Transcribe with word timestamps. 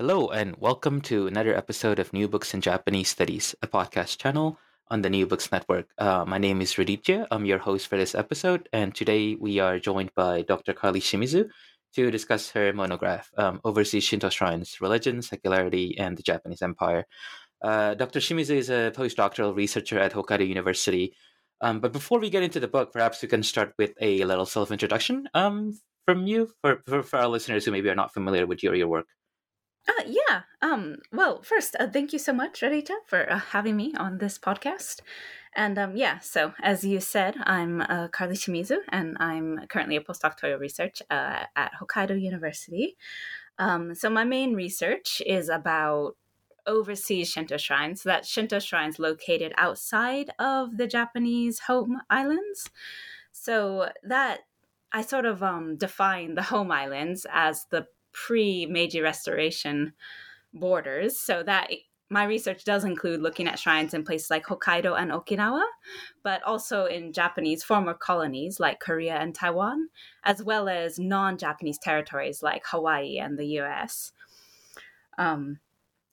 Hello, 0.00 0.28
and 0.28 0.56
welcome 0.56 1.02
to 1.02 1.26
another 1.26 1.54
episode 1.54 1.98
of 1.98 2.10
New 2.14 2.26
Books 2.26 2.54
in 2.54 2.62
Japanese 2.62 3.10
Studies, 3.10 3.54
a 3.60 3.66
podcast 3.66 4.16
channel 4.16 4.58
on 4.88 5.02
the 5.02 5.10
New 5.10 5.26
Books 5.26 5.52
Network. 5.52 5.88
Uh, 5.98 6.24
my 6.26 6.38
name 6.38 6.62
is 6.62 6.72
Ruditya. 6.72 7.26
I'm 7.30 7.44
your 7.44 7.58
host 7.58 7.86
for 7.86 7.98
this 7.98 8.14
episode, 8.14 8.66
and 8.72 8.94
today 8.94 9.34
we 9.38 9.58
are 9.58 9.78
joined 9.78 10.10
by 10.14 10.40
Dr. 10.40 10.72
Carly 10.72 11.00
Shimizu 11.00 11.50
to 11.96 12.10
discuss 12.10 12.48
her 12.52 12.72
monograph, 12.72 13.30
um, 13.36 13.60
Overseas 13.62 14.02
Shinto 14.04 14.30
Shrines, 14.30 14.80
Religion, 14.80 15.20
Secularity, 15.20 15.98
and 15.98 16.16
the 16.16 16.22
Japanese 16.22 16.62
Empire. 16.62 17.04
Uh, 17.62 17.92
Dr. 17.92 18.20
Shimizu 18.20 18.56
is 18.56 18.70
a 18.70 18.92
postdoctoral 18.96 19.54
researcher 19.54 19.98
at 19.98 20.14
Hokkaido 20.14 20.48
University. 20.48 21.14
Um, 21.60 21.80
but 21.80 21.92
before 21.92 22.20
we 22.20 22.30
get 22.30 22.42
into 22.42 22.58
the 22.58 22.68
book, 22.68 22.94
perhaps 22.94 23.20
we 23.20 23.28
can 23.28 23.42
start 23.42 23.74
with 23.78 23.92
a 24.00 24.24
little 24.24 24.46
self 24.46 24.72
introduction 24.72 25.28
um, 25.34 25.78
from 26.06 26.26
you 26.26 26.50
for, 26.62 26.80
for, 26.86 27.02
for 27.02 27.18
our 27.18 27.28
listeners 27.28 27.66
who 27.66 27.70
maybe 27.70 27.90
are 27.90 27.94
not 27.94 28.14
familiar 28.14 28.46
with 28.46 28.62
your, 28.62 28.74
your 28.74 28.88
work. 28.88 29.04
Uh, 29.88 30.04
yeah. 30.06 30.42
Um, 30.62 30.96
well, 31.12 31.42
first, 31.42 31.74
uh, 31.80 31.88
thank 31.88 32.12
you 32.12 32.18
so 32.18 32.32
much, 32.32 32.62
Rita, 32.62 32.96
for 33.06 33.30
uh, 33.30 33.38
having 33.38 33.76
me 33.76 33.92
on 33.96 34.18
this 34.18 34.38
podcast. 34.38 35.00
And 35.56 35.78
um, 35.78 35.96
yeah, 35.96 36.20
so 36.20 36.52
as 36.62 36.84
you 36.84 37.00
said, 37.00 37.34
I'm 37.42 37.80
uh, 37.80 38.08
Carly 38.08 38.36
Shimizu, 38.36 38.78
and 38.90 39.16
I'm 39.18 39.66
currently 39.68 39.96
a 39.96 40.00
postdoctoral 40.00 40.60
research 40.60 41.02
uh, 41.10 41.44
at 41.56 41.72
Hokkaido 41.80 42.20
University. 42.20 42.96
Um, 43.58 43.94
so 43.94 44.08
my 44.08 44.24
main 44.24 44.54
research 44.54 45.20
is 45.26 45.48
about 45.48 46.16
overseas 46.66 47.28
Shinto 47.28 47.56
shrines. 47.56 48.02
So 48.02 48.10
that's 48.10 48.28
Shinto 48.28 48.60
shrines 48.60 48.98
located 48.98 49.52
outside 49.56 50.30
of 50.38 50.76
the 50.76 50.86
Japanese 50.86 51.60
home 51.60 52.00
islands. 52.08 52.70
So 53.32 53.88
that 54.04 54.40
I 54.92 55.02
sort 55.02 55.24
of 55.26 55.42
um, 55.42 55.76
define 55.76 56.34
the 56.34 56.42
home 56.42 56.70
islands 56.70 57.26
as 57.32 57.66
the 57.70 57.86
pre 58.12 58.66
Meiji 58.66 59.00
Restoration 59.00 59.92
borders. 60.52 61.18
So 61.18 61.42
that 61.44 61.70
my 62.12 62.24
research 62.24 62.64
does 62.64 62.84
include 62.84 63.20
looking 63.22 63.46
at 63.46 63.58
shrines 63.58 63.94
in 63.94 64.04
places 64.04 64.30
like 64.30 64.44
Hokkaido 64.44 65.00
and 65.00 65.12
Okinawa, 65.12 65.62
but 66.24 66.42
also 66.42 66.86
in 66.86 67.12
Japanese 67.12 67.62
former 67.62 67.94
colonies 67.94 68.58
like 68.58 68.80
Korea 68.80 69.14
and 69.14 69.32
Taiwan, 69.32 69.88
as 70.24 70.42
well 70.42 70.68
as 70.68 70.98
non 70.98 71.38
Japanese 71.38 71.78
territories 71.78 72.42
like 72.42 72.64
Hawaii 72.66 73.18
and 73.18 73.38
the 73.38 73.60
US. 73.60 74.12
Um, 75.18 75.60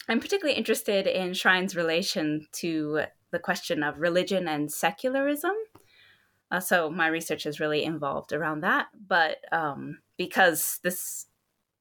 I'm 0.07 0.19
particularly 0.19 0.57
interested 0.57 1.07
in 1.07 1.33
shrines' 1.33 1.75
relation 1.75 2.47
to 2.53 3.01
the 3.31 3.39
question 3.39 3.83
of 3.83 3.99
religion 3.99 4.47
and 4.47 4.71
secularism. 4.71 5.53
Uh, 6.49 6.59
so 6.59 6.89
my 6.89 7.07
research 7.07 7.45
is 7.45 7.59
really 7.59 7.83
involved 7.83 8.31
around 8.31 8.61
that. 8.61 8.87
But 9.07 9.37
um, 9.51 9.99
because 10.15 10.79
this 10.83 11.25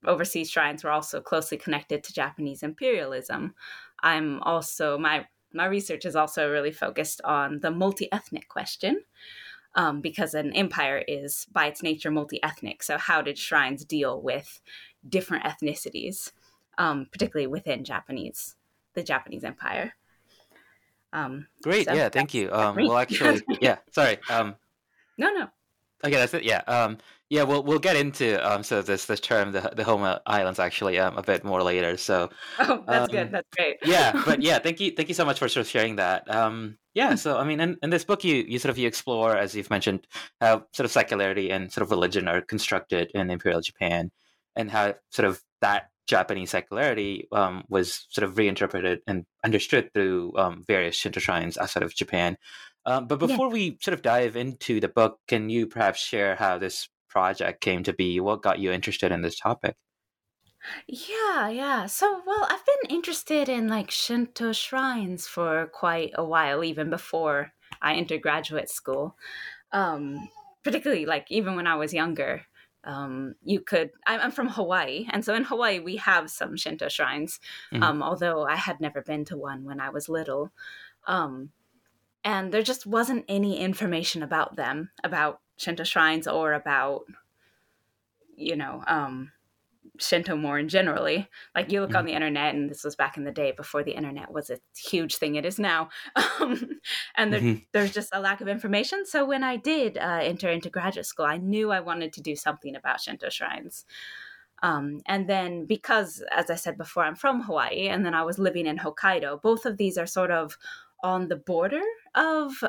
overseas 0.05 0.51
shrines 0.51 0.85
were 0.85 0.91
also 0.91 1.21
closely 1.21 1.59
connected 1.59 2.05
to 2.05 2.13
Japanese 2.13 2.63
imperialism. 2.63 3.55
I'm 4.03 4.43
also 4.43 4.99
my 4.99 5.27
my 5.53 5.67
research 5.67 6.05
is 6.05 6.17
also 6.17 6.51
really 6.51 6.73
focused 6.73 7.21
on 7.25 7.61
the 7.61 7.71
multi-ethnic 7.71 8.49
question. 8.49 9.03
Um, 9.75 10.01
because 10.01 10.33
an 10.33 10.55
empire 10.55 11.05
is 11.07 11.47
by 11.53 11.67
its 11.67 11.83
nature 11.83 12.11
multi-ethnic. 12.11 12.83
So 12.83 12.97
how 12.97 13.21
did 13.21 13.37
shrines 13.37 13.85
deal 13.85 14.23
with 14.23 14.63
different 15.07 15.45
ethnicities, 15.45 16.33
um, 16.79 17.09
particularly 17.13 17.47
within 17.47 17.85
Japanese, 17.85 18.55
the 18.95 19.03
Japanese 19.03 19.45
empire? 19.45 19.93
Um, 21.13 21.49
Great, 21.63 21.89
so 21.89 21.93
yeah, 21.93 22.09
thank 22.09 22.33
you. 22.33 22.51
Um, 22.53 22.77
well, 22.77 22.97
actually, 22.97 23.43
yeah, 23.61 23.77
sorry. 23.93 24.19
Um, 24.31 24.57
no, 25.19 25.31
no. 25.31 25.49
Okay, 26.05 26.17
that's 26.17 26.35
it. 26.35 26.45
Yeah. 26.45 26.63
Um, 26.67 26.99
yeah, 27.29 27.43
we'll 27.43 27.65
we'll 27.65 27.81
get 27.81 27.97
into 27.97 28.39
um 28.49 28.63
so 28.63 28.83
this 28.83 29.07
this 29.07 29.19
term 29.19 29.51
the 29.51 29.73
the 29.75 29.83
home 29.83 30.19
islands 30.27 30.61
actually 30.61 30.99
um 30.99 31.17
a 31.17 31.23
bit 31.23 31.43
more 31.43 31.63
later. 31.63 31.97
So 31.97 32.31
oh, 32.61 32.85
that's 32.87 33.09
um, 33.09 33.17
good. 33.17 33.33
That's 33.33 33.49
great. 33.57 33.79
yeah, 33.85 34.23
but 34.25 34.43
yeah, 34.43 34.59
thank 34.59 34.79
you 34.79 34.93
thank 34.93 35.09
you 35.09 35.15
so 35.15 35.25
much 35.25 35.39
for 35.39 35.49
sort 35.49 35.67
of 35.67 35.71
sharing 35.71 35.97
that. 35.97 36.33
Um, 36.33 36.79
yeah, 36.95 37.15
so 37.17 37.37
I 37.37 37.45
mean, 37.45 37.61
in, 37.61 37.77
in 37.83 37.91
this 37.91 38.05
book, 38.05 38.23
you 38.23 38.45
you 38.47 38.59
sort 38.59 38.71
of 38.71 38.79
you 38.79 38.87
explore 38.87 39.37
as 39.37 39.55
you've 39.55 39.71
mentioned 39.71 40.07
how 40.41 40.67
sort 40.73 40.85
of 40.85 40.93
secularity 40.93 41.51
and 41.51 41.73
sort 41.73 41.83
of 41.83 41.91
religion 41.91 42.29
are 42.29 42.41
constructed 42.41 43.11
in 43.13 43.31
imperial 43.31 43.61
Japan, 43.61 44.13
and 44.55 44.71
how 44.71 44.95
sort 45.11 45.27
of 45.27 45.43
that 45.63 45.91
Japanese 46.07 46.51
secularity 46.51 47.27
um, 47.33 47.65
was 47.69 48.07
sort 48.11 48.25
of 48.25 48.39
reinterpreted 48.39 49.01
and 49.09 49.27
understood 49.45 49.93
through 49.93 50.33
um, 50.37 50.63
various 50.67 50.95
Shinto 50.95 51.19
shrines 51.19 51.59
outside 51.59 51.83
of 51.83 51.95
Japan. 51.95 52.39
Um, 52.87 53.09
but 53.09 53.19
before 53.19 53.49
yeah. 53.49 53.53
we 53.53 53.79
sort 53.83 53.95
of 53.95 54.03
dive 54.03 54.37
into 54.37 54.81
the 54.81 54.89
book, 54.89 55.19
can 55.27 55.51
you 55.51 55.67
perhaps 55.67 56.01
share 56.01 56.37
how 56.37 56.57
this 56.57 56.89
project 57.09 57.61
came 57.61 57.83
to 57.83 57.93
be? 57.93 58.21
What 58.21 58.43
got 58.43 58.61
you 58.61 58.71
interested 58.71 59.11
in 59.11 59.23
this 59.23 59.39
topic? 59.39 59.75
Yeah, 60.87 61.49
yeah. 61.49 61.87
So, 61.87 62.23
well, 62.27 62.47
I've 62.49 62.65
been 62.65 62.97
interested 62.97 63.49
in 63.49 63.69
like 63.69 63.91
Shinto 63.91 64.53
shrines 64.53 65.27
for 65.27 65.67
quite 65.67 66.13
a 66.15 66.25
while, 66.25 66.63
even 66.65 66.89
before 66.89 67.53
I 67.83 67.95
entered 67.95 68.23
graduate 68.23 68.71
school. 68.71 69.17
Um, 69.73 70.29
particularly, 70.63 71.07
like, 71.07 71.27
even 71.31 71.57
when 71.57 71.67
I 71.67 71.77
was 71.77 71.93
younger. 71.93 72.43
Um, 72.85 73.35
you 73.43 73.61
could, 73.61 73.91
I'm 74.07 74.31
from 74.31 74.49
Hawaii, 74.49 75.07
and 75.11 75.25
so 75.25 75.35
in 75.35 75.43
Hawaii 75.43 75.81
we 75.81 75.97
have 75.97 76.31
some 76.31 76.57
Shinto 76.57 76.89
shrines, 76.89 77.41
mm-hmm. 77.73 77.83
um, 77.83 78.01
although 78.01 78.45
I 78.45 78.55
had 78.55 78.81
never 78.81 79.03
been 79.03 79.25
to 79.25 79.37
one 79.37 79.65
when 79.65 79.81
I 79.81 79.91
was 79.91 80.09
little. 80.09 80.53
Um, 81.09 81.51
and 82.27 82.51
there 82.51 82.63
just 82.63 82.87
wasn't 82.87 83.25
any 83.29 83.61
information 83.61 84.21
about 84.21 84.57
them, 84.57 84.91
about 85.05 85.41
Shinto 85.59 85.85
shrines 85.85 86.27
or 86.27 86.55
about, 86.55 87.03
you 88.37 88.57
know, 88.57 88.83
um, 88.89 89.31
Shinto 90.01 90.35
more 90.35 90.59
in 90.59 90.69
generally. 90.69 91.29
Like 91.55 91.71
you 91.71 91.81
look 91.81 91.91
mm-hmm. 91.91 91.99
on 91.99 92.05
the 92.05 92.15
internet, 92.15 92.57
and 92.57 92.69
this 92.69 92.83
was 92.83 92.97
back 92.97 93.17
in 93.17 93.23
the 93.23 93.31
day 93.31 93.53
before 93.53 93.85
the 93.85 93.93
internet 93.93 94.33
was 94.33 94.51
a 94.51 94.59
huge 94.77 95.19
thing 95.19 95.37
it 95.37 95.45
is 95.47 95.61
now, 95.61 95.89
um, 96.41 96.81
and 97.15 97.33
there, 97.33 97.41
mm-hmm. 97.41 97.61
there's 97.71 97.93
just 97.93 98.11
a 98.13 98.21
lack 98.21 98.41
of 98.41 98.49
information. 98.49 99.07
So 99.07 99.25
when 99.25 99.45
I 99.45 99.57
did 99.57 99.97
uh, 99.97 100.19
enter 100.21 100.51
into 100.51 100.69
graduate 100.69 101.07
school, 101.07 101.27
I 101.27 101.37
knew 101.37 101.71
I 101.71 101.79
wanted 101.79 102.13
to 102.15 102.21
do 102.21 102.35
something 102.35 102.75
about 102.75 103.01
Shinto 103.01 103.31
shrines. 103.31 103.85
Um, 104.65 105.01
and 105.07 105.29
then 105.29 105.67
because, 105.67 106.25
as 106.35 106.51
I 106.51 106.57
said 106.57 106.77
before, 106.77 107.05
I'm 107.05 107.15
from 107.15 107.43
Hawaii, 107.43 107.87
and 107.87 108.05
then 108.05 108.15
I 108.15 108.25
was 108.25 108.41
living 108.41 108.67
in 108.67 108.79
Hokkaido. 108.79 109.41
Both 109.41 109.65
of 109.65 109.77
these 109.77 109.97
are 109.97 110.07
sort 110.07 110.33
of 110.33 110.59
on 111.07 111.29
the 111.29 111.37
border 111.37 111.83
of 112.17 112.65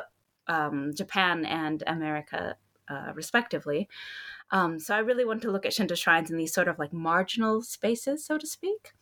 um, 0.46 0.92
Japan 0.94 1.44
and 1.44 1.82
America 1.88 2.56
uh, 2.88 3.12
respectively. 3.14 3.88
Um, 4.52 4.78
so 4.78 4.94
I 4.94 5.00
really 5.00 5.24
want 5.24 5.42
to 5.42 5.50
look 5.50 5.66
at 5.66 5.72
Shinto 5.72 5.96
shrines 5.96 6.30
in 6.30 6.36
these 6.36 6.54
sort 6.54 6.68
of 6.68 6.78
like 6.78 6.92
marginal 6.92 7.62
spaces, 7.62 8.24
so 8.24 8.38
to 8.38 8.46
speak. 8.46 8.92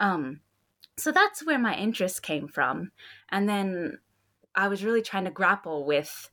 Um, 0.00 0.40
so 0.96 1.12
that's 1.12 1.44
where 1.44 1.58
my 1.58 1.76
interest 1.76 2.22
came 2.22 2.48
from. 2.48 2.92
And 3.28 3.46
then 3.46 3.98
I 4.54 4.68
was 4.68 4.82
really 4.82 5.02
trying 5.02 5.24
to 5.24 5.30
grapple 5.30 5.84
with 5.84 6.30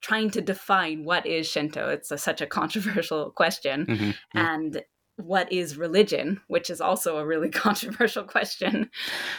trying 0.00 0.30
to 0.30 0.40
define 0.40 1.04
what 1.04 1.26
is 1.26 1.46
Shinto. 1.46 1.90
It's 1.90 2.10
a, 2.10 2.16
such 2.16 2.40
a 2.40 2.46
controversial 2.46 3.30
question. 3.36 3.86
Mm-hmm, 3.86 4.10
yeah. 4.34 4.54
And 4.54 4.82
what 5.16 5.52
is 5.52 5.76
religion, 5.76 6.40
which 6.48 6.70
is 6.70 6.80
also 6.80 7.18
a 7.18 7.26
really 7.26 7.50
controversial 7.66 8.24
question. 8.24 8.90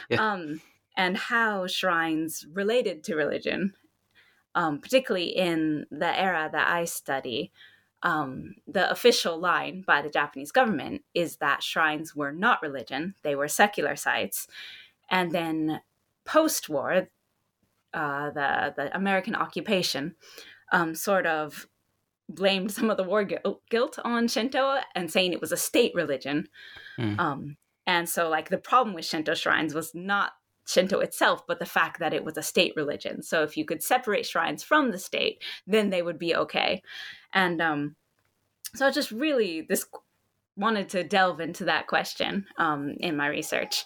Yeah. 0.07 0.33
Um, 0.33 0.61
and 0.95 1.17
how 1.17 1.67
shrines 1.67 2.45
related 2.53 3.03
to 3.03 3.15
religion 3.15 3.73
um, 4.55 4.79
particularly 4.79 5.27
in 5.27 5.85
the 5.91 6.19
era 6.19 6.49
that 6.51 6.67
I 6.67 6.85
study, 6.85 7.51
um, 8.03 8.55
the 8.67 8.89
official 8.91 9.39
line 9.39 9.83
by 9.85 10.01
the 10.01 10.09
Japanese 10.09 10.51
government 10.51 11.03
is 11.13 11.37
that 11.37 11.63
shrines 11.63 12.15
were 12.15 12.31
not 12.31 12.61
religion, 12.61 13.15
they 13.23 13.35
were 13.35 13.47
secular 13.47 13.95
sites. 13.95 14.47
And 15.09 15.31
then 15.31 15.81
post 16.25 16.69
war, 16.69 17.07
uh, 17.93 18.31
the, 18.31 18.73
the 18.75 18.95
American 18.95 19.35
occupation 19.35 20.15
um, 20.71 20.95
sort 20.95 21.25
of 21.25 21.67
blamed 22.29 22.71
some 22.71 22.89
of 22.89 22.97
the 22.97 23.03
war 23.03 23.27
guilt 23.69 23.99
on 24.03 24.27
Shinto 24.27 24.79
and 24.95 25.11
saying 25.11 25.33
it 25.33 25.41
was 25.41 25.51
a 25.51 25.57
state 25.57 25.93
religion. 25.93 26.47
Mm. 26.97 27.19
Um, 27.19 27.57
and 27.85 28.07
so, 28.07 28.29
like, 28.29 28.49
the 28.49 28.57
problem 28.57 28.95
with 28.95 29.05
Shinto 29.05 29.33
shrines 29.33 29.73
was 29.73 29.93
not 29.93 30.31
Shinto 30.65 30.99
itself, 30.99 31.45
but 31.47 31.59
the 31.59 31.65
fact 31.65 31.99
that 31.99 32.13
it 32.13 32.23
was 32.23 32.37
a 32.37 32.41
state 32.41 32.73
religion. 32.75 33.21
So 33.21 33.43
if 33.43 33.57
you 33.57 33.65
could 33.65 33.83
separate 33.83 34.25
shrines 34.25 34.63
from 34.63 34.91
the 34.91 34.97
state, 34.97 35.43
then 35.67 35.89
they 35.89 36.01
would 36.01 36.17
be 36.17 36.35
okay. 36.35 36.81
And 37.33 37.61
um, 37.61 37.95
so 38.75 38.87
I 38.87 38.91
just 38.91 39.11
really 39.11 39.65
this 39.67 39.85
wanted 40.55 40.89
to 40.89 41.03
delve 41.03 41.39
into 41.39 41.65
that 41.65 41.87
question 41.87 42.45
um, 42.57 42.95
in 42.99 43.17
my 43.17 43.27
research. 43.27 43.85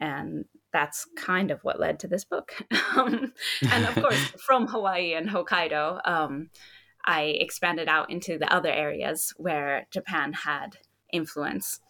And 0.00 0.44
that's 0.72 1.06
kind 1.16 1.50
of 1.50 1.60
what 1.62 1.80
led 1.80 1.98
to 2.00 2.08
this 2.08 2.24
book. 2.24 2.52
um, 2.96 3.32
and 3.70 3.86
of 3.86 3.94
course, 3.94 4.32
from 4.46 4.68
Hawaii 4.68 5.14
and 5.14 5.28
Hokkaido, 5.28 6.06
um, 6.06 6.50
I 7.04 7.22
expanded 7.22 7.88
out 7.88 8.10
into 8.10 8.38
the 8.38 8.52
other 8.52 8.70
areas 8.70 9.32
where 9.36 9.86
Japan 9.90 10.32
had 10.32 10.76
influence. 11.12 11.80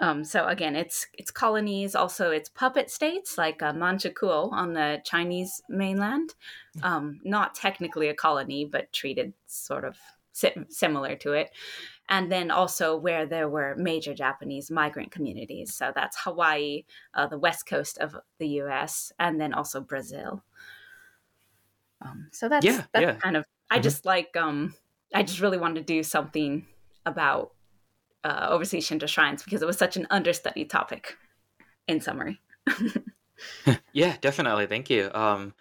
Um, 0.00 0.24
so 0.24 0.46
again, 0.46 0.76
it's 0.76 1.06
it's 1.14 1.30
colonies, 1.30 1.94
also 1.94 2.30
it's 2.30 2.48
puppet 2.48 2.90
states 2.90 3.36
like 3.38 3.62
uh, 3.62 3.72
Manchukuo 3.74 4.50
on 4.50 4.72
the 4.72 5.02
Chinese 5.04 5.62
mainland. 5.68 6.34
Um, 6.82 7.20
not 7.24 7.54
technically 7.54 8.08
a 8.08 8.14
colony, 8.14 8.64
but 8.64 8.92
treated 8.92 9.34
sort 9.46 9.84
of 9.84 9.98
si- 10.32 10.54
similar 10.70 11.16
to 11.16 11.32
it. 11.34 11.50
And 12.08 12.32
then 12.32 12.50
also 12.50 12.96
where 12.96 13.26
there 13.26 13.48
were 13.48 13.74
major 13.76 14.14
Japanese 14.14 14.70
migrant 14.70 15.12
communities. 15.12 15.74
So 15.74 15.92
that's 15.94 16.16
Hawaii, 16.24 16.84
uh, 17.14 17.26
the 17.28 17.38
west 17.38 17.66
coast 17.66 17.98
of 17.98 18.16
the 18.38 18.48
U.S., 18.64 19.12
and 19.18 19.40
then 19.40 19.52
also 19.54 19.80
Brazil. 19.80 20.42
Um, 22.00 22.28
so 22.32 22.48
that's 22.48 22.64
Yeah, 22.64 22.86
that's 22.92 23.04
yeah. 23.04 23.16
kind 23.22 23.36
of. 23.36 23.44
I 23.70 23.78
Mhm. 23.78 23.82
just 23.82 24.04
like. 24.04 24.36
Um, 24.36 24.74
I 25.14 25.22
just 25.22 25.40
really 25.40 25.58
wanted 25.58 25.86
to 25.86 25.92
do 25.94 26.02
something 26.02 26.66
about 27.04 27.52
uh, 28.24 28.48
overseas 28.50 28.86
Shinto 28.86 29.06
shrines 29.06 29.42
because 29.42 29.62
it 29.62 29.66
was 29.66 29.78
such 29.78 29.96
an 29.96 30.06
understudied 30.10 30.70
topic. 30.70 31.16
In 31.88 32.00
summary. 32.00 32.40
Yeah, 33.92 34.16
definitely. 34.20 34.66
Thank 34.66 34.90
you. 34.90 35.10
Um, 35.12 35.54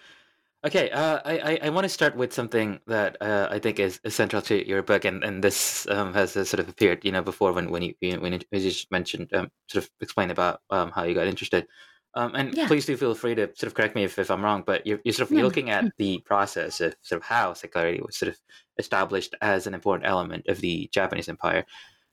okay, 0.66 0.90
uh, 0.92 1.20
I, 1.26 1.40
I, 1.40 1.60
I 1.64 1.70
want 1.70 1.86
to 1.86 1.90
start 1.90 2.16
with 2.16 2.34
something 2.34 2.80
that 2.88 3.18
uh, 3.22 3.48
I 3.52 3.60
think 3.60 3.80
is 3.80 4.00
essential 4.04 4.42
to 4.44 4.68
your 4.68 4.84
book, 4.84 5.06
and, 5.06 5.24
and 5.24 5.44
this 5.44 5.88
um, 5.90 6.14
has 6.14 6.36
uh, 6.38 6.46
sort 6.46 6.60
of 6.60 6.70
appeared, 6.70 7.06
you 7.06 7.12
know, 7.12 7.22
before 7.22 7.54
when 7.54 7.72
when 7.72 7.84
you 7.84 7.96
when 8.02 8.34
you 8.34 8.40
just 8.52 8.92
mentioned 8.92 9.34
um, 9.34 9.52
sort 9.68 9.86
of 9.86 9.92
explain 10.02 10.32
about 10.32 10.62
um, 10.70 10.92
how 10.92 11.04
you 11.04 11.16
got 11.16 11.28
interested. 11.28 11.68
Um, 12.16 12.34
and 12.36 12.56
Yeah. 12.56 12.68
please 12.68 12.86
do 12.88 12.98
feel 12.98 13.14
free 13.14 13.36
to 13.36 13.48
sort 13.56 13.68
of 13.68 13.76
correct 13.76 13.96
me 13.96 14.04
if, 14.04 14.18
if 14.18 14.32
I'm 14.32 14.44
wrong, 14.44 14.64
but 14.66 14.88
you're, 14.88 15.00
you're 15.04 15.14
sort 15.14 15.30
of 15.30 15.36
no. 15.36 15.44
looking 15.44 15.70
at 15.70 15.92
the 15.98 16.20
process 16.26 16.82
of 16.82 16.96
sort 17.04 17.22
of 17.22 17.28
how 17.28 17.54
secularity 17.54 18.02
was 18.02 18.18
sort 18.18 18.30
of 18.30 18.40
established 18.80 19.36
as 19.42 19.68
an 19.68 19.76
important 19.76 20.10
element 20.10 20.48
of 20.48 20.60
the 20.60 20.90
Japanese 20.92 21.30
Empire. 21.30 21.66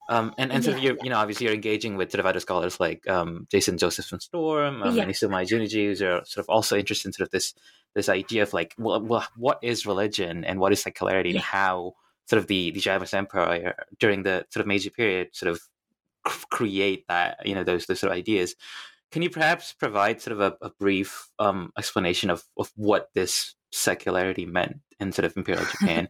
Um, 0.09 0.35
and, 0.39 0.53
and 0.53 0.63
sort 0.65 0.77
of 0.77 0.83
you're, 0.83 0.97
you 1.03 1.11
know, 1.11 1.17
obviously 1.17 1.47
you're 1.47 1.55
engaging 1.55 1.97
with 1.97 2.13
sort 2.13 2.21
of 2.21 2.27
other 2.27 2.39
scholars 2.41 2.79
like 2.79 3.09
um, 3.09 3.47
Jason 3.51 3.77
Josephson 3.77 4.21
Storm 4.21 4.83
um, 4.83 4.97
Yeah. 4.97 5.03
and 5.03 5.11
Isomae 5.11 5.47
Junichi, 5.49 5.87
who's 5.87 6.01
are 6.01 6.25
sort 6.25 6.45
of 6.45 6.49
also 6.49 6.77
interested 6.77 7.09
in 7.09 7.13
sort 7.13 7.27
of 7.27 7.33
this 7.33 7.55
this 7.95 8.09
idea 8.09 8.43
of 8.43 8.53
like, 8.53 8.75
well, 8.79 9.01
well 9.01 9.27
what 9.37 9.59
is 9.63 9.87
religion 9.87 10.45
and 10.45 10.61
what 10.61 10.73
is 10.73 10.83
secularity 10.83 11.31
and 11.31 11.41
how 11.41 11.95
sort 12.29 12.39
of 12.39 12.47
the, 12.47 12.71
the 12.73 12.81
Japanese 12.81 13.15
Empire 13.15 13.75
during 13.99 14.23
the 14.23 14.45
sort 14.51 14.61
of 14.61 14.67
Meiji 14.67 14.91
period 14.91 15.29
sort 15.33 15.51
of 15.51 15.61
c- 16.29 16.45
create 16.51 17.05
that, 17.09 17.39
you 17.45 17.55
know, 17.55 17.65
those, 17.65 17.87
those 17.87 18.01
sort 18.01 18.13
of 18.13 18.19
ideas. 18.19 18.55
Can 19.13 19.23
you 19.23 19.31
perhaps 19.31 19.73
provide 19.73 20.21
sort 20.21 20.39
of 20.39 20.41
a, 20.41 20.67
a 20.67 20.71
brief 20.79 21.31
um, 21.39 21.73
explanation 21.79 22.29
of, 22.29 22.45
of 22.59 22.71
what 22.77 23.09
this 23.15 23.55
secularity 23.73 24.45
meant 24.45 24.81
in 25.01 25.13
sort 25.13 25.25
of 25.25 25.37
Imperial 25.37 25.65
Japan? 25.65 26.09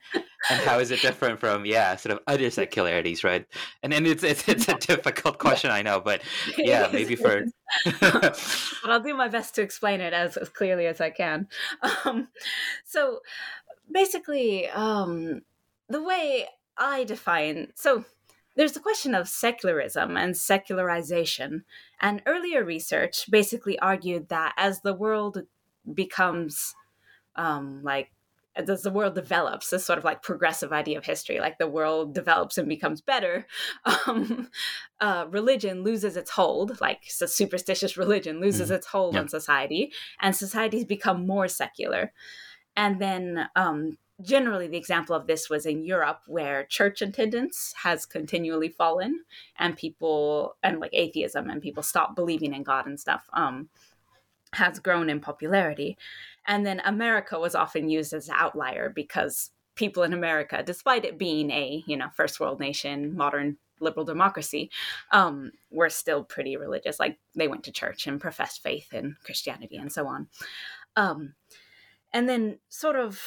And 0.50 0.60
how 0.62 0.78
is 0.78 0.90
it 0.90 1.00
different 1.00 1.38
from 1.38 1.64
yeah 1.64 1.96
sort 1.96 2.12
of 2.12 2.20
other 2.26 2.50
secularities 2.50 3.24
right 3.24 3.46
and 3.82 3.92
then 3.92 4.06
it's 4.06 4.22
it's, 4.22 4.48
it's 4.48 4.68
a 4.68 4.74
difficult 4.74 5.38
question 5.38 5.70
i 5.70 5.82
know 5.82 6.00
but 6.00 6.22
yeah 6.58 6.88
maybe 6.92 7.16
for 7.16 7.44
but 8.00 8.40
I'll 8.84 9.00
do 9.00 9.14
my 9.14 9.28
best 9.28 9.54
to 9.56 9.62
explain 9.62 10.00
it 10.00 10.12
as, 10.12 10.36
as 10.36 10.48
clearly 10.48 10.86
as 10.86 11.00
I 11.00 11.10
can. 11.10 11.48
Um, 12.04 12.28
so 12.84 13.20
basically, 13.90 14.68
um, 14.68 15.42
the 15.88 16.02
way 16.02 16.46
I 16.78 17.02
define 17.02 17.72
so 17.74 18.04
there's 18.56 18.72
the 18.72 18.80
question 18.80 19.14
of 19.14 19.28
secularism 19.28 20.16
and 20.16 20.36
secularization. 20.36 21.64
And 22.00 22.22
earlier 22.26 22.64
research 22.64 23.30
basically 23.30 23.78
argued 23.78 24.30
that 24.30 24.54
as 24.56 24.80
the 24.80 24.94
world 24.94 25.42
becomes 25.92 26.74
um, 27.36 27.82
like 27.82 28.10
as 28.56 28.82
the 28.82 28.90
world 28.90 29.14
develops, 29.14 29.70
this 29.70 29.84
sort 29.84 29.98
of 29.98 30.04
like 30.04 30.22
progressive 30.22 30.72
idea 30.72 30.98
of 30.98 31.04
history, 31.04 31.38
like 31.40 31.58
the 31.58 31.68
world 31.68 32.14
develops 32.14 32.58
and 32.58 32.68
becomes 32.68 33.00
better, 33.00 33.46
um, 34.06 34.50
uh, 35.00 35.26
religion 35.30 35.82
loses 35.82 36.16
its 36.16 36.30
hold, 36.30 36.80
like 36.80 37.02
a 37.20 37.28
superstitious 37.28 37.96
religion 37.96 38.40
loses 38.40 38.70
its 38.70 38.86
hold 38.86 39.14
Yeah. 39.14 39.20
on 39.20 39.28
society, 39.28 39.92
and 40.20 40.34
societies 40.34 40.84
become 40.84 41.26
more 41.26 41.48
secular. 41.48 42.12
And 42.76 43.00
then, 43.00 43.48
um, 43.56 43.98
generally, 44.22 44.66
the 44.68 44.76
example 44.78 45.14
of 45.14 45.26
this 45.26 45.48
was 45.50 45.66
in 45.66 45.84
Europe, 45.84 46.20
where 46.26 46.64
church 46.64 47.02
attendance 47.02 47.74
has 47.82 48.06
continually 48.06 48.68
fallen, 48.68 49.24
and 49.58 49.76
people, 49.76 50.56
and 50.62 50.80
like 50.80 50.94
atheism, 50.94 51.50
and 51.50 51.62
people 51.62 51.82
stop 51.82 52.16
believing 52.16 52.54
in 52.54 52.62
God 52.62 52.86
and 52.86 52.98
stuff, 52.98 53.24
um, 53.32 53.68
has 54.52 54.78
grown 54.78 55.10
in 55.10 55.20
popularity. 55.20 55.98
And 56.46 56.64
then 56.64 56.80
America 56.84 57.38
was 57.38 57.54
often 57.54 57.88
used 57.88 58.12
as 58.12 58.28
an 58.28 58.34
outlier 58.38 58.90
because 58.94 59.50
people 59.74 60.02
in 60.02 60.12
America, 60.12 60.62
despite 60.64 61.04
it 61.04 61.18
being 61.18 61.50
a 61.50 61.84
you 61.86 61.96
know 61.96 62.08
first 62.14 62.40
world 62.40 62.60
nation, 62.60 63.16
modern 63.16 63.58
liberal 63.80 64.06
democracy, 64.06 64.70
um, 65.12 65.52
were 65.70 65.90
still 65.90 66.24
pretty 66.24 66.56
religious. 66.56 66.98
Like 66.98 67.18
they 67.34 67.48
went 67.48 67.64
to 67.64 67.72
church 67.72 68.06
and 68.06 68.20
professed 68.20 68.62
faith 68.62 68.92
in 68.92 69.16
Christianity 69.24 69.76
and 69.76 69.92
so 69.92 70.06
on. 70.06 70.28
Um, 70.96 71.34
and 72.12 72.28
then 72.28 72.58
sort 72.70 72.96
of, 72.96 73.20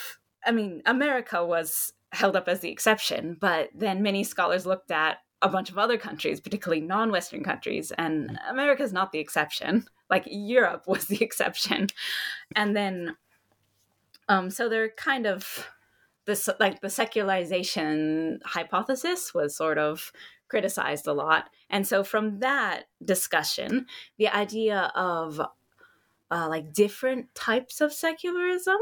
I 0.43 0.51
mean, 0.51 0.81
America 0.85 1.45
was 1.45 1.93
held 2.11 2.35
up 2.35 2.47
as 2.47 2.61
the 2.61 2.71
exception, 2.71 3.37
but 3.39 3.69
then 3.75 4.01
many 4.01 4.23
scholars 4.23 4.65
looked 4.65 4.89
at 4.89 5.17
a 5.41 5.49
bunch 5.49 5.69
of 5.69 5.77
other 5.77 5.97
countries, 5.97 6.39
particularly 6.39 6.81
non-Western 6.81 7.43
countries, 7.43 7.91
and 7.97 8.37
America's 8.49 8.93
not 8.93 9.11
the 9.11 9.19
exception. 9.19 9.85
Like 10.09 10.23
Europe 10.27 10.83
was 10.87 11.05
the 11.05 11.21
exception, 11.23 11.87
and 12.55 12.75
then, 12.75 13.15
um, 14.27 14.49
so 14.49 14.69
they're 14.69 14.89
kind 14.89 15.25
of 15.25 15.67
this 16.25 16.49
like 16.59 16.81
the 16.81 16.89
secularization 16.89 18.39
hypothesis 18.45 19.33
was 19.33 19.55
sort 19.55 19.77
of 19.77 20.11
criticized 20.47 21.07
a 21.07 21.13
lot, 21.13 21.49
and 21.69 21.87
so 21.87 22.03
from 22.03 22.39
that 22.39 22.85
discussion, 23.03 23.85
the 24.17 24.27
idea 24.27 24.91
of 24.95 25.39
uh, 26.31 26.47
like 26.49 26.73
different 26.73 27.33
types 27.33 27.81
of 27.81 27.93
secularism 27.93 28.77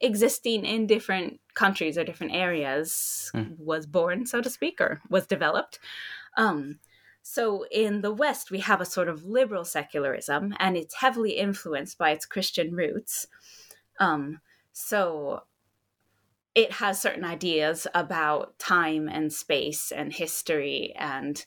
existing 0.00 0.64
in 0.64 0.86
different 0.86 1.40
countries 1.54 1.98
or 1.98 2.04
different 2.04 2.34
areas 2.34 3.30
Mm. 3.34 3.58
was 3.58 3.86
born, 3.86 4.26
so 4.26 4.40
to 4.40 4.50
speak, 4.50 4.80
or 4.80 5.00
was 5.08 5.26
developed. 5.26 5.78
Um, 6.36 6.78
so 7.22 7.66
in 7.70 8.00
the 8.00 8.12
West, 8.12 8.50
we 8.50 8.60
have 8.60 8.80
a 8.80 8.86
sort 8.86 9.08
of 9.08 9.24
liberal 9.24 9.64
secularism, 9.64 10.54
and 10.58 10.76
it's 10.76 10.94
heavily 10.96 11.32
influenced 11.32 11.98
by 11.98 12.10
its 12.10 12.24
Christian 12.26 12.74
roots. 12.74 13.26
Um, 13.98 14.40
so 14.72 15.42
it 16.54 16.72
has 16.72 17.00
certain 17.00 17.24
ideas 17.24 17.86
about 17.94 18.58
time 18.58 19.08
and 19.08 19.32
space 19.32 19.92
and 19.92 20.12
history 20.12 20.94
and 20.96 21.44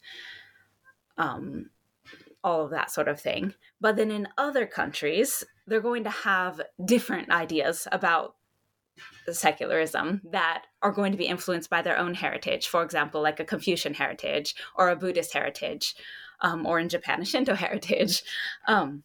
um, 1.18 1.70
all 2.44 2.64
of 2.64 2.72
that 2.72 2.92
sort 2.92 3.08
of 3.08 3.20
thing. 3.20 3.54
But 3.82 3.96
then 3.96 4.12
in 4.12 4.28
other 4.38 4.66
countries, 4.66 5.44
they're 5.68 5.82
going 5.82 6.04
to 6.04 6.10
have 6.10 6.62
different 6.84 7.32
ideas 7.32 7.88
about 7.92 8.36
secularism 9.32 10.22
that 10.32 10.66
are 10.82 10.92
going 10.92 11.12
to 11.12 11.18
be 11.18 11.26
influenced 11.26 11.70
by 11.70 11.82
their 11.82 11.98
own 11.98 12.14
heritage. 12.14 12.68
For 12.68 12.84
example, 12.84 13.22
like 13.22 13.40
a 13.40 13.46
Confucian 13.46 13.94
heritage 13.94 14.56
or 14.76 14.90
a 14.90 14.96
Buddhist 14.96 15.34
heritage, 15.34 15.96
um, 16.42 16.66
or 16.66 16.80
in 16.80 16.90
Japan, 16.90 17.22
a 17.22 17.26
Shinto 17.26 17.56
heritage. 17.56 18.24
Um, 18.68 19.04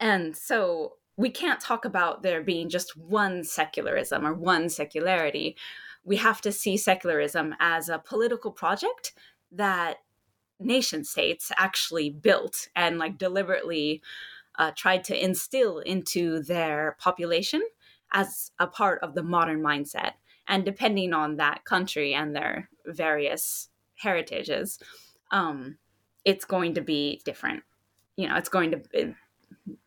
and 0.00 0.36
so 0.36 0.94
we 1.16 1.30
can't 1.30 1.60
talk 1.60 1.84
about 1.84 2.22
there 2.22 2.42
being 2.42 2.68
just 2.68 2.96
one 2.96 3.44
secularism 3.44 4.26
or 4.26 4.34
one 4.34 4.68
secularity. 4.68 5.56
We 6.04 6.16
have 6.16 6.40
to 6.40 6.52
see 6.52 6.76
secularism 6.76 7.54
as 7.60 7.88
a 7.88 7.98
political 7.98 8.50
project 8.50 9.12
that 9.52 9.98
nation 10.58 11.04
states 11.04 11.52
actually 11.56 12.10
built 12.10 12.68
and 12.74 12.98
like 12.98 13.18
deliberately 13.18 14.02
uh, 14.58 14.72
tried 14.76 15.04
to 15.04 15.24
instill 15.24 15.78
into 15.78 16.42
their 16.42 16.96
population 16.98 17.62
as 18.12 18.50
a 18.58 18.66
part 18.66 19.00
of 19.02 19.14
the 19.14 19.22
modern 19.22 19.60
mindset. 19.62 20.12
And 20.48 20.64
depending 20.64 21.12
on 21.12 21.36
that 21.36 21.64
country 21.64 22.14
and 22.14 22.34
their 22.34 22.68
various 22.84 23.68
heritages, 23.96 24.78
um, 25.30 25.78
it's 26.24 26.44
going 26.44 26.74
to 26.74 26.80
be 26.80 27.20
different. 27.24 27.62
You 28.16 28.28
know, 28.28 28.36
it's 28.36 28.48
going 28.48 28.72
to 28.72 28.76
be, 28.92 29.14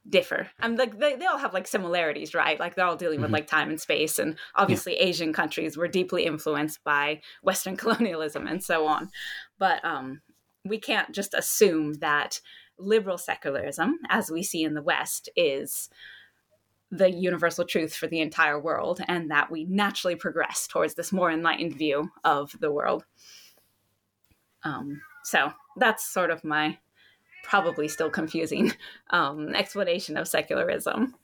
differ. 0.08 0.48
I'm 0.60 0.76
like 0.76 1.00
they, 1.00 1.16
they 1.16 1.26
all 1.26 1.38
have 1.40 1.54
like 1.54 1.68
similarities, 1.68 2.34
right? 2.34 2.60
Like 2.60 2.76
they're 2.76 2.86
all 2.86 2.96
dealing 2.96 3.22
with 3.22 3.32
Mhm. 3.32 3.34
like 3.34 3.48
time 3.48 3.70
and 3.70 3.82
space, 3.82 4.20
and 4.20 4.38
obviously 4.56 4.94
Asian 4.96 5.34
countries 5.34 5.76
were 5.76 5.88
deeply 5.88 6.26
influenced 6.26 6.84
by 6.84 7.22
Western 7.42 7.76
colonialism 7.84 8.48
and 8.48 8.64
so 8.64 8.86
on. 8.86 9.10
But 9.58 9.84
um, 9.84 10.22
we 10.64 10.78
can't 10.80 11.12
just 11.12 11.34
assume 11.34 11.96
that 11.96 12.40
liberal 12.78 13.18
secularism, 13.18 14.00
as 14.10 14.30
we 14.30 14.44
see 14.44 14.64
in 14.64 14.76
the 14.76 14.84
West, 14.84 15.30
is 15.36 15.90
the 16.98 17.12
universal 17.12 17.66
truth 17.66 17.96
for 17.96 18.08
the 18.08 18.22
entire 18.22 18.60
world, 18.60 19.02
and 19.08 19.32
that 19.32 19.52
we 19.52 19.66
naturally 19.66 20.16
progress 20.16 20.68
towards 20.68 20.96
this 20.96 21.12
more 21.12 21.32
enlightened 21.32 21.76
view 21.76 22.12
of 22.24 22.56
the 22.60 22.72
world. 22.72 23.06
Um, 24.64 25.02
so 25.24 25.52
that's 25.78 26.06
sort 26.06 26.32
of 26.32 26.44
my 26.44 26.78
probably 27.44 27.88
still 27.88 28.10
confusing 28.10 28.74
um, 29.12 29.56
explanation 29.56 30.18
of 30.18 30.28
secularism. 30.28 31.16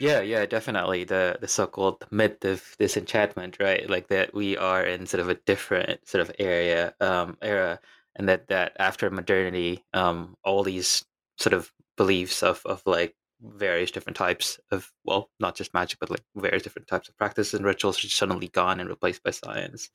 Yeah, 0.00 0.20
yeah, 0.20 0.46
definitely 0.46 1.04
the 1.04 1.38
the 1.40 1.46
so-called 1.46 2.04
myth 2.10 2.44
of 2.44 2.74
disenchantment, 2.78 3.58
right? 3.60 3.88
Like 3.88 4.08
that 4.08 4.34
we 4.34 4.56
are 4.56 4.84
in 4.84 5.06
sort 5.06 5.20
of 5.20 5.28
a 5.28 5.36
different 5.36 6.08
sort 6.08 6.22
of 6.22 6.34
area 6.40 6.92
um, 7.00 7.38
era, 7.40 7.78
and 8.16 8.28
that 8.28 8.48
that 8.48 8.72
after 8.80 9.08
modernity, 9.10 9.84
um, 9.94 10.36
all 10.44 10.64
these 10.64 11.04
sort 11.38 11.52
of 11.52 11.72
beliefs 11.96 12.42
of 12.42 12.62
of 12.66 12.82
like 12.84 13.14
various 13.42 13.90
different 13.90 14.16
types 14.16 14.60
of 14.70 14.90
well, 15.04 15.30
not 15.40 15.56
just 15.56 15.74
magic, 15.74 15.98
but 15.98 16.10
like 16.10 16.22
various 16.36 16.62
different 16.62 16.88
types 16.88 17.08
of 17.08 17.16
practices 17.16 17.54
and 17.54 17.64
rituals 17.64 18.04
are 18.04 18.08
suddenly 18.08 18.48
gone 18.48 18.80
and 18.80 18.88
replaced 18.88 19.22
by 19.22 19.30
science. 19.30 19.90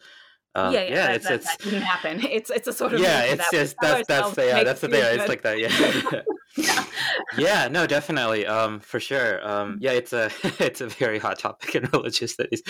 Um, 0.56 0.74
yeah, 0.74 0.84
yeah, 0.84 0.90
yeah 0.90 1.06
that, 1.08 1.16
it's, 1.16 1.26
that, 1.26 1.34
it's, 1.36 1.72
that 1.72 1.84
happen. 1.84 2.22
It's 2.32 2.50
it's 2.50 2.68
a 2.68 2.74
sort 2.74 2.94
of 2.94 3.00
yeah, 3.00 3.24
it's 3.24 3.50
just 3.52 3.76
that's 3.82 4.08
that's 4.08 4.34
the, 4.34 4.46
yeah, 4.46 4.64
that's 4.64 4.82
the 4.82 4.90
thing. 4.90 5.02
It's 5.04 5.30
like 5.30 5.44
that. 5.44 5.60
Yeah. 5.60 6.22
yeah. 6.58 6.86
yeah, 7.38 7.68
no, 7.68 7.86
definitely, 7.86 8.46
um, 8.46 8.80
for 8.80 9.00
sure. 9.00 9.48
Um, 9.48 9.78
yeah, 9.80 9.92
it's 9.92 10.14
a 10.14 10.32
it's 10.60 10.82
a 10.82 10.88
very 10.88 11.20
hot 11.20 11.40
topic 11.40 11.76
in 11.76 11.88
religious 11.94 12.34
studies. 12.34 12.64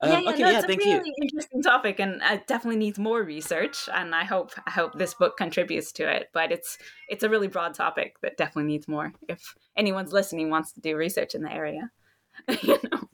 Um, 0.00 0.10
yeah, 0.10 0.20
yeah, 0.20 0.30
okay, 0.30 0.42
no, 0.42 0.50
yeah, 0.50 0.58
it's 0.58 0.64
a 0.64 0.76
really 0.76 0.90
you. 0.90 1.14
interesting 1.22 1.62
topic, 1.62 2.00
and 2.00 2.20
it 2.22 2.46
definitely 2.46 2.78
needs 2.78 2.98
more 2.98 3.22
research. 3.22 3.88
And 3.92 4.14
I 4.14 4.24
hope 4.24 4.52
I 4.66 4.70
hope 4.70 4.98
this 4.98 5.14
book 5.14 5.36
contributes 5.36 5.90
to 5.92 6.08
it. 6.08 6.28
But 6.32 6.52
it's 6.52 6.78
it's 7.08 7.24
a 7.24 7.28
really 7.28 7.48
broad 7.48 7.74
topic 7.74 8.16
that 8.22 8.36
definitely 8.36 8.70
needs 8.70 8.86
more. 8.86 9.12
If 9.28 9.54
anyone's 9.76 10.12
listening 10.12 10.50
wants 10.50 10.72
to 10.72 10.80
do 10.80 10.96
research 10.96 11.34
in 11.34 11.42
the 11.42 11.52
area, 11.52 11.90
you 12.62 12.78
know. 12.92 13.08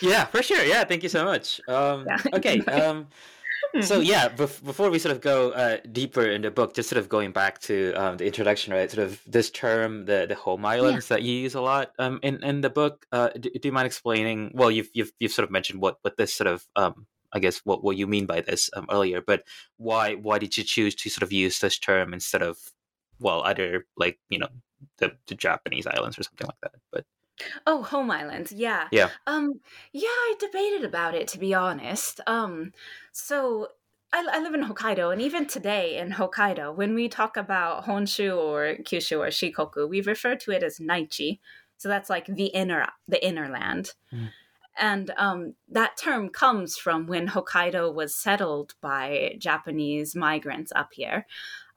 Yeah, 0.00 0.24
for 0.26 0.42
sure. 0.42 0.64
Yeah, 0.64 0.84
thank 0.84 1.02
you 1.02 1.08
so 1.08 1.24
much. 1.24 1.60
Um, 1.68 2.06
yeah. 2.06 2.18
Okay. 2.34 2.60
Um, 2.60 3.08
so 3.82 4.00
yeah, 4.00 4.28
bef- 4.28 4.64
before 4.64 4.90
we 4.90 4.98
sort 4.98 5.14
of 5.14 5.20
go 5.20 5.50
uh, 5.50 5.78
deeper 5.92 6.22
in 6.22 6.42
the 6.42 6.50
book, 6.50 6.74
just 6.74 6.88
sort 6.88 6.98
of 6.98 7.08
going 7.08 7.32
back 7.32 7.60
to 7.62 7.92
um, 7.94 8.16
the 8.16 8.26
introduction, 8.26 8.72
right? 8.72 8.90
Sort 8.90 9.06
of 9.06 9.20
this 9.26 9.50
term, 9.50 10.04
the 10.04 10.26
the 10.28 10.34
home 10.34 10.64
islands 10.64 11.10
yeah. 11.10 11.16
that 11.16 11.22
you 11.22 11.32
use 11.32 11.54
a 11.54 11.60
lot 11.60 11.92
um, 11.98 12.20
in 12.22 12.42
in 12.42 12.60
the 12.60 12.70
book. 12.70 13.06
Uh, 13.12 13.28
do, 13.28 13.50
do, 13.50 13.60
you 13.62 13.72
mind 13.72 13.86
explaining? 13.86 14.52
Well, 14.54 14.70
you've 14.70 14.90
you've 14.92 15.12
you've 15.20 15.32
sort 15.32 15.44
of 15.44 15.50
mentioned 15.50 15.80
what 15.80 15.98
what 16.02 16.16
this 16.16 16.34
sort 16.34 16.48
of 16.48 16.66
um, 16.76 17.06
I 17.32 17.38
guess 17.38 17.58
what 17.64 17.84
what 17.84 17.96
you 17.96 18.06
mean 18.06 18.26
by 18.26 18.40
this 18.40 18.70
um, 18.74 18.86
earlier, 18.90 19.20
but 19.20 19.44
why 19.76 20.14
why 20.14 20.38
did 20.38 20.56
you 20.56 20.64
choose 20.64 20.94
to 20.96 21.10
sort 21.10 21.22
of 21.22 21.32
use 21.32 21.58
this 21.58 21.78
term 21.78 22.12
instead 22.14 22.42
of 22.42 22.58
well, 23.20 23.42
either 23.42 23.86
like 23.96 24.18
you 24.30 24.38
know 24.38 24.48
the 24.98 25.12
the 25.26 25.34
Japanese 25.34 25.86
islands 25.86 26.18
or 26.18 26.22
something 26.22 26.46
like 26.46 26.60
that? 26.62 26.80
But 26.92 27.04
Oh, 27.66 27.82
home 27.82 28.10
islands. 28.10 28.52
Yeah. 28.52 28.88
Yeah. 28.90 29.10
Um 29.26 29.60
yeah, 29.92 30.08
I 30.08 30.34
debated 30.38 30.84
about 30.84 31.14
it 31.14 31.28
to 31.28 31.38
be 31.38 31.54
honest. 31.54 32.20
Um 32.26 32.72
so 33.12 33.68
I, 34.12 34.26
I 34.32 34.40
live 34.40 34.54
in 34.54 34.64
Hokkaido, 34.64 35.12
and 35.12 35.20
even 35.20 35.46
today 35.46 35.98
in 35.98 36.12
Hokkaido, 36.12 36.74
when 36.74 36.94
we 36.94 37.08
talk 37.08 37.36
about 37.36 37.84
Honshu 37.84 38.36
or 38.36 38.76
Kyushu 38.82 39.18
or 39.18 39.28
Shikoku, 39.28 39.88
we 39.88 40.00
refer 40.00 40.34
to 40.36 40.50
it 40.50 40.62
as 40.62 40.78
Naichi. 40.78 41.40
So 41.76 41.88
that's 41.88 42.08
like 42.08 42.26
the 42.26 42.46
inner, 42.46 42.86
the 43.06 43.24
inner 43.24 43.48
land. 43.48 43.92
Mm. 44.12 44.30
And 44.80 45.10
um, 45.16 45.54
that 45.68 45.96
term 45.96 46.28
comes 46.30 46.76
from 46.76 47.06
when 47.06 47.28
Hokkaido 47.28 47.92
was 47.92 48.14
settled 48.14 48.74
by 48.80 49.34
Japanese 49.38 50.14
migrants 50.14 50.72
up 50.74 50.90
here 50.92 51.26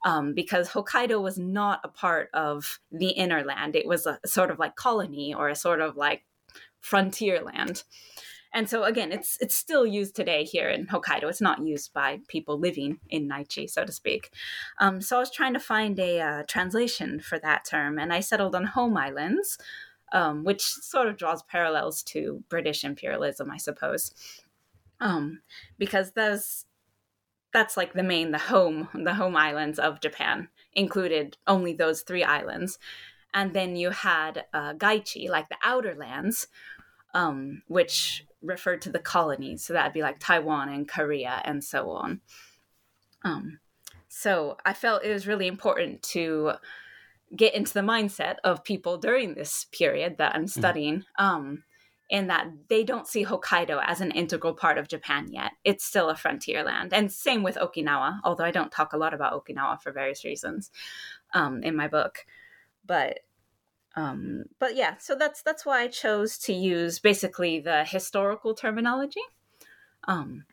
um, 0.04 0.34
because 0.34 0.70
Hokkaido 0.70 1.20
was 1.22 1.38
not 1.38 1.80
a 1.84 1.88
part 1.88 2.28
of 2.34 2.80
the 2.90 3.10
inner 3.10 3.44
land. 3.44 3.76
It 3.76 3.86
was 3.86 4.06
a 4.06 4.18
sort 4.26 4.50
of 4.50 4.58
like 4.58 4.76
colony 4.76 5.34
or 5.34 5.48
a 5.48 5.56
sort 5.56 5.80
of 5.80 5.96
like 5.96 6.24
frontier 6.80 7.42
land. 7.42 7.84
And 8.54 8.68
so 8.68 8.84
again, 8.84 9.12
it's 9.12 9.38
it's 9.40 9.54
still 9.54 9.86
used 9.86 10.14
today 10.14 10.44
here 10.44 10.68
in 10.68 10.86
Hokkaido. 10.86 11.24
It's 11.24 11.40
not 11.40 11.64
used 11.64 11.92
by 11.94 12.20
people 12.28 12.58
living 12.58 12.98
in 13.08 13.28
Naichi, 13.28 13.70
so 13.70 13.84
to 13.84 13.92
speak. 13.92 14.30
Um, 14.78 15.00
so 15.00 15.16
I 15.16 15.20
was 15.20 15.30
trying 15.30 15.54
to 15.54 15.60
find 15.60 15.98
a 15.98 16.20
uh, 16.20 16.42
translation 16.46 17.20
for 17.20 17.38
that 17.38 17.64
term, 17.64 17.98
and 17.98 18.12
I 18.12 18.20
settled 18.20 18.54
on 18.54 18.64
home 18.64 18.96
islands, 18.96 19.56
um, 20.12 20.44
which 20.44 20.62
sort 20.62 21.08
of 21.08 21.16
draws 21.16 21.42
parallels 21.44 22.02
to 22.04 22.44
British 22.50 22.84
imperialism, 22.84 23.50
I 23.50 23.56
suppose, 23.56 24.12
um, 25.00 25.40
because 25.78 26.12
those 26.12 26.66
that's 27.52 27.76
like 27.76 27.92
the 27.92 28.02
main 28.02 28.30
the 28.30 28.38
home 28.38 28.88
the 29.04 29.14
home 29.14 29.36
islands 29.36 29.78
of 29.78 30.00
japan 30.00 30.48
included 30.74 31.36
only 31.46 31.72
those 31.72 32.02
three 32.02 32.24
islands 32.24 32.78
and 33.34 33.54
then 33.54 33.76
you 33.76 33.90
had 33.90 34.44
uh, 34.52 34.74
gaichi 34.74 35.28
like 35.28 35.48
the 35.48 35.56
outer 35.64 35.94
lands 35.94 36.48
um, 37.14 37.62
which 37.68 38.24
referred 38.40 38.80
to 38.82 38.90
the 38.90 38.98
colonies 38.98 39.64
so 39.64 39.72
that'd 39.72 39.92
be 39.92 40.02
like 40.02 40.18
taiwan 40.18 40.68
and 40.68 40.88
korea 40.88 41.40
and 41.44 41.62
so 41.62 41.90
on 41.90 42.20
um, 43.24 43.58
so 44.08 44.56
i 44.64 44.72
felt 44.72 45.04
it 45.04 45.12
was 45.12 45.26
really 45.26 45.46
important 45.46 46.02
to 46.02 46.52
get 47.34 47.54
into 47.54 47.72
the 47.72 47.80
mindset 47.80 48.36
of 48.44 48.64
people 48.64 48.98
during 48.98 49.34
this 49.34 49.66
period 49.72 50.16
that 50.18 50.34
i'm 50.34 50.42
mm-hmm. 50.42 50.60
studying 50.60 50.98
mm. 50.98 51.24
um, 51.24 51.62
in 52.12 52.26
that 52.26 52.46
they 52.68 52.84
don't 52.84 53.08
see 53.08 53.24
Hokkaido 53.24 53.82
as 53.86 54.02
an 54.02 54.10
integral 54.10 54.52
part 54.52 54.76
of 54.76 54.86
Japan 54.86 55.28
yet. 55.32 55.52
It's 55.64 55.82
still 55.82 56.10
a 56.10 56.14
frontier 56.14 56.62
land. 56.62 56.92
And 56.92 57.10
same 57.10 57.42
with 57.42 57.56
Okinawa, 57.56 58.20
although 58.22 58.44
I 58.44 58.50
don't 58.50 58.70
talk 58.70 58.92
a 58.92 58.98
lot 58.98 59.14
about 59.14 59.32
Okinawa 59.32 59.80
for 59.80 59.92
various 59.92 60.22
reasons 60.22 60.70
um, 61.32 61.62
in 61.62 61.74
my 61.74 61.88
book. 61.88 62.26
But 62.84 63.20
um, 63.96 64.44
but 64.58 64.76
yeah, 64.76 64.98
so 64.98 65.14
that's 65.14 65.40
that's 65.42 65.64
why 65.64 65.80
I 65.80 65.88
chose 65.88 66.36
to 66.40 66.52
use 66.52 66.98
basically 66.98 67.60
the 67.60 67.84
historical 67.84 68.54
terminology 68.54 69.22
um, 70.06 70.44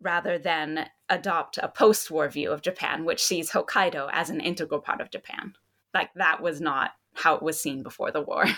rather 0.00 0.38
than 0.38 0.86
adopt 1.08 1.56
a 1.58 1.68
post-war 1.68 2.28
view 2.28 2.50
of 2.50 2.62
Japan, 2.62 3.04
which 3.04 3.22
sees 3.22 3.52
Hokkaido 3.52 4.08
as 4.12 4.28
an 4.28 4.40
integral 4.40 4.80
part 4.80 5.00
of 5.00 5.10
Japan. 5.10 5.54
Like 5.92 6.12
that 6.14 6.42
was 6.42 6.60
not 6.60 6.92
how 7.12 7.36
it 7.36 7.42
was 7.44 7.60
seen 7.60 7.84
before 7.84 8.10
the 8.10 8.22
war. 8.22 8.46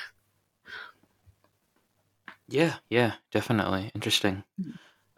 Yeah, 2.49 2.75
yeah, 2.89 3.15
definitely. 3.33 3.91
Interesting. 3.95 4.45
Mm-hmm. 4.61 4.71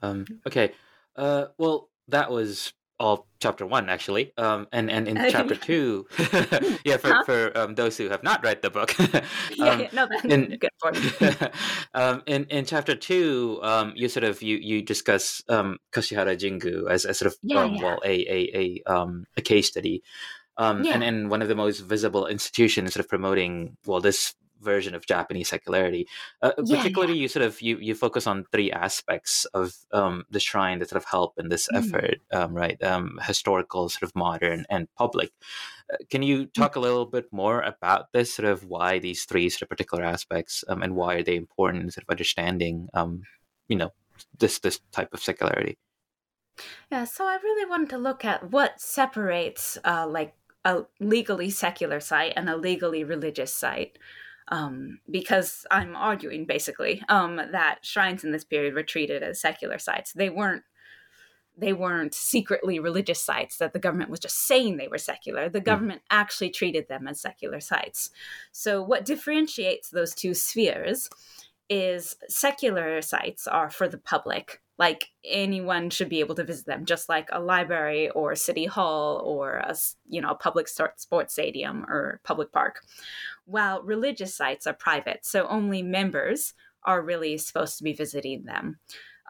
Um, 0.02 0.26
okay. 0.46 0.72
Uh, 1.16 1.46
well, 1.58 1.90
that 2.08 2.30
was 2.30 2.72
all 3.00 3.28
chapter 3.40 3.64
one 3.64 3.88
actually 3.88 4.32
um 4.38 4.66
and 4.72 4.90
and 4.90 5.06
in 5.06 5.16
chapter 5.30 5.54
two 5.54 6.04
yeah 6.84 6.96
for 6.96 7.12
huh? 7.12 7.22
for 7.24 7.56
um, 7.56 7.74
those 7.76 7.96
who 7.96 8.08
have 8.08 8.22
not 8.22 8.42
read 8.42 8.60
the 8.60 8.70
book 8.70 8.98
um, 9.00 9.08
yeah, 9.54 9.78
yeah, 9.78 9.88
no 9.92 10.06
that's 10.06 10.24
in, 10.24 10.58
good 10.58 10.70
for 10.78 10.92
um 11.94 12.22
in 12.26 12.44
in 12.46 12.64
chapter 12.64 12.96
two 12.96 13.60
um 13.62 13.92
you 13.94 14.08
sort 14.08 14.24
of 14.24 14.42
you 14.42 14.56
you 14.56 14.82
discuss 14.82 15.42
um 15.48 15.78
kashihara 15.92 16.36
jingu 16.36 16.90
as, 16.90 17.04
as 17.04 17.18
sort 17.18 17.30
of 17.30 17.38
yeah, 17.42 17.60
um, 17.60 17.74
yeah. 17.74 17.82
well 17.84 18.00
a 18.04 18.14
a 18.28 18.82
a 18.86 18.92
um 18.92 19.24
a 19.36 19.42
case 19.42 19.68
study 19.68 20.02
um 20.56 20.82
yeah. 20.82 20.94
and 20.94 21.04
and 21.04 21.30
one 21.30 21.40
of 21.40 21.48
the 21.48 21.54
most 21.54 21.80
visible 21.80 22.26
institutions 22.26 22.92
sort 22.94 23.04
of 23.04 23.08
promoting 23.08 23.76
well 23.86 24.00
this 24.00 24.34
version 24.60 24.94
of 24.94 25.06
Japanese 25.06 25.48
secularity. 25.48 26.06
Uh, 26.42 26.52
yeah, 26.64 26.76
particularly, 26.76 27.14
yeah. 27.14 27.22
you 27.22 27.28
sort 27.28 27.44
of 27.44 27.60
you 27.60 27.78
you 27.78 27.94
focus 27.94 28.26
on 28.26 28.44
three 28.52 28.70
aspects 28.70 29.44
of 29.46 29.74
um, 29.92 30.24
the 30.30 30.40
shrine 30.40 30.78
that 30.78 30.88
sort 30.88 31.02
of 31.02 31.08
help 31.08 31.34
in 31.38 31.48
this 31.48 31.68
mm. 31.72 31.78
effort, 31.78 32.18
um, 32.32 32.54
right? 32.54 32.82
Um, 32.82 33.18
historical, 33.22 33.88
sort 33.88 34.02
of 34.04 34.14
modern, 34.14 34.64
and 34.70 34.88
public. 34.96 35.32
Uh, 35.92 35.96
can 36.10 36.22
you 36.22 36.46
mm. 36.46 36.52
talk 36.52 36.76
a 36.76 36.80
little 36.80 37.06
bit 37.06 37.26
more 37.32 37.60
about 37.62 38.12
this, 38.12 38.34
sort 38.34 38.48
of 38.48 38.64
why 38.64 38.98
these 38.98 39.24
three 39.24 39.48
sort 39.48 39.62
of 39.62 39.68
particular 39.68 40.04
aspects, 40.04 40.64
um, 40.68 40.82
and 40.82 40.94
why 40.94 41.14
are 41.16 41.22
they 41.22 41.36
important 41.36 41.84
in 41.84 41.90
sort 41.90 42.04
of 42.04 42.10
understanding, 42.10 42.88
um, 42.94 43.22
you 43.68 43.76
know, 43.76 43.92
this 44.38 44.58
this 44.58 44.80
type 44.92 45.12
of 45.12 45.22
secularity? 45.22 45.78
Yeah, 46.90 47.04
so 47.04 47.24
I 47.24 47.38
really 47.42 47.68
wanted 47.68 47.90
to 47.90 47.98
look 47.98 48.24
at 48.24 48.50
what 48.50 48.80
separates, 48.80 49.78
uh, 49.84 50.06
like 50.08 50.34
a 50.64 50.84
legally 51.00 51.50
secular 51.50 52.00
site 52.00 52.32
and 52.36 52.48
a 52.48 52.56
legally 52.56 53.04
religious 53.04 53.52
site 53.52 53.98
um, 54.50 55.00
because 55.10 55.66
I'm 55.70 55.96
arguing 55.96 56.46
basically 56.46 57.02
um, 57.08 57.36
that 57.36 57.78
shrines 57.82 58.24
in 58.24 58.32
this 58.32 58.44
period 58.44 58.74
were 58.74 58.82
treated 58.82 59.22
as 59.22 59.40
secular 59.40 59.78
sites. 59.78 60.12
They 60.12 60.30
weren't. 60.30 60.62
They 61.60 61.72
weren't 61.72 62.14
secretly 62.14 62.78
religious 62.78 63.20
sites 63.20 63.56
that 63.56 63.72
the 63.72 63.80
government 63.80 64.10
was 64.10 64.20
just 64.20 64.46
saying 64.46 64.76
they 64.76 64.86
were 64.86 64.96
secular. 64.96 65.48
The 65.48 65.58
hmm. 65.58 65.64
government 65.64 66.02
mm. 66.02 66.16
actually 66.16 66.50
treated 66.50 66.86
them 66.86 67.08
as 67.08 67.20
secular 67.20 67.58
sites. 67.58 68.10
So, 68.52 68.80
what 68.80 69.04
differentiates 69.04 69.90
those 69.90 70.14
two 70.14 70.34
spheres 70.34 71.10
is 71.68 72.16
secular 72.28 73.02
sites 73.02 73.48
are 73.48 73.70
for 73.70 73.88
the 73.88 73.98
public, 73.98 74.62
like 74.78 75.10
anyone 75.24 75.90
should 75.90 76.08
be 76.08 76.20
able 76.20 76.34
to 76.36 76.44
visit 76.44 76.66
them 76.66 76.84
just 76.84 77.08
like 77.08 77.28
a 77.32 77.40
library 77.40 78.08
or 78.10 78.32
a 78.32 78.36
city 78.36 78.64
hall 78.64 79.20
or 79.24 79.54
a 79.56 79.74
you 80.08 80.20
know 80.20 80.30
a 80.30 80.34
public 80.34 80.68
sports 80.68 81.32
stadium 81.32 81.84
or 81.86 82.20
public 82.24 82.52
park 82.52 82.80
while 83.48 83.82
religious 83.82 84.34
sites 84.34 84.66
are 84.66 84.74
private 84.74 85.24
so 85.24 85.46
only 85.48 85.82
members 85.82 86.54
are 86.84 87.02
really 87.02 87.36
supposed 87.38 87.78
to 87.78 87.84
be 87.84 87.92
visiting 87.92 88.44
them 88.44 88.78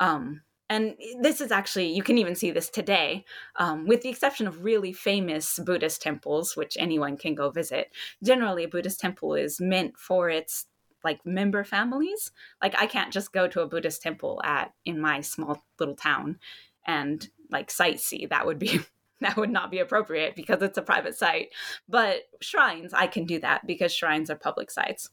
um, 0.00 0.42
and 0.70 0.94
this 1.22 1.40
is 1.40 1.50
actually 1.50 1.92
you 1.92 2.02
can 2.02 2.18
even 2.18 2.34
see 2.34 2.50
this 2.50 2.68
today 2.68 3.24
um, 3.56 3.86
with 3.86 4.02
the 4.02 4.08
exception 4.08 4.46
of 4.46 4.64
really 4.64 4.92
famous 4.92 5.58
buddhist 5.60 6.02
temples 6.02 6.56
which 6.56 6.76
anyone 6.78 7.16
can 7.16 7.34
go 7.34 7.50
visit 7.50 7.88
generally 8.22 8.64
a 8.64 8.68
buddhist 8.68 9.00
temple 9.00 9.34
is 9.34 9.60
meant 9.60 9.96
for 9.96 10.28
its 10.28 10.66
like 11.04 11.24
member 11.24 11.64
families. 11.64 12.32
Like 12.62 12.74
I 12.78 12.86
can't 12.86 13.12
just 13.12 13.32
go 13.32 13.48
to 13.48 13.60
a 13.60 13.68
Buddhist 13.68 14.02
temple 14.02 14.40
at 14.44 14.72
in 14.84 15.00
my 15.00 15.20
small 15.20 15.64
little 15.78 15.96
town 15.96 16.38
and 16.86 17.28
like 17.50 17.68
sightsee. 17.68 18.28
That 18.28 18.46
would 18.46 18.58
be 18.58 18.80
that 19.20 19.36
would 19.36 19.50
not 19.50 19.70
be 19.70 19.78
appropriate 19.78 20.36
because 20.36 20.62
it's 20.62 20.78
a 20.78 20.82
private 20.82 21.16
site. 21.16 21.48
But 21.88 22.22
shrines, 22.40 22.94
I 22.94 23.06
can 23.06 23.24
do 23.24 23.38
that 23.40 23.66
because 23.66 23.92
shrines 23.92 24.30
are 24.30 24.36
public 24.36 24.70
sites. 24.70 25.10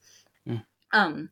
Mm. 0.48 0.64
Um, 0.94 1.30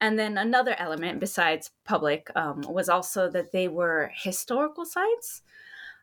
and 0.00 0.18
then 0.18 0.36
another 0.36 0.74
element 0.78 1.20
besides 1.20 1.70
public 1.84 2.30
um, 2.34 2.62
was 2.68 2.88
also 2.88 3.30
that 3.30 3.52
they 3.52 3.68
were 3.68 4.10
historical 4.14 4.84
sites. 4.84 5.42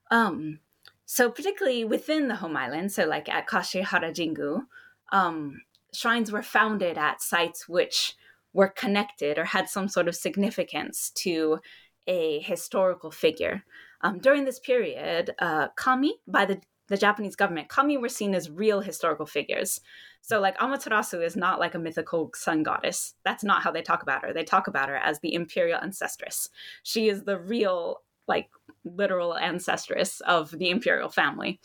Um, 0.10 0.60
so 1.06 1.30
particularly 1.30 1.84
within 1.84 2.28
the 2.28 2.36
home 2.36 2.56
island, 2.56 2.92
so 2.92 3.06
like 3.06 3.28
at 3.28 3.48
Kashihara 3.48 4.14
Jingu, 4.14 4.66
um, 5.12 5.62
shrines 5.94 6.32
were 6.32 6.42
founded 6.42 6.98
at 6.98 7.22
sites 7.22 7.68
which 7.68 8.16
were 8.54 8.70
connected 8.70 9.38
or 9.38 9.46
had 9.46 9.70
some 9.70 9.88
sort 9.88 10.08
of 10.08 10.16
significance 10.16 11.12
to 11.16 11.60
a 12.08 12.40
historical 12.40 13.12
figure. 13.12 13.64
Um, 14.04 14.20
during 14.20 14.46
this 14.46 14.60
period, 14.60 15.32
uh, 15.40 15.70
kami, 15.76 16.16
by 16.28 16.46
the, 16.46 16.60
the 16.88 16.98
Japanese 16.98 17.36
government, 17.36 17.70
kami 17.70 17.98
were 17.98 18.10
seen 18.10 18.36
as 18.36 18.50
real 18.50 18.82
historical 18.82 19.26
figures. 19.26 19.80
So, 20.22 20.40
like, 20.40 20.58
Amaterasu 20.58 21.24
is 21.26 21.36
not 21.36 21.60
like 21.60 21.76
a 21.76 21.80
mythical 21.80 22.32
sun 22.36 22.64
goddess. 22.64 23.16
That's 23.24 23.44
not 23.44 23.64
how 23.64 23.72
they 23.72 23.82
talk 23.82 24.04
about 24.04 24.24
her. 24.24 24.34
They 24.34 24.44
talk 24.44 24.68
about 24.68 24.90
her 24.90 24.98
as 24.98 25.20
the 25.20 25.34
imperial 25.34 25.80
ancestress. 25.80 26.50
She 26.84 27.10
is 27.10 27.24
the 27.24 27.40
real, 27.40 28.02
like, 28.28 28.50
literal 28.84 29.38
ancestress 29.40 30.22
of 30.22 30.52
the 30.52 30.70
imperial 30.70 31.10
family. 31.10 31.60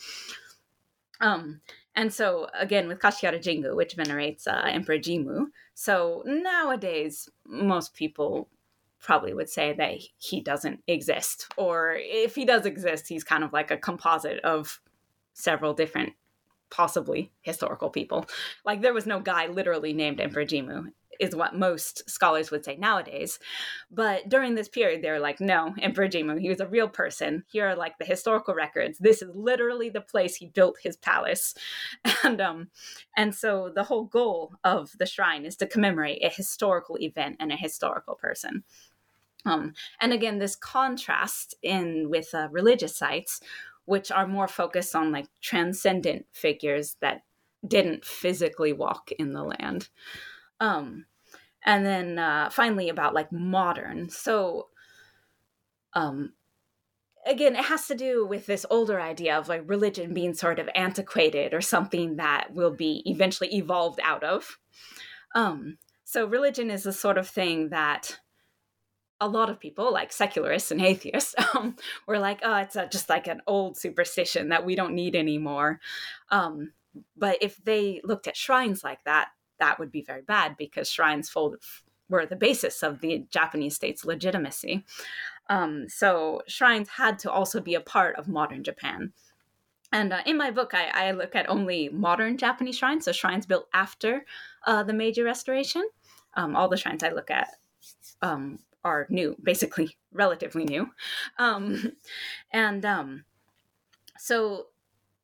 Um, 1.21 1.61
and 1.95 2.13
so, 2.13 2.49
again, 2.53 2.89
with 2.89 2.99
Kashihara 2.99 3.43
Jingu, 3.43 3.75
which 3.75 3.95
venerates 3.95 4.47
uh, 4.47 4.63
Emperor 4.67 4.99
Jimmu, 4.99 5.47
so 5.75 6.23
nowadays, 6.27 7.29
most 7.47 7.95
people 7.95 8.49
probably 9.07 9.33
would 9.33 9.49
say 9.49 9.73
that 9.73 9.95
he 10.19 10.41
doesn't 10.41 10.83
exist. 10.89 11.47
Or 11.57 11.95
if 11.97 12.35
he 12.35 12.45
does 12.45 12.67
exist, 12.67 13.09
he's 13.09 13.23
kind 13.23 13.45
of 13.45 13.53
like 13.53 13.71
a 13.71 13.77
composite 13.77 14.41
of 14.41 14.81
several 15.33 15.75
different, 15.75 16.15
possibly 16.71 17.31
historical 17.43 17.89
people. 17.89 18.27
Like 18.65 18.83
there 18.83 18.93
was 18.93 19.07
no 19.07 19.21
guy 19.21 19.47
literally 19.47 19.93
named 19.93 20.21
Emperor 20.21 20.45
Jimmu 20.45 20.89
is 21.21 21.35
what 21.35 21.55
most 21.55 22.09
scholars 22.11 22.51
would 22.51 22.65
say 22.65 22.77
nowadays. 22.77 23.39
But 23.91 24.29
during 24.29 24.55
this 24.55 24.69
period, 24.69 25.03
they're 25.03 25.21
like, 25.21 25.41
no, 25.41 25.75
Emperor 25.81 26.09
Jimmu, 26.09 26.39
he 26.41 26.49
was 26.49 26.61
a 26.61 26.67
real 26.67 26.89
person. 26.89 27.45
Here 27.47 27.69
are 27.69 27.77
like 27.77 27.99
the 27.99 28.05
historical 28.05 28.55
records. 28.55 28.99
This 28.99 29.23
is 29.23 29.31
literally 29.35 29.89
the 29.89 30.01
place 30.01 30.37
he 30.37 30.47
built 30.47 30.77
his 30.83 30.97
palace. 30.97 31.55
And 32.25 32.41
um, 32.41 32.69
and 33.17 33.35
so 33.35 33.71
the 33.73 33.85
whole 33.85 34.05
goal 34.05 34.55
of 34.65 34.91
the 34.99 35.07
shrine 35.07 35.45
is 35.45 35.55
to 35.57 35.67
commemorate 35.67 36.25
a 36.25 36.29
historical 36.29 36.97
event 36.99 37.37
and 37.39 37.53
a 37.53 37.57
historical 37.57 38.17
person. 38.17 38.65
Um, 39.47 39.75
and 40.01 40.13
again, 40.13 40.39
this 40.39 40.57
contrast 40.57 41.55
in 41.63 42.11
with 42.11 42.35
uh, 42.35 42.49
religious 42.51 42.97
sites, 42.97 43.41
which 43.85 44.11
are 44.11 44.27
more 44.27 44.49
focused 44.49 44.95
on 44.95 45.13
like 45.13 45.29
transcendent 45.41 46.27
figures 46.33 46.97
that 47.01 47.23
didn't 47.67 48.05
physically 48.05 48.73
walk 48.73 49.13
in 49.13 49.33
the 49.33 49.45
land. 49.45 49.89
Um, 50.61 51.07
and 51.65 51.87
then 51.87 52.19
uh, 52.19 52.51
finally 52.51 52.89
about 52.89 53.15
like 53.15 53.33
modern. 53.33 54.11
So, 54.11 54.69
um, 55.95 56.35
again, 57.27 57.55
it 57.55 57.65
has 57.65 57.87
to 57.87 57.95
do 57.95 58.27
with 58.27 58.47
this 58.47 58.67
older 58.69 59.01
idea 59.01 59.37
of 59.39 59.49
like 59.49 59.63
religion 59.67 60.13
being 60.13 60.35
sort 60.35 60.59
of 60.59 60.69
antiquated 60.75 61.55
or 61.55 61.61
something 61.61 62.17
that 62.17 62.53
will 62.53 62.73
be 62.73 63.03
eventually 63.07 63.55
evolved 63.55 64.01
out 64.03 64.25
of. 64.25 64.59
Um, 65.35 65.79
so, 66.05 66.27
religion 66.27 66.71
is 66.71 66.85
the 66.85 66.93
sort 66.93 67.19
of 67.19 67.29
thing 67.29 67.71
that 67.71 68.19
a 69.21 69.29
lot 69.29 69.51
of 69.51 69.61
people, 69.61 69.93
like 69.93 70.13
secularists 70.13 70.71
and 70.71 70.81
atheists, 70.81 71.35
um, 71.55 71.77
were 72.07 72.19
like, 72.19 72.41
"Oh, 72.43 72.57
it's 72.57 72.77
a, 72.77 72.89
just 72.89 73.09
like 73.09 73.27
an 73.27 73.43
old 73.47 73.77
superstition 73.77 74.51
that 74.51 74.65
we 74.65 74.75
don't 74.75 74.95
need 74.95 75.17
anymore." 75.17 75.81
Um, 76.31 76.73
but 77.17 77.39
if 77.41 77.63
they 77.65 78.01
looked 78.05 78.27
at 78.27 78.37
shrines 78.37 78.83
like 78.83 79.05
that, 79.05 79.29
that 79.59 79.79
would 79.79 79.93
be 79.93 80.03
very 80.03 80.23
bad 80.23 80.57
because 80.57 80.91
shrines 80.91 81.29
fold, 81.29 81.57
were 82.09 82.27
the 82.27 82.37
basis 82.37 82.83
of 82.83 83.01
the 83.01 83.27
Japanese 83.31 83.75
state's 83.75 84.05
legitimacy. 84.05 84.85
Um, 85.49 85.89
so 85.89 86.43
shrines 86.47 86.89
had 86.89 87.19
to 87.21 87.31
also 87.31 87.61
be 87.61 87.75
a 87.75 87.81
part 87.81 88.17
of 88.17 88.29
modern 88.29 88.65
Japan. 88.65 89.13
And 89.93 90.13
uh, 90.13 90.23
in 90.27 90.37
my 90.37 90.51
book, 90.51 90.73
I, 90.75 90.89
I, 90.93 91.11
look 91.13 91.37
at 91.37 91.49
only 91.49 91.89
modern 91.89 92.37
Japanese 92.37 92.77
shrines, 92.77 93.05
so 93.05 93.13
shrines 93.13 93.47
built 93.47 93.69
after 93.73 94.25
uh, 94.67 94.83
the 94.83 94.93
Meiji 94.93 95.23
Restoration. 95.23 95.89
Um, 96.35 96.57
all 96.57 96.69
the 96.69 96.77
shrines 96.77 97.05
I 97.05 97.11
look 97.11 97.31
at 97.31 97.49
um, 98.21 98.59
are 98.87 99.07
new, 99.11 99.37
basically 99.43 99.97
relatively 100.13 100.65
new. 100.65 100.89
Um, 101.39 101.93
and 102.53 102.85
um, 102.85 103.25
so, 104.19 104.69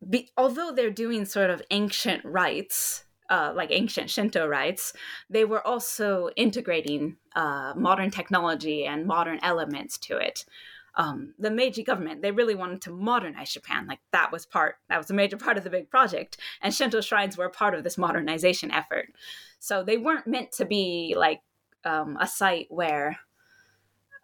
be, 0.09 0.31
although 0.37 0.73
they're 0.73 0.91
doing 0.91 1.25
sort 1.25 1.51
of 1.51 1.63
ancient 1.71 2.25
rites, 2.25 3.05
uh, 3.31 3.53
like 3.55 3.71
ancient 3.71 4.11
Shinto 4.11 4.47
rites, 4.47 4.93
they 5.31 5.45
were 5.45 5.65
also 5.67 6.29
integrating 6.37 7.17
uh, 7.37 7.73
modern 7.77 8.11
technology 8.11 8.85
and 8.85 9.07
modern 9.07 9.39
elements 9.43 9.97
to 9.99 10.17
it. 10.17 10.45
Um, 10.95 11.33
the 11.39 11.51
Meiji 11.51 11.83
government, 11.83 12.21
they 12.21 12.33
really 12.33 12.55
wanted 12.55 12.83
to 12.83 12.91
modernize 12.91 13.53
Japan. 13.53 13.87
Like 13.87 14.01
that 14.13 14.31
was 14.31 14.45
part, 14.45 14.77
that 14.89 14.99
was 14.99 15.11
a 15.11 15.15
major 15.15 15.37
part 15.45 15.57
of 15.57 15.65
the 15.65 15.71
big 15.71 15.89
project. 15.89 16.37
And 16.61 16.75
Shinto 16.75 17.01
shrines 17.01 17.39
were 17.39 17.49
part 17.49 17.75
of 17.75 17.85
this 17.85 17.97
modernization 17.97 18.71
effort. 18.71 19.09
So 19.59 19.85
they 19.85 19.97
weren't 19.97 20.27
meant 20.27 20.53
to 20.53 20.65
be 20.65 21.15
like 21.17 21.41
um, 21.85 22.17
a 22.21 22.27
site 22.27 22.67
where, 22.71 23.19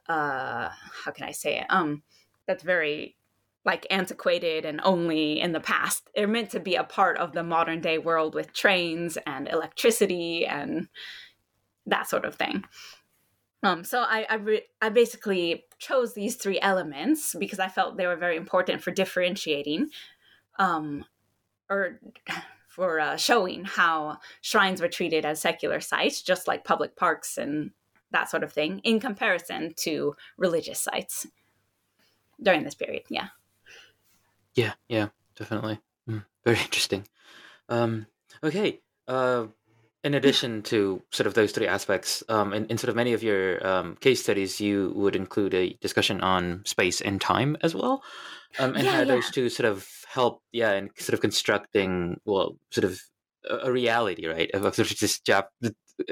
uh, 0.09 0.71
how 1.05 1.11
can 1.13 1.27
I 1.27 1.33
say 1.33 1.59
it? 1.61 1.67
Um, 1.69 2.03
that's 2.47 2.63
very 2.63 3.17
like 3.65 3.87
antiquated 3.91 4.65
and 4.65 4.81
only 4.83 5.41
in 5.41 5.53
the 5.53 5.61
past. 5.61 6.09
They're 6.15 6.27
meant 6.27 6.51
to 6.51 6.61
be 6.61 6.77
a 6.77 6.85
part 6.85 7.19
of 7.19 7.33
the 7.33 7.43
modern 7.43 7.81
day 7.81 7.99
world 7.99 8.35
with 8.35 8.53
trains 8.53 9.19
and 9.27 9.49
electricity 9.49 10.47
and 10.47 10.89
that 11.87 12.09
sort 12.09 12.25
of 12.25 12.37
thing. 12.37 12.65
Um, 13.63 13.85
so 13.85 14.01
I 14.01 14.27
I, 14.31 14.35
re- 14.37 14.67
I, 14.81 14.89
basically 14.89 15.65
chose 15.79 16.15
these 16.15 16.37
three 16.37 16.61
elements 16.61 17.35
because 17.39 17.59
I 17.59 17.69
felt 17.69 17.97
they 17.97 18.07
were 18.07 18.17
very 18.17 18.37
important 18.37 18.83
for 18.83 18.93
differentiating, 18.93 19.89
um, 20.61 21.05
or 21.69 22.01
for 22.69 23.01
uh, 23.01 23.17
showing 23.17 23.65
how 23.65 24.19
shrines 24.43 24.81
were 24.81 24.89
treated 24.89 25.25
as 25.25 25.41
secular 25.41 25.81
sites, 25.81 26.23
just 26.23 26.47
like 26.47 26.65
public 26.65 26.95
parks 26.95 27.37
and 27.37 27.73
that 28.11 28.31
sort 28.31 28.43
of 28.43 28.53
thing, 28.53 28.81
in 28.85 29.01
comparison 29.01 29.75
to 29.77 30.17
religious 30.37 30.81
sites 30.81 31.27
during 32.43 32.63
this 32.65 32.75
period. 32.75 33.03
Yeah. 33.09 33.29
Yeah, 34.55 34.73
yeah, 34.89 35.09
definitely. 35.37 35.81
Mm, 36.09 36.25
very 36.45 36.59
interesting. 36.63 37.07
Um, 37.69 38.07
okay. 38.43 38.81
Uh, 39.07 39.47
in 40.05 40.15
addition 40.15 40.63
to 40.63 41.03
sort 41.11 41.27
of 41.27 41.35
those 41.35 41.53
three 41.53 41.67
aspects, 41.67 42.23
um, 42.29 42.53
in, 42.53 42.67
in 42.67 42.79
sort 42.79 42.89
of 42.89 42.97
many 42.97 43.13
of 43.13 43.23
your 43.23 43.67
um, 43.67 43.97
case 43.97 44.23
studies, 44.23 44.61
you 44.61 44.93
would 44.95 45.17
include 45.17 45.55
a 45.55 45.77
discussion 45.81 46.21
on 46.21 46.63
space 46.65 47.01
and 47.01 47.21
time 47.21 47.57
as 47.63 47.75
well, 47.75 48.03
um, 48.59 48.75
and 48.75 48.85
Yeah, 48.85 48.93
how 48.93 48.99
yeah. 48.99 49.05
those 49.05 49.31
two 49.31 49.49
sort 49.49 49.69
of 49.69 49.87
help, 50.07 50.41
yeah, 50.53 50.75
in 50.75 50.91
sort 50.97 51.15
of 51.15 51.21
constructing, 51.21 52.21
well, 52.25 52.57
sort 52.71 52.85
of 52.85 53.01
a, 53.51 53.71
reality, 53.73 54.27
right, 54.27 54.51
of, 54.55 54.65
of 54.65 54.75
sort 54.77 54.91
of 54.91 54.99
this 54.99 55.19
Jap- 55.19 55.49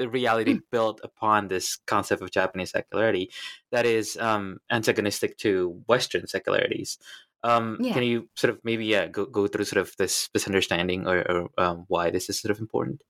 reality 0.08 0.54
Mm. 0.54 0.60
built 0.70 1.00
upon 1.02 1.48
this 1.48 1.78
concept 1.86 2.22
of 2.22 2.30
Japanese 2.30 2.70
secularity 2.70 3.30
that 3.70 3.86
is 3.86 4.16
um, 4.18 4.58
antagonistic 4.70 5.36
to 5.38 5.82
Western 5.86 6.26
secularities. 6.26 6.98
Um, 7.42 7.78
Yeah. 7.80 7.92
Can 7.94 8.02
you 8.02 8.28
sort 8.34 8.50
of 8.54 8.60
maybe 8.64 8.86
yeah 8.86 9.06
go, 9.06 9.26
go 9.26 9.46
through 9.46 9.66
sort 9.66 9.80
of 9.86 9.94
this 9.98 10.28
this 10.34 10.46
understanding 10.46 11.06
or, 11.06 11.18
or 11.30 11.48
um, 11.58 11.84
why 11.88 12.10
this 12.10 12.28
is 12.28 12.40
sort 12.40 12.50
of 12.50 12.60
important? 12.60 13.02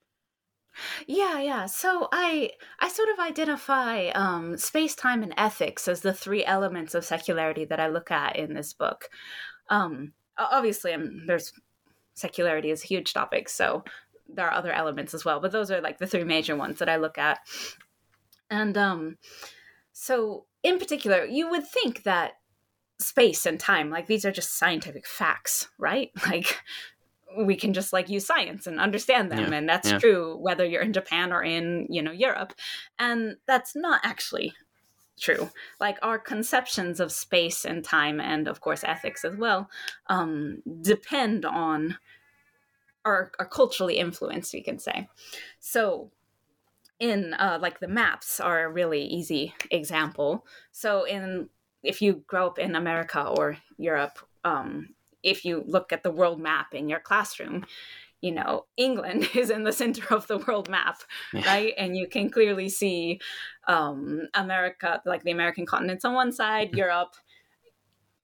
Yeah, 1.06 1.38
yeah. 1.40 1.66
So 1.66 2.08
I 2.12 2.50
I 2.80 2.88
sort 2.88 3.08
of 3.08 3.18
identify 3.18 4.08
um, 4.08 4.56
space, 4.58 4.94
time, 4.94 5.22
and 5.22 5.32
ethics 5.38 5.88
as 5.88 6.02
the 6.02 6.12
three 6.12 6.44
elements 6.44 6.94
of 6.94 7.04
secularity 7.04 7.64
that 7.66 7.80
I 7.80 7.88
look 7.88 8.10
at 8.10 8.36
in 8.36 8.52
this 8.54 8.74
book. 8.74 9.08
Um, 9.70 10.12
obviously, 10.36 10.92
um, 10.92 11.24
there's 11.26 11.52
secularity 12.14 12.70
is 12.70 12.84
a 12.84 12.86
huge 12.86 13.14
topic, 13.14 13.48
so 13.48 13.84
there 14.28 14.46
are 14.46 14.54
other 14.54 14.72
elements 14.72 15.14
as 15.14 15.24
well, 15.24 15.40
but 15.40 15.52
those 15.52 15.70
are 15.70 15.80
like 15.80 15.98
the 15.98 16.06
three 16.06 16.24
major 16.24 16.56
ones 16.56 16.78
that 16.78 16.88
I 16.88 16.96
look 16.96 17.18
at. 17.18 17.38
And 18.50 18.76
um, 18.76 19.18
so, 19.92 20.46
in 20.62 20.78
particular, 20.78 21.24
you 21.24 21.50
would 21.50 21.66
think 21.66 22.02
that 22.04 22.34
space 22.98 23.46
and 23.46 23.58
time, 23.60 23.90
like 23.90 24.06
these 24.06 24.24
are 24.24 24.32
just 24.32 24.58
scientific 24.58 25.06
facts, 25.06 25.68
right? 25.78 26.10
Like 26.26 26.60
we 27.36 27.56
can 27.56 27.74
just 27.74 27.92
like 27.92 28.08
use 28.08 28.24
science 28.24 28.66
and 28.66 28.80
understand 28.80 29.30
them 29.30 29.52
Yeah, 29.52 29.58
and 29.58 29.68
that's 29.68 29.90
yeah. 29.90 29.98
true 29.98 30.36
whether 30.38 30.64
you're 30.64 30.82
in 30.82 30.92
Japan 30.92 31.32
or 31.32 31.42
in, 31.42 31.86
you 31.90 32.00
know, 32.00 32.12
Europe. 32.12 32.54
And 32.98 33.36
that's 33.46 33.76
not 33.76 34.00
actually 34.04 34.54
true. 35.20 35.50
Like 35.80 35.98
our 36.02 36.18
conceptions 36.18 37.00
of 37.00 37.12
space 37.12 37.64
and 37.64 37.84
time 37.84 38.20
and 38.20 38.48
of 38.48 38.60
course 38.60 38.84
ethics 38.84 39.24
as 39.24 39.36
well 39.36 39.68
um 40.08 40.62
depend 40.82 41.44
on 41.44 41.98
are 43.06 43.32
are 43.38 43.46
culturally 43.46 43.96
influenced, 43.96 44.52
we 44.52 44.60
can 44.60 44.78
say. 44.78 45.08
So 45.60 46.10
in 46.98 47.34
uh, 47.34 47.58
like 47.60 47.80
the 47.80 47.88
maps 47.88 48.40
are 48.40 48.64
a 48.64 48.72
really 48.72 49.04
easy 49.04 49.54
example. 49.70 50.46
So 50.72 51.04
in 51.04 51.48
if 51.82 52.02
you 52.02 52.24
grow 52.26 52.48
up 52.48 52.58
in 52.58 52.74
America 52.74 53.22
or 53.22 53.56
Europe, 53.78 54.18
um, 54.44 54.88
if 55.22 55.44
you 55.44 55.62
look 55.66 55.92
at 55.92 56.02
the 56.02 56.10
world 56.10 56.40
map 56.40 56.74
in 56.74 56.88
your 56.88 57.00
classroom, 57.00 57.64
you 58.20 58.32
know, 58.32 58.66
England 58.76 59.28
is 59.34 59.50
in 59.50 59.64
the 59.64 59.72
center 59.72 60.14
of 60.14 60.26
the 60.26 60.38
world 60.38 60.68
map, 60.68 61.02
yeah. 61.32 61.46
right? 61.46 61.74
And 61.78 61.96
you 61.96 62.08
can 62.08 62.30
clearly 62.30 62.68
see 62.68 63.20
um, 63.68 64.28
America, 64.34 65.00
like 65.04 65.22
the 65.22 65.30
American 65.30 65.66
continents 65.66 66.04
on 66.04 66.14
one 66.14 66.32
side. 66.32 66.74
Europe 66.76 67.14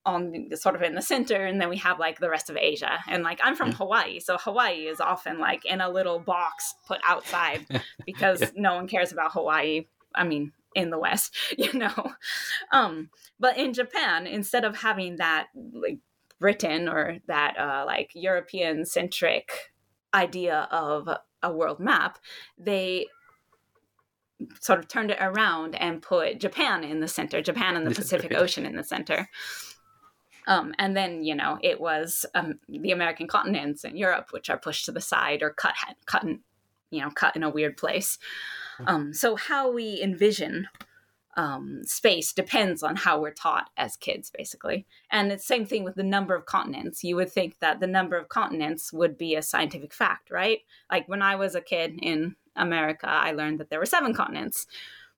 on 0.05 0.49
the, 0.51 0.57
sort 0.57 0.75
of 0.75 0.83
in 0.83 0.95
the 0.95 1.03
center, 1.03 1.47
and 1.47 1.61
then 1.61 1.69
we 1.69 1.77
have 1.79 1.99
like 1.99 2.19
the 2.19 2.31
rest 2.31 2.51
of 2.51 2.57
Asia. 2.57 2.99
And 3.09 3.23
like 3.23 3.41
I'm 3.43 3.55
from 3.55 3.69
yeah. 3.69 3.77
Hawaii, 3.77 4.21
so 4.21 4.37
Hawaii 4.39 4.87
is 4.87 5.01
often 5.01 5.39
like 5.39 5.65
in 5.65 5.81
a 5.81 5.89
little 5.89 6.19
box 6.19 6.75
put 6.87 7.01
outside 7.05 7.67
because 8.07 8.41
yeah. 8.41 8.51
no 8.55 8.75
one 8.75 8.89
cares 8.89 9.13
about 9.13 9.33
Hawaii. 9.33 9.87
I 10.15 10.25
mean, 10.25 10.53
in 10.75 10.91
the 10.91 10.99
West, 10.99 11.35
you 11.59 11.73
know. 11.73 12.13
Um, 12.73 13.11
but 13.39 13.57
in 13.57 13.73
Japan, 13.73 14.27
instead 14.27 14.65
of 14.65 14.77
having 14.77 15.17
that 15.17 15.49
like 15.55 15.99
Britain 16.41 16.89
or 16.89 17.19
that 17.29 17.59
uh, 17.59 17.85
like 17.87 18.11
European 18.15 18.85
centric 18.85 19.73
idea 20.15 20.69
of 20.71 21.09
a 21.43 21.53
world 21.53 21.81
map, 21.81 22.19
they 22.59 23.07
sort 24.61 24.79
of 24.79 24.89
turned 24.89 25.11
it 25.11 25.19
around 25.21 25.75
and 25.77 26.03
put 26.03 26.41
Japan 26.41 26.85
in 26.85 27.01
the 27.01 27.09
center, 27.09 27.41
Japan 27.41 27.77
and 27.77 27.87
the 27.87 27.95
Pacific 27.95 28.33
Ocean 28.35 28.67
in 28.67 28.77
the 28.77 28.85
center. 28.85 29.29
Um, 30.47 30.75
and 30.79 30.97
then, 30.97 31.25
you 31.25 31.35
know, 31.35 31.59
it 31.63 31.81
was 31.81 32.27
um, 32.35 32.59
the 32.69 32.91
American 32.91 33.27
continents 33.27 33.85
and 33.85 33.99
Europe, 33.99 34.29
which 34.31 34.51
are 34.51 34.59
pushed 34.59 34.87
to 34.87 34.93
the 34.93 35.01
side 35.01 35.43
or 35.43 35.51
cut, 35.51 35.75
cut, 36.07 36.25
in, 36.25 36.41
you 36.91 37.01
know, 37.01 37.11
cut 37.11 37.37
in 37.37 37.43
a 37.43 37.51
weird 37.51 37.77
place. 37.77 38.19
Hmm. 38.79 38.89
Um, 38.89 39.15
so 39.15 39.37
how 39.37 39.71
we 39.71 40.01
envision 40.03 40.69
um, 41.37 41.83
space 41.85 42.33
depends 42.33 42.83
on 42.83 42.97
how 42.97 43.21
we're 43.21 43.33
taught 43.33 43.71
as 43.77 43.97
kids, 43.97 44.31
basically. 44.31 44.87
And 45.11 45.33
it's 45.33 45.45
the 45.47 45.55
same 45.55 45.67
thing 45.67 45.85
with 45.85 45.95
the 45.95 46.03
number 46.03 46.35
of 46.35 46.47
continents. 46.47 47.03
You 47.03 47.17
would 47.17 47.31
think 47.31 47.59
that 47.61 47.81
the 47.81 47.87
number 47.87 48.17
of 48.17 48.29
continents 48.29 48.93
would 48.93 49.17
be 49.17 49.35
a 49.35 49.43
scientific 49.43 49.95
fact, 49.95 50.31
right? 50.31 50.61
Like 50.91 51.09
when 51.09 51.23
I 51.23 51.37
was 51.37 51.55
a 51.55 51.61
kid 51.61 51.99
in 52.03 52.37
America, 52.55 53.09
I 53.09 53.33
learned 53.33 53.61
that 53.61 53.71
there 53.71 53.79
were 53.79 53.87
seven 53.87 54.13
continents. 54.13 54.67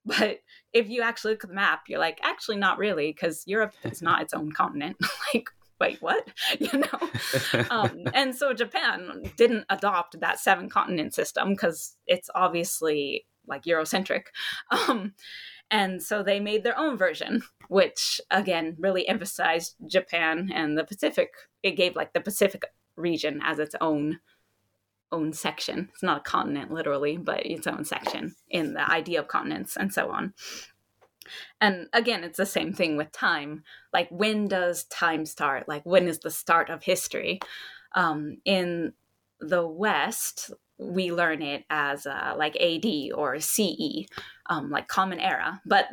But 0.18 0.40
if 0.72 0.90
you 0.90 1.00
actually 1.00 1.32
look 1.32 1.44
at 1.44 1.50
the 1.50 1.56
map, 1.56 1.84
you're 1.88 1.98
like, 1.98 2.20
actually, 2.22 2.56
not 2.56 2.78
really, 2.78 3.10
because 3.10 3.42
Europe 3.46 3.72
is 3.84 4.02
not 4.02 4.20
its 4.20 4.34
own 4.34 4.52
continent. 4.52 4.96
like, 5.34 5.48
wait, 5.80 6.02
what? 6.02 6.28
You 6.58 6.78
know? 6.78 7.64
um, 7.70 8.04
and 8.12 8.34
so 8.34 8.52
Japan 8.52 9.22
didn't 9.36 9.64
adopt 9.70 10.20
that 10.20 10.38
seven 10.38 10.68
continent 10.68 11.14
system 11.14 11.50
because 11.50 11.96
it's 12.06 12.28
obviously 12.34 13.26
like 13.46 13.64
Eurocentric. 13.64 14.24
Um, 14.70 15.14
and 15.70 16.02
so 16.02 16.22
they 16.22 16.40
made 16.40 16.62
their 16.62 16.78
own 16.78 16.96
version, 16.96 17.42
which 17.68 18.20
again 18.30 18.76
really 18.78 19.08
emphasized 19.08 19.76
Japan 19.86 20.50
and 20.54 20.76
the 20.76 20.84
Pacific. 20.84 21.30
It 21.62 21.72
gave 21.72 21.96
like 21.96 22.12
the 22.12 22.20
Pacific 22.20 22.64
region 22.96 23.40
as 23.42 23.58
its 23.58 23.74
own 23.80 24.20
own 25.14 25.32
section. 25.32 25.88
It's 25.92 26.02
not 26.02 26.18
a 26.18 26.30
continent 26.30 26.72
literally, 26.72 27.16
but 27.16 27.46
its 27.46 27.66
own 27.66 27.84
section 27.84 28.34
in 28.50 28.74
the 28.74 28.90
idea 28.90 29.20
of 29.20 29.28
continents 29.28 29.76
and 29.76 29.92
so 29.92 30.10
on. 30.10 30.34
And 31.60 31.88
again, 31.92 32.24
it's 32.24 32.36
the 32.36 32.46
same 32.46 32.72
thing 32.72 32.96
with 32.96 33.12
time. 33.12 33.62
Like, 33.92 34.08
when 34.10 34.48
does 34.48 34.84
time 34.84 35.24
start? 35.24 35.68
Like, 35.68 35.84
when 35.84 36.08
is 36.08 36.18
the 36.18 36.30
start 36.30 36.68
of 36.68 36.82
history? 36.82 37.40
Um, 37.94 38.38
in 38.44 38.92
the 39.40 39.66
West, 39.66 40.50
we 40.78 41.12
learn 41.12 41.42
it 41.42 41.64
as 41.70 42.06
uh, 42.06 42.34
like 42.36 42.56
AD 42.60 43.12
or 43.14 43.40
CE, 43.40 44.06
um, 44.50 44.70
like 44.70 44.88
Common 44.88 45.20
Era. 45.20 45.62
But 45.64 45.86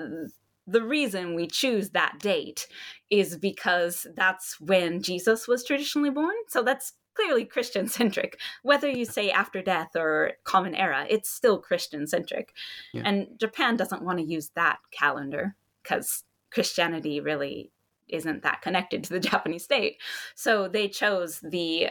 the 0.68 0.84
reason 0.84 1.36
we 1.36 1.48
choose 1.48 1.92
that 1.92 2.20
date 2.20 2.68
is 3.10 3.38
because 3.38 4.08
that's 4.16 4.60
when 4.60 5.02
Jesus 5.02 5.48
was 5.48 5.64
traditionally 5.64 6.10
born. 6.10 6.36
So 6.48 6.64
that's 6.64 6.94
clearly 7.14 7.46
Christian 7.46 7.88
centric. 7.88 8.40
Whether 8.64 8.90
you 8.90 9.06
say 9.06 9.32
after 9.32 9.62
death 9.62 9.96
or 9.96 10.34
Common 10.44 10.76
Era, 10.76 11.06
it's 11.10 11.30
still 11.30 11.60
Christian 11.60 12.08
centric. 12.08 12.54
Yeah. 12.94 13.04
And 13.06 13.28
Japan 13.40 13.78
doesn't 13.78 14.04
want 14.04 14.20
to 14.20 14.26
use 14.26 14.50
that 14.56 14.80
calendar 14.92 15.56
because 15.84 16.24
Christianity 16.52 17.20
really 17.20 17.72
isn't 18.08 18.44
that 18.44 18.62
connected 18.62 19.04
to 19.04 19.14
the 19.14 19.20
Japanese 19.32 19.64
state. 19.64 19.98
So 20.36 20.68
they 20.68 20.88
chose 20.88 21.40
the 21.40 21.90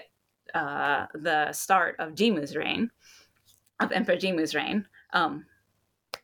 uh, 0.54 1.06
the 1.14 1.52
start 1.52 1.94
of 2.00 2.16
Jimmu's 2.16 2.56
reign, 2.56 2.90
of 3.78 3.92
Emperor 3.92 4.16
Jimmu's 4.16 4.52
reign, 4.52 4.86
um, 5.12 5.46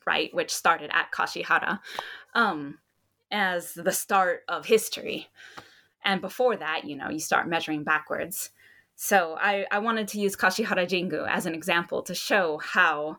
right, 0.04 0.35
which 0.35 0.52
started 0.52 0.90
at 0.92 1.12
Kashihara, 1.12 1.78
um, 2.35 2.78
as 3.30 3.74
the 3.74 3.92
start 3.92 4.42
of 4.48 4.66
history. 4.66 5.28
And 6.04 6.20
before 6.20 6.56
that, 6.56 6.85
you 6.85 6.96
know, 6.96 7.09
you 7.09 7.20
start 7.20 7.48
measuring 7.48 7.85
backwards. 7.85 8.50
So 8.96 9.37
I, 9.38 9.66
I 9.70 9.78
wanted 9.78 10.09
to 10.09 10.20
use 10.20 10.37
Kashihara 10.37 10.88
Jingu 10.88 11.26
as 11.28 11.46
an 11.46 11.54
example 11.54 12.02
to 12.02 12.14
show 12.14 12.59
how 12.64 13.18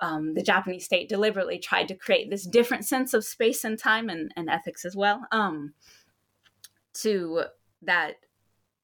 um, 0.00 0.34
the 0.34 0.42
Japanese 0.42 0.84
state 0.84 1.08
deliberately 1.08 1.58
tried 1.58 1.88
to 1.88 1.94
create 1.94 2.28
this 2.28 2.44
different 2.44 2.84
sense 2.84 3.14
of 3.14 3.24
space 3.24 3.64
and 3.64 3.78
time 3.78 4.10
and, 4.10 4.32
and 4.36 4.50
ethics 4.50 4.84
as 4.84 4.94
well. 4.96 5.26
Um, 5.32 5.74
to 6.94 7.44
that 7.82 8.16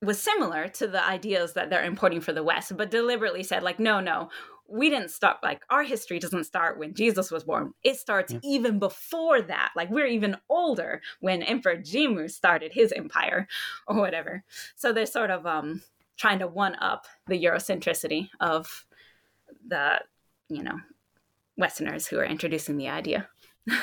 was 0.00 0.20
similar 0.20 0.68
to 0.68 0.87
the 0.87 1.04
ideas 1.04 1.52
that 1.54 1.70
they're 1.70 1.85
importing 1.85 2.20
for 2.20 2.32
the 2.32 2.42
West, 2.42 2.76
but 2.76 2.90
deliberately 2.90 3.42
said, 3.42 3.62
like, 3.62 3.78
no, 3.78 4.00
no, 4.00 4.30
we 4.68 4.90
didn't 4.90 5.11
start, 5.11 5.38
like, 5.42 5.62
our 5.70 5.82
history 5.82 6.18
doesn't 6.18 6.44
start 6.44 6.78
when 6.78 6.94
Jesus 6.94 7.30
was 7.30 7.44
born. 7.44 7.72
It 7.85 7.96
starts 7.96 8.32
yeah. 8.32 8.40
even 8.42 8.78
before 8.78 9.42
that. 9.42 9.70
Like, 9.76 9.90
we're 9.90 10.06
even 10.06 10.37
older 10.48 11.02
when 11.20 11.42
Emperor 11.42 11.76
Jimmu 11.76 12.30
started 12.30 12.72
his 12.72 12.92
empire 12.92 13.48
or 13.87 13.96
whatever. 13.96 14.44
So 14.76 14.92
they're 14.92 15.06
sort 15.06 15.30
of 15.30 15.46
um, 15.46 15.82
trying 16.18 16.38
to 16.40 16.46
one 16.46 16.77
up 16.81 17.07
the 17.27 17.42
Eurocentricity 17.42 18.29
of 18.40 18.87
the, 19.66 20.01
you 20.48 20.62
know, 20.62 20.79
Westerners 21.57 22.07
who 22.07 22.18
are 22.18 22.25
introducing 22.25 22.77
the 22.77 22.88
idea. 22.88 23.29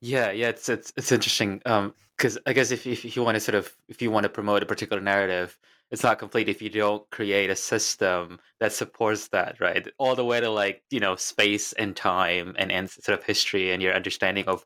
Yeah, 0.00 0.30
yeah, 0.30 0.48
it's 0.48 0.68
it's 0.68 0.92
it's 0.96 1.12
interesting. 1.12 1.60
Um, 1.66 1.94
because 2.16 2.38
I 2.46 2.52
guess 2.52 2.70
if 2.72 2.86
if 2.86 3.16
you 3.16 3.22
want 3.22 3.36
to 3.36 3.40
sort 3.40 3.54
of 3.54 3.76
if 3.88 4.02
you 4.02 4.10
want 4.10 4.24
to 4.24 4.28
promote 4.28 4.62
a 4.62 4.66
particular 4.66 5.00
narrative, 5.02 5.56
it's 5.90 6.02
not 6.02 6.18
complete 6.18 6.48
if 6.48 6.60
you 6.62 6.68
don't 6.68 7.08
create 7.10 7.50
a 7.50 7.56
system 7.56 8.40
that 8.60 8.72
supports 8.72 9.28
that, 9.28 9.60
right? 9.60 9.86
All 9.98 10.14
the 10.16 10.24
way 10.24 10.40
to 10.40 10.50
like 10.50 10.82
you 10.90 11.00
know 11.00 11.16
space 11.16 11.72
and 11.74 11.96
time 11.96 12.54
and 12.58 12.70
and 12.72 12.88
sort 12.90 13.18
of 13.18 13.24
history 13.24 13.72
and 13.72 13.82
your 13.82 13.94
understanding 13.94 14.44
of 14.46 14.64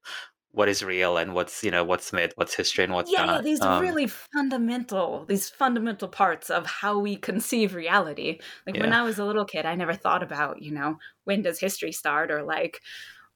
what 0.53 0.69
is 0.69 0.85
real 0.85 1.17
and 1.17 1.35
what's 1.35 1.65
you 1.65 1.71
know 1.71 1.83
what's 1.83 2.13
myth, 2.13 2.33
what's 2.37 2.55
history, 2.55 2.85
and 2.85 2.93
what's 2.93 3.11
yeah, 3.11 3.25
not. 3.25 3.37
Yeah, 3.37 3.43
these 3.43 3.61
um, 3.63 3.81
really 3.81 4.07
fundamental, 4.07 5.25
these 5.27 5.49
fundamental 5.49 6.09
parts 6.09 6.51
of 6.51 6.67
how 6.67 6.99
we 6.99 7.17
conceive 7.17 7.75
reality. 7.75 8.39
Like 8.67 8.77
yeah. 8.77 8.83
when 8.83 8.93
I 8.93 9.03
was 9.03 9.19
a 9.19 9.25
little 9.25 9.47
kid, 9.47 9.67
I 9.67 9.75
never 9.75 9.95
thought 9.95 10.23
about 10.23 10.63
you 10.63 10.71
know 10.73 10.99
when 11.25 11.43
does 11.43 11.59
history 11.59 11.93
start 11.93 12.31
or 12.31 12.43
like 12.43 12.81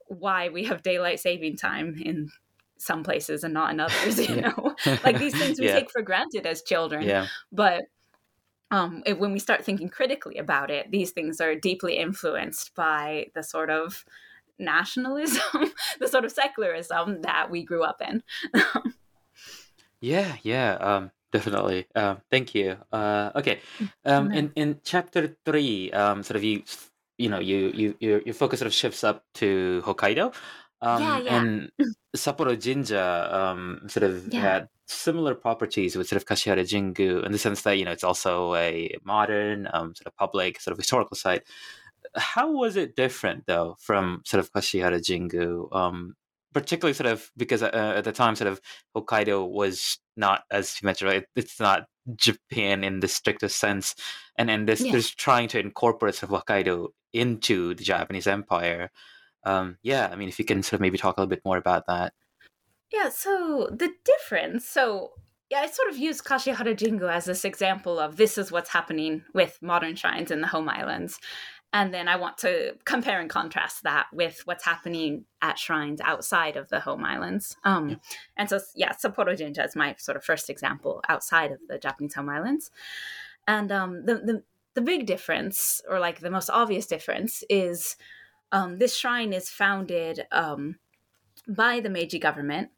why 0.07 0.49
we 0.49 0.65
have 0.65 0.83
daylight 0.83 1.19
saving 1.19 1.57
time 1.57 1.95
in 1.99 2.29
some 2.77 3.03
places 3.03 3.43
and 3.43 3.53
not 3.53 3.71
in 3.71 3.79
others 3.79 4.29
you 4.29 4.35
know 4.41 4.75
like 5.03 5.17
these 5.17 5.37
things 5.37 5.59
we 5.59 5.67
take 5.67 5.89
for 5.89 6.01
granted 6.01 6.45
as 6.45 6.61
children 6.61 7.03
yeah. 7.03 7.27
but 7.51 7.83
um, 8.69 9.01
it, 9.05 9.17
when 9.17 9.31
we 9.31 9.39
start 9.39 9.63
thinking 9.65 9.89
critically 9.89 10.37
about 10.37 10.69
it 10.69 10.91
these 10.91 11.11
things 11.11 11.41
are 11.41 11.55
deeply 11.55 11.97
influenced 11.97 12.75
by 12.75 13.25
the 13.33 13.43
sort 13.43 13.69
of 13.69 14.05
nationalism 14.59 15.41
the 15.99 16.07
sort 16.07 16.25
of 16.25 16.31
secularism 16.31 17.21
that 17.21 17.49
we 17.49 17.63
grew 17.63 17.83
up 17.83 18.01
in 18.01 18.23
yeah 20.01 20.35
yeah 20.43 20.73
um, 20.73 21.11
definitely 21.31 21.87
uh, 21.95 22.15
thank 22.31 22.55
you 22.55 22.77
uh, 22.91 23.31
okay 23.35 23.59
um, 24.05 24.31
in, 24.31 24.51
in 24.55 24.79
chapter 24.83 25.35
three 25.45 25.91
um, 25.91 26.23
sort 26.23 26.35
of 26.35 26.43
you 26.43 26.63
you 27.17 27.29
know 27.29 27.39
you 27.39 27.71
you 27.73 27.95
your, 27.99 28.21
your 28.21 28.33
focus 28.33 28.59
sort 28.59 28.67
of 28.67 28.73
shifts 28.73 29.03
up 29.03 29.23
to 29.35 29.81
Hokkaido. 29.85 30.33
Um, 30.81 31.01
yeah, 31.01 31.17
yeah. 31.19 31.41
And 31.41 31.71
Sapporo 32.15 32.59
Jinja 32.59 33.35
um, 33.35 33.81
sort 33.87 34.03
of 34.03 34.31
yeah. 34.31 34.41
had 34.41 34.69
similar 34.85 35.35
properties 35.35 35.95
with 35.95 36.07
sort 36.07 36.21
of 36.21 36.27
Kashihara 36.27 36.61
Jingu 36.61 37.25
in 37.25 37.31
the 37.31 37.37
sense 37.37 37.63
that 37.63 37.77
you 37.77 37.85
know 37.85 37.91
it's 37.91 38.03
also 38.03 38.55
a 38.55 38.95
modern 39.03 39.67
um, 39.73 39.95
sort 39.95 40.07
of 40.07 40.15
public 40.15 40.61
sort 40.61 40.73
of 40.73 40.77
historical 40.77 41.17
site. 41.17 41.43
How 42.15 42.51
was 42.51 42.75
it 42.75 42.95
different 42.95 43.45
though 43.45 43.75
from 43.79 44.21
sort 44.25 44.39
of 44.39 44.51
Kashihara 44.51 44.99
Jingu? 44.99 45.73
Um, 45.75 46.15
particularly 46.53 46.93
sort 46.93 47.07
of 47.07 47.29
because 47.37 47.61
uh, 47.61 47.93
at 47.97 48.03
the 48.03 48.11
time 48.11 48.35
sort 48.35 48.51
of 48.51 48.61
Hokkaido 48.95 49.47
was 49.47 49.99
not 50.15 50.43
as 50.49 50.75
you 50.81 50.87
mentioned 50.87 51.11
right 51.11 51.25
it's 51.35 51.59
not 51.59 51.85
Japan 52.15 52.83
in 52.83 52.99
the 52.99 53.07
strictest 53.07 53.57
sense 53.57 53.93
and 54.37 54.49
and 54.49 54.67
this 54.67 54.81
yeah. 54.81 54.91
there's 54.91 55.13
trying 55.13 55.49
to 55.49 55.59
incorporate 55.59 56.15
sort 56.15 56.31
of 56.31 56.43
Hokkaido 56.43 56.87
into 57.13 57.73
the 57.73 57.83
Japanese 57.83 58.27
Empire. 58.27 58.91
Um, 59.43 59.77
yeah, 59.81 60.09
I 60.11 60.15
mean, 60.15 60.29
if 60.29 60.39
you 60.39 60.45
can 60.45 60.63
sort 60.63 60.73
of 60.73 60.81
maybe 60.81 60.97
talk 60.97 61.17
a 61.17 61.21
little 61.21 61.29
bit 61.29 61.45
more 61.45 61.57
about 61.57 61.85
that. 61.87 62.13
Yeah, 62.91 63.09
so 63.09 63.69
the 63.71 63.91
difference, 64.05 64.65
so 64.67 65.11
yeah, 65.49 65.59
I 65.59 65.67
sort 65.67 65.89
of 65.89 65.97
use 65.97 66.21
Kashihara 66.21 66.75
Jingu 66.75 67.09
as 67.09 67.25
this 67.25 67.45
example 67.45 67.99
of 67.99 68.17
this 68.17 68.37
is 68.37 68.51
what's 68.51 68.69
happening 68.69 69.23
with 69.33 69.57
modern 69.61 69.95
shrines 69.95 70.31
in 70.31 70.41
the 70.41 70.47
home 70.47 70.69
islands. 70.69 71.19
And 71.73 71.93
then 71.93 72.07
I 72.07 72.15
want 72.15 72.37
to 72.39 72.75
compare 72.85 73.19
and 73.19 73.29
contrast 73.29 73.83
that 73.83 74.07
with 74.13 74.41
what's 74.45 74.63
happening 74.63 75.25
at 75.41 75.59
shrines 75.59 75.99
outside 76.01 76.55
of 76.55 76.69
the 76.69 76.79
home 76.79 77.03
islands. 77.03 77.57
Um, 77.63 77.89
yeah. 77.89 77.95
And 78.37 78.49
so, 78.49 78.59
yeah, 78.75 78.93
Sapporo 78.93 79.37
Jinja 79.37 79.63
is 79.65 79.75
my 79.75 79.95
sort 79.97 80.15
of 80.15 80.23
first 80.23 80.49
example 80.49 81.01
outside 81.09 81.51
of 81.51 81.59
the 81.67 81.77
Japanese 81.77 82.15
home 82.15 82.29
islands. 82.29 82.71
And 83.47 83.71
um, 83.71 84.05
the, 84.05 84.15
the, 84.15 84.43
the 84.75 84.81
big 84.81 85.05
difference, 85.05 85.81
or 85.89 85.99
like 85.99 86.19
the 86.19 86.31
most 86.31 86.49
obvious 86.49 86.85
difference, 86.85 87.43
is 87.49 87.97
um, 88.51 88.79
this 88.79 88.95
shrine 88.95 89.33
is 89.33 89.49
founded 89.49 90.25
um, 90.31 90.77
by 91.47 91.79
the 91.79 91.89
Meiji 91.89 92.19
government, 92.19 92.69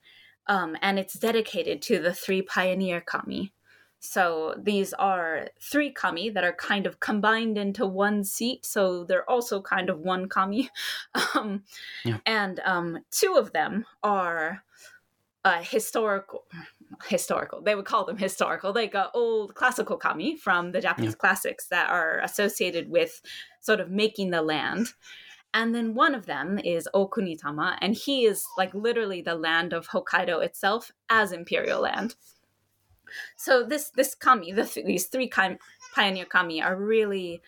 um, 0.47 0.75
and 0.81 0.97
it's 0.97 1.13
dedicated 1.13 1.81
to 1.83 1.99
the 1.99 2.13
three 2.13 2.41
pioneer 2.41 3.01
kami. 3.01 3.53
So 3.99 4.55
these 4.57 4.93
are 4.93 5.49
three 5.61 5.91
kami 5.91 6.29
that 6.29 6.43
are 6.43 6.53
kind 6.53 6.87
of 6.87 6.99
combined 6.99 7.57
into 7.57 7.85
one 7.85 8.23
seat. 8.23 8.65
So 8.65 9.03
they're 9.03 9.29
also 9.29 9.61
kind 9.61 9.89
of 9.89 9.99
one 9.99 10.29
kami. 10.29 10.69
Um, 11.35 11.63
yeah. 12.05 12.17
And 12.25 12.59
um, 12.65 12.99
two 13.11 13.35
of 13.37 13.51
them 13.51 13.85
are 14.03 14.63
uh, 15.45 15.61
historical. 15.61 16.45
Historical. 17.05 17.61
They 17.61 17.75
would 17.75 17.85
call 17.85 18.05
them 18.05 18.17
historical. 18.17 18.73
Like 18.73 18.93
got 18.93 19.11
old 19.13 19.53
classical 19.55 19.97
kami 19.97 20.37
from 20.37 20.71
the 20.71 20.81
Japanese 20.81 21.11
yeah. 21.11 21.17
classics 21.17 21.67
that 21.67 21.89
are 21.89 22.19
associated 22.21 22.89
with 22.89 23.21
sort 23.61 23.79
of 23.79 23.89
making 23.89 24.31
the 24.31 24.41
land. 24.41 24.87
And 25.53 25.73
then 25.73 25.95
one 25.95 26.13
of 26.13 26.25
them 26.25 26.59
is 26.59 26.87
Okunitama, 26.93 27.77
and 27.81 27.95
he 27.95 28.25
is 28.25 28.45
like 28.57 28.73
literally 28.73 29.21
the 29.21 29.35
land 29.35 29.73
of 29.73 29.87
Hokkaido 29.87 30.43
itself 30.43 30.91
as 31.09 31.31
imperial 31.31 31.81
land. 31.81 32.15
So 33.35 33.63
this 33.63 33.89
this 33.91 34.15
kami, 34.15 34.51
the 34.51 34.65
th- 34.65 34.85
these 34.85 35.07
three 35.07 35.29
pioneer 35.95 36.25
kami, 36.25 36.61
are 36.61 36.75
really 36.75 37.41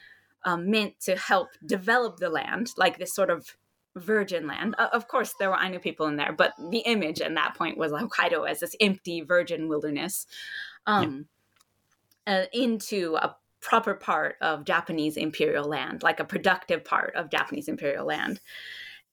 um, 0.43 0.69
meant 0.69 1.00
to 1.02 1.15
help 1.15 1.50
develop 1.65 2.17
the 2.17 2.30
land, 2.30 2.71
like 2.78 2.97
this 2.97 3.13
sort 3.13 3.30
of 3.30 3.56
virgin 3.95 4.47
land. 4.47 4.76
Uh, 4.78 4.89
of 4.93 5.08
course, 5.08 5.34
there 5.39 5.50
were 5.50 5.62
Ainu 5.62 5.80
people 5.80 6.08
in 6.08 6.15
there, 6.15 6.34
but 6.34 6.54
the 6.69 6.80
image 6.80 7.21
at 7.21 7.34
that 7.36 7.56
point 7.56 7.78
was 7.78 7.91
Hokkaido 7.91 8.50
as 8.50 8.60
this 8.60 8.76
empty 8.80 9.21
virgin 9.21 9.67
wilderness, 9.67 10.28
um, 10.88 11.26
yeah. 12.26 12.41
uh, 12.41 12.45
into 12.54 13.15
a 13.15 13.36
proper 13.60 13.93
part 13.93 14.38
of 14.41 14.65
Japanese 14.65 15.17
imperial 15.17 15.65
land, 15.65 16.04
like 16.04 16.19
a 16.19 16.26
productive 16.26 16.84
part 16.84 17.15
of 17.15 17.30
Japanese 17.30 17.67
imperial 17.67 18.06
land. 18.06 18.39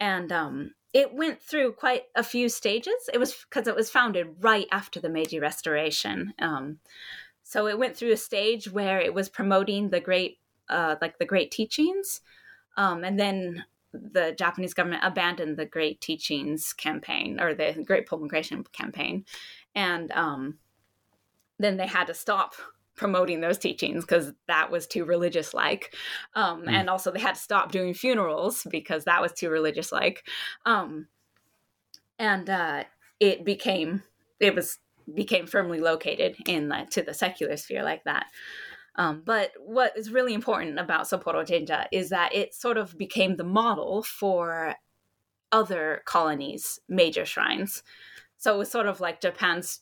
And 0.00 0.32
um, 0.32 0.72
it 0.92 1.14
went 1.14 1.42
through 1.42 1.72
quite 1.72 2.04
a 2.14 2.22
few 2.22 2.48
stages. 2.48 3.08
It 3.12 3.18
was 3.18 3.34
because 3.34 3.66
it 3.66 3.76
was 3.76 3.90
founded 3.90 4.28
right 4.40 4.66
after 4.72 5.00
the 5.00 5.10
Meiji 5.10 5.38
Restoration. 5.38 6.32
Um, 6.38 6.78
so 7.42 7.66
it 7.66 7.78
went 7.78 7.96
through 7.96 8.12
a 8.12 8.16
stage 8.16 8.70
where 8.70 9.00
it 9.00 9.14
was 9.14 9.28
promoting 9.28 9.90
the 9.90 10.00
great, 10.00 10.38
uh, 10.68 10.96
like 11.00 11.18
the 11.18 11.24
great 11.24 11.50
teachings, 11.50 12.20
um, 12.76 13.04
and 13.04 13.18
then 13.18 13.64
the 13.92 14.34
Japanese 14.38 14.74
government 14.74 15.02
abandoned 15.04 15.56
the 15.56 15.64
Great 15.64 16.00
Teachings 16.00 16.72
campaign 16.72 17.40
or 17.40 17.54
the 17.54 17.82
Great 17.86 18.06
Promulgation 18.06 18.64
campaign, 18.72 19.24
and 19.74 20.12
um, 20.12 20.58
then 21.58 21.76
they 21.76 21.86
had 21.86 22.06
to 22.06 22.14
stop 22.14 22.54
promoting 22.98 23.40
those 23.40 23.56
teachings 23.56 24.04
because 24.04 24.32
that 24.46 24.70
was 24.70 24.86
too 24.86 25.04
religious 25.04 25.54
like 25.54 25.94
um, 26.34 26.62
mm. 26.62 26.70
and 26.70 26.90
also 26.90 27.10
they 27.10 27.20
had 27.20 27.34
to 27.34 27.40
stop 27.40 27.72
doing 27.72 27.94
funerals 27.94 28.66
because 28.70 29.04
that 29.04 29.22
was 29.22 29.32
too 29.32 29.48
religious 29.48 29.90
like 29.92 30.26
um, 30.66 31.06
and 32.18 32.50
uh, 32.50 32.84
it 33.20 33.44
became 33.44 34.02
it 34.40 34.54
was 34.54 34.78
became 35.14 35.46
firmly 35.46 35.80
located 35.80 36.36
in 36.46 36.68
the, 36.68 36.86
to 36.90 37.00
the 37.00 37.14
secular 37.14 37.56
sphere 37.56 37.82
like 37.82 38.04
that 38.04 38.26
um, 38.96 39.22
but 39.24 39.52
what 39.64 39.96
is 39.96 40.10
really 40.10 40.34
important 40.34 40.78
about 40.78 41.04
Sapporo 41.04 41.46
Jinja 41.46 41.86
is 41.92 42.10
that 42.10 42.34
it 42.34 42.52
sort 42.52 42.76
of 42.76 42.98
became 42.98 43.36
the 43.36 43.44
model 43.44 44.02
for 44.02 44.74
other 45.52 46.02
colonies' 46.04 46.80
major 46.88 47.24
shrines. 47.24 47.84
So 48.38 48.54
it 48.54 48.58
was 48.58 48.70
sort 48.70 48.86
of 48.86 49.00
like 49.00 49.20
Japan's 49.20 49.80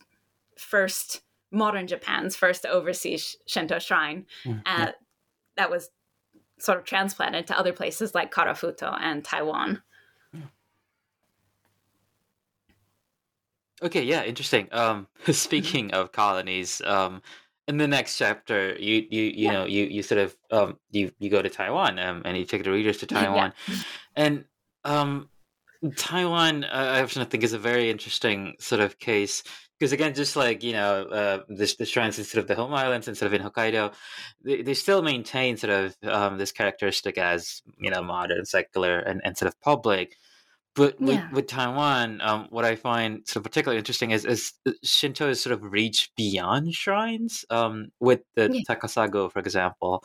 first 0.59 1.23
modern 1.51 1.87
Japan's 1.87 2.37
first 2.37 2.67
overseas 2.67 3.37
Shinto 3.47 3.79
shrine. 3.79 4.27
Mm, 4.45 4.63
yeah. 4.67 4.93
That 5.57 5.71
was 5.71 5.91
sort 6.59 6.79
of 6.79 6.85
transplanted 6.85 7.47
to 7.47 7.59
other 7.59 7.73
places 7.73 8.15
like 8.15 8.33
Karafuto 8.33 8.97
and 9.01 9.25
Taiwan. 9.25 9.83
Okay, 13.83 14.03
yeah, 14.03 14.25
interesting. 14.25 14.69
Um, 14.73 15.07
speaking 15.33 15.93
of 15.93 16.13
colonies, 16.13 16.81
um, 16.85 17.21
in 17.69 17.79
the 17.79 17.89
next 17.89 18.17
chapter, 18.17 18.75
you 18.79 19.07
you 19.11 19.23
you 19.23 19.33
yeah. 19.35 19.53
know 19.53 19.65
you 19.65 19.85
you 19.85 20.03
sort 20.03 20.21
of 20.21 20.37
um 20.51 20.79
you 20.91 21.11
you 21.19 21.29
go 21.29 21.43
to 21.43 21.49
Taiwan 21.49 21.99
um 21.99 22.23
and 22.25 22.37
you 22.37 22.45
take 22.45 22.65
the 22.65 22.71
readers 22.71 22.99
to 22.99 23.07
Taiwan, 23.07 23.53
yeah. 23.67 23.75
and 24.15 24.45
um 24.85 25.29
Taiwan 25.97 26.65
uh, 26.65 26.69
I 26.69 27.03
often 27.03 27.27
think 27.27 27.43
is 27.43 27.53
a 27.53 27.59
very 27.59 27.91
interesting 27.91 28.55
sort 28.61 28.81
of 28.81 28.99
case 28.99 29.43
because 29.79 29.93
again, 29.93 30.15
just 30.15 30.37
like 30.37 30.63
you 30.63 30.73
know, 30.73 31.05
uh, 31.05 31.39
the, 31.49 31.75
the 31.79 31.85
shrines 31.85 32.19
instead 32.19 32.41
of 32.41 32.47
the 32.47 32.55
home 32.55 32.73
islands, 32.73 33.09
instead 33.09 33.27
of 33.27 33.35
in 33.35 33.43
Hokkaido, 33.43 33.93
they, 34.43 34.63
they 34.63 34.75
still 34.75 35.03
maintain 35.03 35.57
sort 35.57 35.73
of 35.73 35.97
um, 36.05 36.39
this 36.39 36.53
characteristic 36.53 37.19
as 37.19 37.63
you 37.79 37.91
know 37.91 38.03
modern, 38.03 38.45
secular, 38.45 38.99
and, 38.99 39.21
and 39.25 39.37
sort 39.37 39.49
of 39.49 39.61
public. 39.61 40.17
But 40.75 41.01
with, 41.01 41.15
yeah. 41.15 41.31
with 41.33 41.47
Taiwan, 41.47 42.21
um, 42.21 42.49
what 42.51 42.67
I 42.67 42.77
find 42.77 43.27
sort 43.27 43.37
of 43.37 43.45
particularly 43.45 43.79
interesting 43.79 44.11
is, 44.11 44.27
is 44.27 44.53
uh, 44.69 44.73
Shinto 44.83 45.29
has 45.29 45.41
sort 45.41 45.55
of 45.55 45.63
reached 45.63 46.15
beyond 46.17 46.75
shrines. 46.75 47.47
Um, 47.49 47.93
with 47.99 48.21
the 48.35 48.51
yeah. 48.53 48.61
Takasago, 48.69 49.33
for 49.33 49.39
example. 49.39 50.05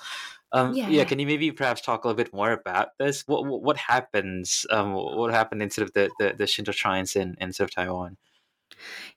Um, 0.53 0.73
yeah, 0.73 0.89
yeah, 0.89 1.03
can 1.05 1.19
you 1.19 1.27
maybe 1.27 1.51
perhaps 1.51 1.81
talk 1.81 2.03
a 2.03 2.07
little 2.07 2.23
bit 2.23 2.33
more 2.33 2.51
about 2.51 2.89
this? 2.99 3.23
What 3.27 3.45
what, 3.45 3.61
what 3.61 3.77
happens? 3.77 4.65
Um, 4.69 4.93
what 4.93 5.31
happened 5.31 5.61
in 5.61 5.69
sort 5.69 5.87
of 5.87 5.93
the, 5.93 6.09
the, 6.19 6.35
the 6.37 6.47
Shinto 6.47 6.71
shrines 6.71 7.15
in, 7.15 7.35
in 7.39 7.53
sort 7.53 7.69
of 7.69 7.75
Taiwan? 7.75 8.17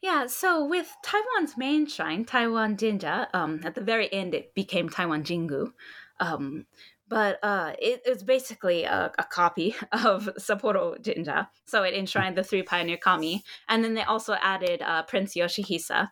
Yeah, 0.00 0.26
so 0.26 0.64
with 0.64 0.94
Taiwan's 1.02 1.56
main 1.56 1.86
shrine, 1.86 2.24
Taiwan 2.24 2.76
Jinja, 2.76 3.28
um, 3.32 3.60
at 3.64 3.74
the 3.74 3.80
very 3.80 4.12
end 4.12 4.34
it 4.34 4.54
became 4.54 4.88
Taiwan 4.88 5.24
Jingu. 5.24 5.72
Um, 6.20 6.66
but 7.08 7.38
uh, 7.42 7.74
it, 7.78 8.02
was 8.08 8.22
basically 8.22 8.84
a, 8.84 9.12
a, 9.18 9.24
copy 9.24 9.74
of 9.92 10.28
Sapporo 10.38 11.00
Jinja. 11.00 11.50
So 11.66 11.82
it 11.82 11.94
enshrined 11.94 12.36
the 12.36 12.44
three 12.44 12.62
pioneer 12.62 12.96
kami. 12.96 13.44
And 13.68 13.84
then 13.84 13.94
they 13.94 14.02
also 14.02 14.34
added 14.42 14.80
uh, 14.82 15.02
Prince 15.02 15.34
Yoshihisa, 15.34 16.08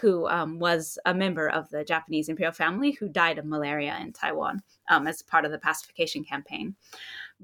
who 0.00 0.26
um, 0.28 0.58
was 0.58 0.98
a 1.06 1.14
member 1.14 1.48
of 1.48 1.70
the 1.70 1.84
Japanese 1.84 2.28
imperial 2.28 2.52
family 2.52 2.92
who 2.92 3.08
died 3.08 3.38
of 3.38 3.44
malaria 3.44 3.96
in 4.00 4.12
Taiwan 4.12 4.62
um, 4.88 5.06
as 5.06 5.22
part 5.22 5.44
of 5.44 5.52
the 5.52 5.58
pacification 5.58 6.24
campaign 6.24 6.74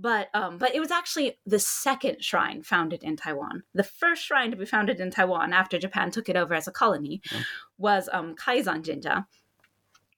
but 0.00 0.28
um, 0.32 0.58
but 0.58 0.74
it 0.74 0.80
was 0.80 0.90
actually 0.90 1.38
the 1.44 1.58
second 1.58 2.22
shrine 2.22 2.62
founded 2.62 3.02
in 3.02 3.16
Taiwan. 3.16 3.64
The 3.74 3.82
first 3.82 4.22
shrine 4.24 4.50
to 4.50 4.56
be 4.56 4.64
founded 4.64 5.00
in 5.00 5.10
Taiwan 5.10 5.52
after 5.52 5.78
Japan 5.78 6.10
took 6.10 6.28
it 6.28 6.36
over 6.36 6.54
as 6.54 6.68
a 6.68 6.72
colony 6.72 7.20
mm. 7.28 7.44
was 7.78 8.08
um, 8.12 8.34
Kaisan 8.36 8.82
Jinja, 8.82 9.26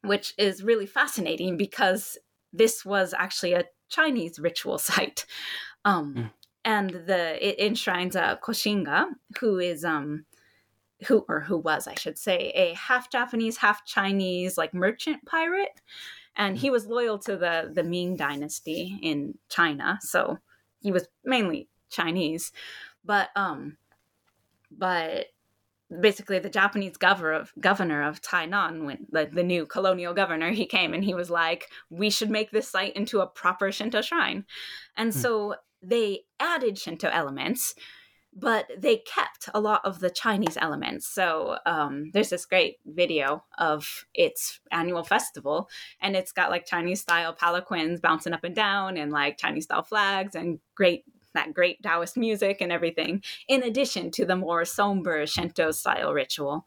which 0.03 0.35
is 0.37 0.63
really 0.63 0.87
fascinating 0.87 1.57
because 1.57 2.19
this 2.53 2.85
was 2.85 3.15
actually 3.17 3.55
a 3.55 3.65
Chinese 3.89 4.39
ritual 4.39 4.79
site, 4.91 5.25
um, 5.85 6.15
mm. 6.15 6.31
and 6.65 6.91
the 6.91 7.47
it 7.47 7.59
enshrines 7.59 8.17
uh, 8.17 8.37
Koxinga, 8.37 9.07
who 9.41 9.59
is 9.59 9.85
um 9.85 10.27
who 11.07 11.25
or 11.29 11.41
who 11.41 11.57
was 11.57 11.89
I 11.89 11.95
should 11.95 12.19
say 12.19 12.53
a 12.55 12.75
half 12.75 13.11
Japanese, 13.11 13.57
half 13.57 13.87
Chinese 13.87 14.59
like 14.59 14.75
merchant 14.75 15.25
pirate 15.25 15.81
and 16.41 16.57
he 16.57 16.71
was 16.71 16.87
loyal 16.87 17.19
to 17.19 17.37
the 17.37 17.71
the 17.73 17.85
Ming 17.85 18.17
dynasty 18.17 18.99
in 19.03 19.35
China, 19.51 19.99
so 20.01 20.39
he 20.81 20.91
was 20.91 21.07
mainly 21.23 21.69
Chinese, 21.91 22.51
but 23.05 23.29
um, 23.37 23.77
but 24.71 25.27
basically 26.01 26.39
the 26.39 26.49
Japanese 26.49 26.97
governor 26.97 27.33
of 27.33 27.53
governor 27.61 28.03
of 28.03 28.23
Tainan, 28.23 28.87
when 28.87 29.07
the, 29.11 29.29
the 29.31 29.43
new 29.43 29.67
colonial 29.67 30.15
governor, 30.15 30.51
he 30.51 30.65
came 30.65 30.95
and 30.95 31.05
he 31.05 31.13
was 31.13 31.29
like, 31.29 31.69
"We 31.91 32.09
should 32.09 32.31
make 32.31 32.51
this 32.51 32.69
site 32.69 32.97
into 32.97 33.21
a 33.21 33.27
proper 33.27 33.71
Shinto 33.71 34.01
shrine," 34.01 34.47
and 34.97 35.13
hmm. 35.13 35.21
so 35.21 35.55
they 35.83 36.21
added 36.41 36.79
Shinto 36.79 37.11
elements 37.11 37.75
but 38.33 38.71
they 38.79 38.99
kept 38.99 39.49
a 39.55 39.61
lot 39.61 39.81
of 39.85 40.01
the 40.01 40.11
Chinese 40.11 40.57
elements. 40.61 41.07
So 41.07 41.59
um, 41.67 42.11
there's 42.13 42.31
this 42.31 42.47
great 42.47 42.79
video 42.87 43.45
of 43.59 44.07
its 44.15 44.61
annual 44.71 45.05
festival, 45.05 45.69
and 46.01 46.17
it's 46.17 46.33
got 46.33 46.51
like 46.51 46.67
Chinese 46.67 47.01
style 47.01 47.35
palanquins 47.35 48.01
bouncing 48.01 48.33
up 48.33 48.45
and 48.45 48.55
down, 48.55 48.97
and 48.97 49.11
like 49.11 49.39
Chinese 49.39 49.65
style 49.65 49.83
flags, 49.83 50.35
and 50.35 50.61
great 50.75 51.05
that 51.33 51.55
great 51.55 51.83
Taoist 51.83 52.17
music 52.17 52.61
and 52.61 52.73
everything. 52.73 53.23
In 53.49 53.63
addition 53.63 54.11
to 54.13 54.25
the 54.25 54.37
more 54.37 54.65
somber 54.65 55.27
Shinto 55.27 55.71
style 55.71 56.13
ritual. 56.13 56.67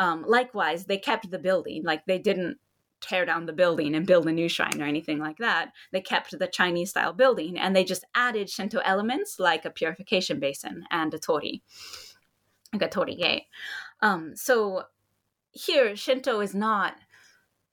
Um, 0.00 0.24
likewise, 0.26 0.84
they 0.84 0.98
kept 0.98 1.30
the 1.30 1.38
building. 1.38 1.82
Like 1.84 2.06
they 2.06 2.18
didn't 2.18 2.58
tear 3.00 3.24
down 3.24 3.46
the 3.46 3.52
building 3.52 3.94
and 3.94 4.06
build 4.06 4.26
a 4.26 4.32
new 4.32 4.48
shrine 4.48 4.80
or 4.80 4.84
anything 4.84 5.18
like 5.18 5.38
that. 5.38 5.72
They 5.92 6.00
kept 6.00 6.38
the 6.38 6.46
Chinese 6.46 6.90
style 6.90 7.12
building 7.12 7.58
and 7.58 7.74
they 7.74 7.84
just 7.84 8.04
added 8.14 8.50
Shinto 8.50 8.80
elements 8.84 9.38
like 9.38 9.64
a 9.64 9.70
purification 9.70 10.40
basin 10.40 10.84
and 10.90 11.12
a 11.14 11.18
torii, 11.18 11.62
like 12.72 12.82
a 12.82 12.88
torii 12.88 13.16
gate. 13.16 13.44
Um, 14.00 14.34
so 14.34 14.84
here, 15.52 15.96
Shinto 15.96 16.40
is 16.40 16.54
not 16.54 16.94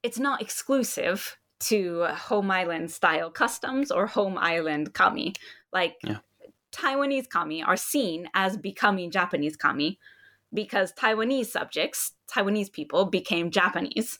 it's 0.03 0.19
not 0.19 0.41
exclusive 0.41 1.37
to 1.59 2.05
home 2.05 2.51
island 2.51 2.91
style 2.91 3.31
customs 3.31 3.89
or 3.89 4.05
home 4.05 4.37
island 4.37 4.93
kami. 4.93 5.33
Like 5.73 5.95
Yeah. 6.03 6.19
Taiwanese 6.71 7.29
kami 7.29 7.63
are 7.63 7.77
seen 7.77 8.29
as 8.33 8.57
becoming 8.57 9.09
Japanese 9.09 9.55
kami 9.55 9.97
because 10.53 10.93
Taiwanese 10.93 11.47
subjects, 11.47 12.13
Taiwanese 12.31 12.71
people 12.71 13.05
became 13.05 13.49
Japanese. 13.49 14.19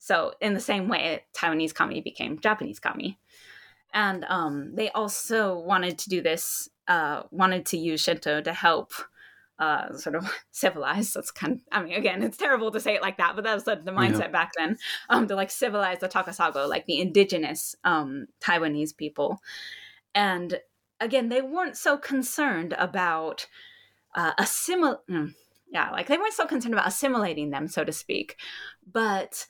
So 0.00 0.32
in 0.40 0.54
the 0.54 0.60
same 0.60 0.88
way, 0.88 1.22
Taiwanese 1.36 1.74
kami 1.74 2.00
became 2.00 2.40
Japanese 2.40 2.80
kami. 2.80 3.18
And 3.92 4.24
um, 4.28 4.74
they 4.74 4.90
also 4.90 5.58
wanted 5.58 5.98
to 5.98 6.08
do 6.08 6.22
this, 6.22 6.70
uh, 6.88 7.24
wanted 7.30 7.66
to 7.66 7.76
use 7.76 8.00
Shinto 8.00 8.40
to 8.40 8.52
help 8.52 8.92
uh, 9.58 9.92
sort 9.92 10.16
of 10.16 10.32
civilize. 10.52 11.12
That's 11.12 11.30
kind 11.30 11.52
of, 11.52 11.60
I 11.70 11.82
mean, 11.82 11.92
again, 11.92 12.22
it's 12.22 12.38
terrible 12.38 12.70
to 12.70 12.80
say 12.80 12.94
it 12.94 13.02
like 13.02 13.18
that, 13.18 13.34
but 13.34 13.44
that 13.44 13.54
was 13.54 13.64
the, 13.64 13.76
the 13.76 13.90
mindset 13.90 14.32
back 14.32 14.52
then 14.56 14.78
um, 15.10 15.28
to 15.28 15.36
like 15.36 15.50
civilize 15.50 15.98
the 15.98 16.08
Takasago, 16.08 16.66
like 16.66 16.86
the 16.86 16.98
indigenous 16.98 17.76
um, 17.84 18.26
Taiwanese 18.40 18.96
people. 18.96 19.42
And 20.14 20.60
again, 20.98 21.28
they 21.28 21.42
weren't 21.42 21.76
so 21.76 21.98
concerned 21.98 22.74
about 22.78 23.46
uh, 24.14 24.32
assimil- 24.36 25.00
mm, 25.10 25.34
yeah, 25.70 25.90
like 25.90 26.06
they 26.06 26.16
weren't 26.16 26.32
so 26.32 26.46
concerned 26.46 26.74
about 26.74 26.88
assimilating 26.88 27.50
them, 27.50 27.68
so 27.68 27.84
to 27.84 27.92
speak, 27.92 28.36
but 28.90 29.46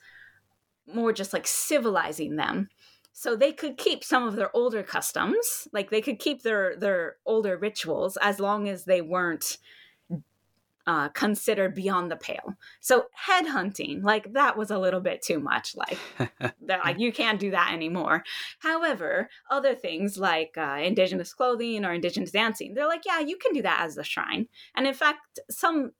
more 0.87 1.13
just 1.13 1.33
like 1.33 1.47
civilizing 1.47 2.35
them. 2.35 2.69
So 3.13 3.35
they 3.35 3.51
could 3.51 3.77
keep 3.77 4.03
some 4.03 4.27
of 4.27 4.35
their 4.35 4.55
older 4.55 4.83
customs 4.83 5.67
like 5.73 5.89
they 5.89 6.01
could 6.01 6.19
keep 6.19 6.43
their 6.43 6.75
their 6.77 7.17
older 7.25 7.57
rituals 7.57 8.17
as 8.21 8.39
long 8.39 8.67
as 8.67 8.85
they 8.85 9.01
weren't 9.01 9.57
uh, 10.87 11.09
considered 11.09 11.75
beyond 11.75 12.09
the 12.09 12.15
pale. 12.15 12.55
So 12.79 13.05
headhunting 13.27 14.03
like 14.03 14.33
that 14.33 14.57
was 14.57 14.71
a 14.71 14.79
little 14.79 15.01
bit 15.01 15.21
too 15.21 15.39
much 15.39 15.75
like 15.75 15.97
they're 16.61 16.79
like 16.83 16.99
you 16.99 17.11
can't 17.11 17.39
do 17.39 17.51
that 17.51 17.71
anymore. 17.73 18.23
However 18.59 19.29
other 19.49 19.75
things 19.75 20.17
like 20.17 20.57
uh, 20.57 20.79
indigenous 20.81 21.33
clothing 21.33 21.85
or 21.85 21.93
indigenous 21.93 22.31
dancing 22.31 22.73
they're 22.73 22.87
like 22.87 23.05
yeah 23.05 23.19
you 23.19 23.37
can 23.37 23.53
do 23.53 23.61
that 23.61 23.81
as 23.81 23.97
a 23.97 24.03
shrine. 24.03 24.47
And 24.75 24.87
in 24.87 24.93
fact 24.93 25.39
some 25.49 25.91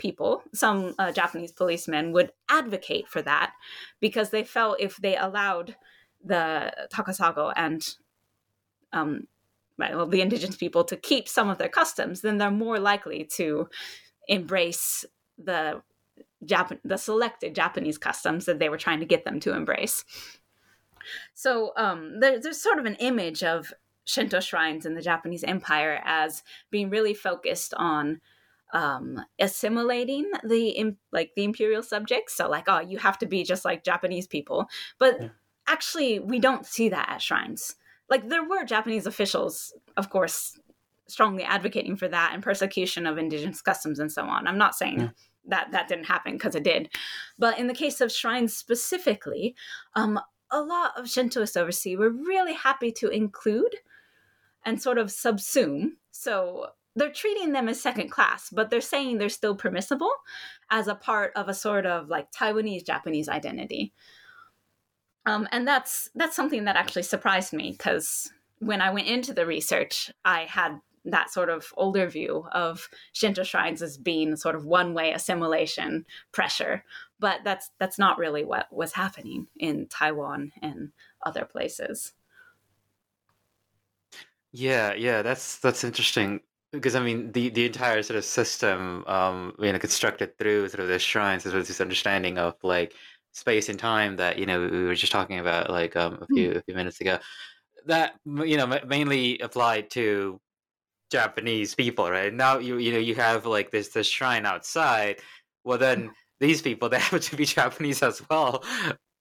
people 0.00 0.42
some 0.52 0.94
uh, 0.98 1.12
japanese 1.12 1.52
policemen 1.52 2.10
would 2.12 2.32
advocate 2.48 3.06
for 3.06 3.22
that 3.22 3.52
because 4.00 4.30
they 4.30 4.42
felt 4.42 4.80
if 4.80 4.96
they 4.96 5.16
allowed 5.16 5.76
the 6.24 6.72
takasago 6.92 7.52
and 7.56 7.94
um, 8.92 9.28
well, 9.78 10.06
the 10.06 10.20
indigenous 10.20 10.56
people 10.56 10.82
to 10.82 10.96
keep 10.96 11.28
some 11.28 11.48
of 11.48 11.58
their 11.58 11.68
customs 11.68 12.22
then 12.22 12.38
they're 12.38 12.50
more 12.50 12.80
likely 12.80 13.24
to 13.24 13.68
embrace 14.26 15.04
the 15.38 15.80
Jap- 16.44 16.80
the 16.84 16.96
selected 16.96 17.54
Japanese 17.54 17.98
customs 17.98 18.46
that 18.46 18.58
they 18.58 18.70
were 18.70 18.78
trying 18.78 19.00
to 19.00 19.06
get 19.06 19.24
them 19.24 19.40
to 19.40 19.54
embrace. 19.54 20.04
So 21.34 21.72
um, 21.76 22.20
there, 22.20 22.40
there's 22.40 22.60
sort 22.60 22.78
of 22.78 22.86
an 22.86 22.94
image 22.96 23.42
of 23.42 23.74
Shinto 24.04 24.40
shrines 24.40 24.86
in 24.86 24.94
the 24.94 25.02
Japanese 25.02 25.44
Empire 25.44 26.00
as 26.04 26.42
being 26.70 26.88
really 26.88 27.14
focused 27.14 27.74
on 27.76 28.20
um, 28.72 29.20
assimilating 29.38 30.30
the 30.44 30.94
like 31.12 31.32
the 31.36 31.44
imperial 31.44 31.82
subjects. 31.82 32.34
So 32.34 32.48
like, 32.48 32.64
oh, 32.68 32.80
you 32.80 32.98
have 32.98 33.18
to 33.18 33.26
be 33.26 33.42
just 33.44 33.64
like 33.64 33.84
Japanese 33.84 34.26
people, 34.26 34.66
but 34.98 35.20
Yeah. 35.20 35.28
actually, 35.66 36.18
we 36.18 36.38
don't 36.38 36.66
see 36.66 36.88
that 36.90 37.08
at 37.08 37.22
shrines. 37.22 37.76
Like 38.08 38.28
there 38.28 38.44
were 38.44 38.64
Japanese 38.64 39.06
officials, 39.06 39.72
of 39.96 40.10
course, 40.10 40.58
strongly 41.06 41.42
advocating 41.42 41.96
for 41.96 42.08
that 42.08 42.32
and 42.34 42.42
persecution 42.42 43.06
of 43.06 43.18
indigenous 43.18 43.62
customs 43.62 43.98
and 43.98 44.10
so 44.12 44.24
on. 44.24 44.46
I'm 44.46 44.58
not 44.58 44.74
saying 44.74 45.00
Yeah. 45.00 45.10
that 45.46 45.72
that 45.72 45.88
didn't 45.88 46.06
happen 46.06 46.32
because 46.34 46.54
it 46.54 46.64
did, 46.64 46.88
but 47.38 47.58
in 47.58 47.66
the 47.66 47.74
case 47.74 48.00
of 48.00 48.12
shrines 48.12 48.56
specifically, 48.56 49.54
um, 49.94 50.20
a 50.50 50.60
lot 50.60 50.92
of 50.96 51.06
Shintoists 51.06 51.56
overseas 51.56 51.98
were 51.98 52.10
really 52.10 52.54
happy 52.54 52.90
to 52.92 53.08
include 53.08 53.76
and 54.64 54.80
sort 54.82 54.98
of 54.98 55.06
subsume. 55.08 55.92
So 56.10 56.70
they're 56.96 57.12
treating 57.12 57.52
them 57.52 57.68
as 57.68 57.80
second 57.80 58.10
class, 58.10 58.50
but 58.50 58.70
they're 58.70 58.80
saying 58.80 59.18
they're 59.18 59.28
still 59.28 59.54
permissible 59.54 60.12
as 60.70 60.88
a 60.88 60.94
part 60.94 61.32
of 61.36 61.48
a 61.48 61.54
sort 61.54 61.86
of 61.86 62.08
like 62.08 62.32
Taiwanese 62.32 62.84
Japanese 62.84 63.28
identity. 63.28 63.92
Um, 65.26 65.46
and 65.52 65.66
that's 65.66 66.10
that's 66.14 66.36
something 66.36 66.64
that 66.64 66.76
actually 66.76 67.02
surprised 67.02 67.52
me 67.52 67.72
because 67.72 68.32
when 68.58 68.80
I 68.80 68.90
went 68.90 69.06
into 69.06 69.32
the 69.32 69.46
research, 69.46 70.10
I 70.24 70.42
had 70.42 70.80
that 71.04 71.30
sort 71.30 71.48
of 71.48 71.72
older 71.76 72.06
view 72.08 72.46
of 72.52 72.88
Shinto 73.12 73.42
shrines 73.42 73.80
as 73.80 73.96
being 73.96 74.36
sort 74.36 74.54
of 74.54 74.66
one 74.66 74.92
way 74.92 75.12
assimilation 75.12 76.04
pressure, 76.32 76.84
but 77.18 77.40
that's 77.44 77.70
that's 77.78 77.98
not 77.98 78.18
really 78.18 78.44
what 78.44 78.66
was 78.72 78.92
happening 78.92 79.46
in 79.56 79.86
Taiwan 79.86 80.52
and 80.60 80.90
other 81.24 81.44
places. 81.44 82.12
Yeah, 84.52 84.94
yeah, 84.94 85.22
that's 85.22 85.58
that's 85.58 85.84
interesting 85.84 86.40
because 86.72 86.94
I 86.94 87.02
mean 87.02 87.32
the 87.32 87.48
the 87.50 87.66
entire 87.66 88.02
sort 88.02 88.16
of 88.16 88.24
system, 88.24 89.04
um, 89.06 89.54
you 89.58 89.72
know, 89.72 89.78
constructed 89.78 90.36
through 90.38 90.68
sort 90.68 90.80
of 90.80 90.88
the 90.88 90.98
shrines 90.98 91.44
is 91.46 91.52
sort 91.52 91.60
of 91.62 91.66
this 91.68 91.80
understanding 91.80 92.38
of 92.38 92.56
like 92.62 92.94
space 93.32 93.68
and 93.68 93.78
time 93.78 94.16
that 94.16 94.38
you 94.38 94.46
know 94.46 94.60
we 94.68 94.84
were 94.84 94.94
just 94.94 95.12
talking 95.12 95.38
about 95.38 95.70
like 95.70 95.96
um 95.96 96.18
a 96.22 96.28
few 96.28 96.52
a 96.52 96.62
few 96.62 96.74
minutes 96.74 97.00
ago. 97.00 97.18
That 97.86 98.20
you 98.26 98.56
know 98.56 98.66
mainly 98.86 99.38
applied 99.40 99.90
to 99.92 100.40
Japanese 101.10 101.74
people, 101.74 102.10
right? 102.10 102.32
Now 102.32 102.58
you 102.58 102.78
you 102.78 102.92
know 102.92 102.98
you 102.98 103.14
have 103.16 103.46
like 103.46 103.70
this 103.70 103.88
this 103.90 104.06
shrine 104.06 104.46
outside. 104.46 105.20
Well, 105.64 105.78
then 105.78 106.12
these 106.40 106.62
people 106.62 106.88
they 106.90 106.98
happen 107.00 107.20
to 107.20 107.36
be 107.36 107.44
Japanese 107.46 108.02
as 108.02 108.22
well. 108.30 108.62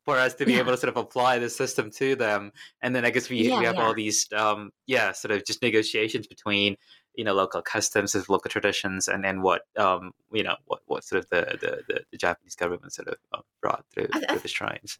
For 0.05 0.17
us 0.17 0.33
to 0.35 0.45
be 0.45 0.55
Yeah. 0.55 0.59
able 0.59 0.71
to 0.71 0.77
sort 0.77 0.89
of 0.89 0.97
apply 0.97 1.37
the 1.39 1.49
system 1.51 1.91
to 1.91 2.15
them, 2.15 2.51
and 2.81 2.95
then 2.95 3.05
I 3.05 3.11
guess 3.11 3.29
we 3.29 3.51
Yeah, 3.51 3.53
we 3.55 3.65
have 3.65 3.77
yeah. 3.77 3.79
all 3.79 3.93
these 3.93 4.27
um 4.33 4.71
yeah 4.87 5.11
sort 5.11 5.31
of 5.31 5.45
just 5.45 5.61
negotiations 5.61 6.25
between 6.27 6.75
you 7.15 7.23
know 7.23 7.33
local 7.33 7.61
customs 7.61 8.15
and 8.15 8.27
local 8.29 8.49
traditions 8.49 9.07
and 9.07 9.23
then 9.23 9.41
what 9.41 9.63
um 9.77 10.11
you 10.31 10.43
know 10.43 10.55
what 10.65 10.81
what 10.85 11.03
sort 11.03 11.23
of 11.23 11.29
the 11.29 11.57
the, 11.87 12.03
the, 12.11 12.17
Japanese 12.17 12.55
government 12.55 12.93
sort 12.93 13.07
of 13.07 13.15
um, 13.33 13.41
brought 13.61 13.85
through, 13.93 14.07
I- 14.13 14.25
through 14.25 14.39
the 14.39 14.47
shrines. 14.47 14.99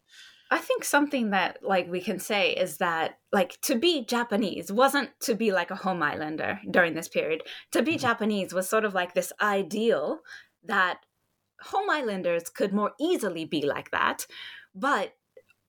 I 0.52 0.58
think 0.58 0.84
something 0.84 1.30
that 1.30 1.58
like 1.62 1.88
we 1.88 2.00
can 2.00 2.18
say 2.18 2.50
is 2.52 2.78
that 2.78 3.18
like 3.32 3.60
to 3.62 3.76
be 3.76 4.04
Japanese 4.04 4.72
wasn't 4.72 5.10
to 5.20 5.34
be 5.36 5.52
like 5.52 5.70
a 5.70 5.76
home 5.76 6.02
islander 6.02 6.60
during 6.68 6.94
this 6.94 7.06
period. 7.08 7.42
To 7.70 7.82
be 7.82 7.94
Mhm. 7.94 8.00
Japanese 8.00 8.52
was 8.52 8.68
sort 8.68 8.84
of 8.84 8.92
like 8.92 9.14
this 9.14 9.32
ideal 9.40 10.20
that 10.64 11.06
home 11.60 11.88
islanders 11.88 12.48
could 12.50 12.72
more 12.72 12.92
easily 12.98 13.44
be 13.44 13.64
like 13.64 13.90
that, 13.92 14.26
but 14.74 15.14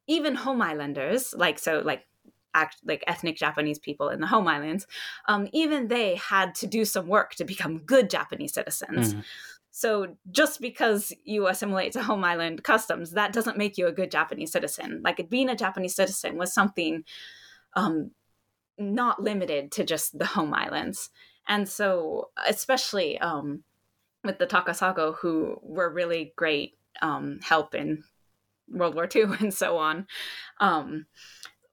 even 0.08 0.34
home 0.36 0.62
islanders, 0.62 1.34
like 1.38 1.60
so 1.60 1.82
like 1.86 2.08
act 2.54 2.78
like 2.86 3.04
ethnic 3.08 3.38
Japanese 3.38 3.80
people 3.80 4.10
in 4.10 4.20
the 4.20 4.28
home 4.28 4.48
islands, 4.48 4.88
um, 5.28 5.48
even 5.54 5.88
they 5.88 6.16
had 6.16 6.54
to 6.56 6.68
do 6.68 6.86
some 6.86 7.08
work 7.08 7.36
to 7.36 7.46
become 7.46 7.80
good 7.80 8.10
Japanese 8.10 8.54
citizens. 8.54 9.14
Mhm. 9.14 9.24
So 9.72 10.18
just 10.30 10.60
because 10.60 11.14
you 11.24 11.48
assimilate 11.48 11.94
to 11.94 12.04
home 12.04 12.26
island 12.26 12.64
customs, 12.64 13.12
that 13.12 13.32
doesn't 13.32 13.58
make 13.58 13.78
you 13.78 13.88
a 13.88 13.94
good 13.94 14.12
Japanese 14.12 14.52
citizen. 14.52 15.02
Like 15.04 15.30
being 15.30 15.50
a 15.50 15.56
Japanese 15.56 15.96
citizen 15.96 16.38
was 16.38 16.54
something 16.54 17.06
um, 17.76 18.12
not 18.78 19.22
limited 19.22 19.72
to 19.74 19.86
just 19.86 20.20
the 20.20 20.26
home 20.26 20.54
islands. 20.54 21.10
And 21.48 21.68
so, 21.68 22.32
especially 22.48 23.18
um, 23.20 23.64
with 24.24 24.40
the 24.40 24.48
Takasago, 24.48 25.16
who 25.16 25.58
were 25.62 25.90
really 25.90 26.34
great 26.36 26.78
um, 27.02 27.40
help 27.42 27.74
in 27.74 28.04
World 28.68 28.96
War 28.96 29.08
II 29.14 29.24
and 29.40 29.54
so 29.54 29.78
on, 29.78 30.06
um, 30.60 31.06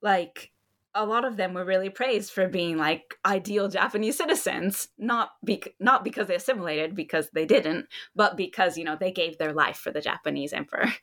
like 0.02 0.52
a 0.98 1.06
lot 1.06 1.24
of 1.24 1.36
them 1.36 1.54
were 1.54 1.64
really 1.64 1.90
praised 1.90 2.32
for 2.32 2.48
being 2.48 2.76
like 2.76 3.14
ideal 3.24 3.68
Japanese 3.68 4.18
citizens, 4.18 4.88
not 4.98 5.30
bec- 5.44 5.74
not 5.80 6.04
because 6.04 6.26
they 6.26 6.34
assimilated, 6.34 6.94
because 6.94 7.30
they 7.32 7.46
didn't, 7.46 7.86
but 8.14 8.36
because 8.36 8.76
you 8.76 8.84
know 8.84 8.96
they 8.98 9.12
gave 9.12 9.38
their 9.38 9.52
life 9.52 9.76
for 9.78 9.90
the 9.92 10.00
Japanese 10.00 10.52
emperor. 10.52 10.88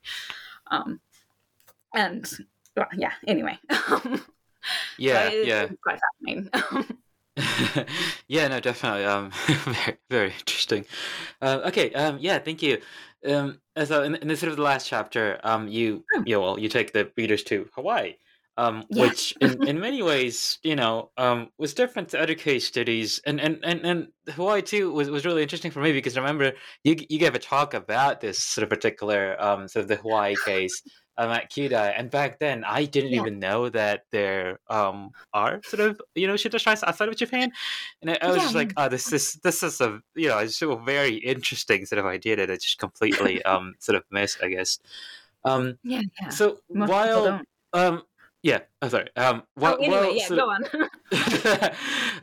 Um, 0.72 1.00
and 1.94 2.28
well, 2.76 2.88
yeah, 2.98 3.12
anyway, 3.28 3.58
So 3.70 4.02
Yeah, 4.98 5.28
it- 5.28 5.46
yeah. 5.48 5.68
quite 5.84 6.00
fascinating. 6.26 6.50
yeah, 8.28 8.48
no, 8.48 8.60
definitely. 8.60 9.06
Um, 9.06 9.32
very, 9.66 9.98
very 10.10 10.34
interesting. 10.40 10.86
Um, 11.42 11.60
okay. 11.66 11.94
Um, 11.94 12.18
yeah, 12.20 12.40
thank 12.40 12.62
you. 12.64 12.82
Um, 13.28 13.60
so 13.84 14.04
in, 14.04 14.16
in 14.16 14.28
the 14.28 14.38
sort 14.38 14.50
of 14.52 14.58
the 14.58 14.64
last 14.64 14.88
chapter, 14.88 15.40
um, 15.44 15.68
you, 15.68 16.04
Hmm. 16.16 16.24
you 16.26 16.36
know, 16.36 16.42
well, 16.42 16.60
you 16.60 16.70
take 16.70 16.94
the 16.94 17.12
readers 17.18 17.44
to 17.44 17.70
Hawaii, 17.76 18.16
um, 18.58 18.86
Yeah. 18.90 19.12
which 19.12 19.34
in, 19.42 19.62
in 19.66 19.80
many 19.80 20.02
ways, 20.02 20.60
you 20.64 20.76
know, 20.76 21.12
um, 21.18 21.50
was 21.58 21.74
different 21.74 22.10
to 22.10 22.22
other 22.22 22.36
case 22.36 22.66
studies, 22.66 23.20
and 23.26 23.40
and 23.42 23.60
and, 23.64 23.86
and 23.86 24.08
Hawaii 24.30 24.62
too 24.62 24.92
was, 24.94 25.10
was 25.10 25.26
really 25.26 25.44
interesting 25.44 25.72
for 25.72 25.82
me 25.82 25.92
because 25.92 26.18
I 26.18 26.22
remember 26.22 26.54
you 26.84 26.96
you 27.10 27.20
gave 27.20 27.36
a 27.36 27.40
talk 27.40 27.74
about 27.74 28.22
this 28.22 28.40
sort 28.40 28.64
of 28.64 28.70
particular 28.70 29.42
um, 29.42 29.68
sort 29.68 29.84
of 29.84 29.90
the 29.90 29.98
Hawaii 29.98 30.38
case. 30.38 30.84
Um, 31.18 31.30
at 31.32 31.50
Kyudai, 31.50 31.94
and 31.98 32.12
back 32.12 32.40
then 32.40 32.66
I 32.66 32.84
didn't 32.84 33.14
Yeah. 33.14 33.22
even 33.22 33.40
know 33.40 33.70
that 33.70 34.04
there 34.12 34.60
um, 34.70 35.16
are 35.32 35.62
sort 35.64 35.80
of 35.80 36.02
you 36.14 36.28
know 36.28 36.36
Shinto 36.36 36.58
shrines 36.58 36.84
outside 36.84 37.08
of 37.08 37.16
Japan, 37.16 37.54
and 38.02 38.12
I, 38.12 38.18
I 38.22 38.32
was 38.32 38.36
Yeah, 38.36 38.44
just 38.44 38.56
like, 38.56 38.74
oh, 38.78 38.90
this 38.90 39.08
this 39.10 39.34
this 39.44 39.64
is 39.64 39.80
a 39.82 40.02
you 40.16 40.28
know 40.28 40.40
it's 40.40 40.62
a 40.62 40.76
very 40.76 41.16
interesting 41.16 41.86
sort 41.86 42.00
of 42.00 42.06
idea 42.06 42.36
that 42.36 42.52
I 42.52 42.56
just 42.56 42.80
completely 42.80 43.42
um 43.44 43.76
sort 43.80 43.96
of 43.96 44.04
missed, 44.12 44.44
I 44.44 44.50
guess. 44.50 44.80
Um, 45.44 45.78
yeah, 45.84 46.02
yeah. 46.20 46.30
so 46.30 46.60
Most 46.74 46.90
while 46.90 47.42
um, 47.74 48.04
yeah. 48.46 48.60
Oh, 48.84 48.90
sorry. 48.90 49.08
Um, 49.16 49.42
well, 49.58 49.74
oh, 49.74 49.84
anyway, 49.84 50.00
well, 50.02 50.16
yeah, 50.16 50.28
so, 50.28 50.36
go 50.36 50.52
on. 50.52 51.72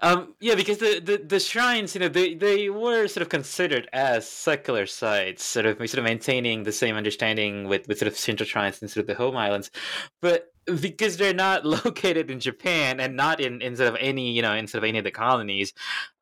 um, 0.02 0.34
yeah, 0.40 0.54
because 0.54 0.78
the, 0.78 1.00
the, 1.00 1.16
the 1.16 1.40
shrines, 1.40 1.96
you 1.96 2.00
know, 2.00 2.06
they, 2.06 2.34
they 2.36 2.70
were 2.70 3.08
sort 3.08 3.22
of 3.22 3.28
considered 3.28 3.88
as 3.92 4.28
secular 4.28 4.86
sites, 4.86 5.42
sort 5.42 5.66
of 5.66 5.78
sort 5.78 5.94
of 5.94 6.04
maintaining 6.04 6.62
the 6.62 6.70
same 6.70 6.94
understanding 6.94 7.66
with, 7.66 7.88
with 7.88 7.98
sort 7.98 8.06
of 8.06 8.16
central 8.16 8.46
shrines 8.46 8.80
in 8.80 8.86
sort 8.86 9.00
of 9.02 9.08
the 9.08 9.16
home 9.16 9.36
islands, 9.36 9.72
but 10.20 10.52
because 10.80 11.16
they're 11.16 11.34
not 11.34 11.66
located 11.84 12.30
in 12.30 12.38
Japan 12.38 13.00
and 13.00 13.16
not 13.16 13.40
in, 13.40 13.60
in 13.60 13.74
sort 13.74 13.88
of 13.88 13.96
any 13.98 14.30
you 14.30 14.42
know 14.42 14.54
in 14.54 14.68
sort 14.68 14.84
of 14.84 14.88
any 14.88 14.98
of 14.98 15.04
the 15.04 15.10
colonies, 15.10 15.72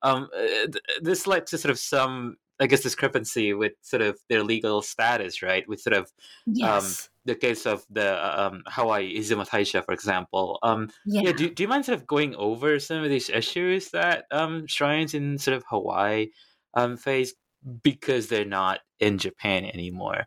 um, 0.01 0.31
uh, 0.35 0.67
this 1.03 1.27
led 1.27 1.47
to 1.49 1.59
sort 1.59 1.73
of 1.73 1.79
some 1.79 2.39
I 2.59 2.67
guess 2.67 2.81
discrepancy 2.81 3.53
with 3.53 3.73
sort 3.83 4.01
of 4.01 4.19
their 4.31 4.43
legal 4.43 4.81
status, 4.81 5.43
right? 5.43 5.67
With 5.69 5.81
sort 5.81 5.95
of 5.95 6.11
yes. 6.47 7.03
um, 7.05 7.11
the 7.31 7.37
case 7.37 7.65
of 7.65 7.85
the 7.89 8.41
um, 8.41 8.63
Hawaii 8.67 9.17
Izumo 9.17 9.49
Taisha, 9.49 9.85
for 9.85 9.93
example. 9.93 10.59
Um, 10.63 10.91
yeah. 11.07 11.23
yeah 11.27 11.33
do, 11.33 11.49
do 11.49 11.63
you 11.63 11.69
mind 11.69 11.87
sort 11.87 11.99
of 11.99 12.07
going 12.07 12.35
over 12.35 12.79
some 12.79 13.03
of 13.03 13.11
these 13.11 13.31
issues 13.31 13.91
that 13.91 14.25
um, 14.31 14.67
shrines 14.67 15.15
in 15.15 15.39
sort 15.39 15.57
of 15.57 15.65
Hawaii 15.69 16.31
um, 16.75 16.97
face 16.97 17.35
because 17.83 18.27
they're 18.27 18.45
not 18.45 18.81
in 18.99 19.19
Japan 19.19 19.65
anymore? 19.65 20.27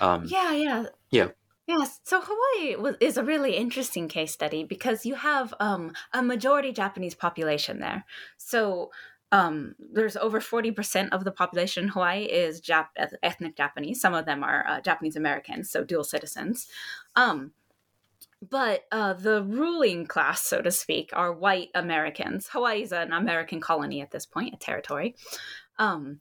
Um, 0.00 0.24
yeah, 0.26 0.52
yeah, 0.52 0.86
yeah. 1.10 1.28
Yes, 1.66 2.00
so 2.02 2.20
Hawaii 2.20 2.74
was, 2.74 2.96
is 3.00 3.16
a 3.16 3.22
really 3.22 3.56
interesting 3.56 4.08
case 4.08 4.32
study 4.32 4.64
because 4.64 5.06
you 5.06 5.14
have 5.14 5.54
um, 5.60 5.92
a 6.12 6.20
majority 6.20 6.72
Japanese 6.72 7.14
population 7.14 7.78
there. 7.78 8.04
So 8.38 8.90
um, 9.32 9.74
there's 9.78 10.16
over 10.16 10.40
40% 10.40 11.10
of 11.10 11.24
the 11.24 11.30
population 11.30 11.84
in 11.84 11.90
Hawaii 11.90 12.24
is 12.24 12.60
Jap- 12.60 12.88
ethnic 13.22 13.56
Japanese. 13.56 14.00
Some 14.00 14.14
of 14.14 14.26
them 14.26 14.42
are 14.42 14.66
uh, 14.66 14.80
Japanese 14.80 15.16
Americans, 15.16 15.70
so 15.70 15.84
dual 15.84 16.04
citizens. 16.04 16.68
Um, 17.14 17.52
but 18.42 18.84
uh, 18.90 19.12
the 19.12 19.42
ruling 19.42 20.06
class, 20.06 20.42
so 20.42 20.62
to 20.62 20.70
speak, 20.70 21.10
are 21.12 21.32
white 21.32 21.68
Americans. 21.74 22.48
Hawaii 22.48 22.82
is 22.82 22.92
an 22.92 23.12
American 23.12 23.60
colony 23.60 24.00
at 24.00 24.10
this 24.10 24.26
point, 24.26 24.54
a 24.54 24.56
territory. 24.56 25.14
Um, 25.78 26.20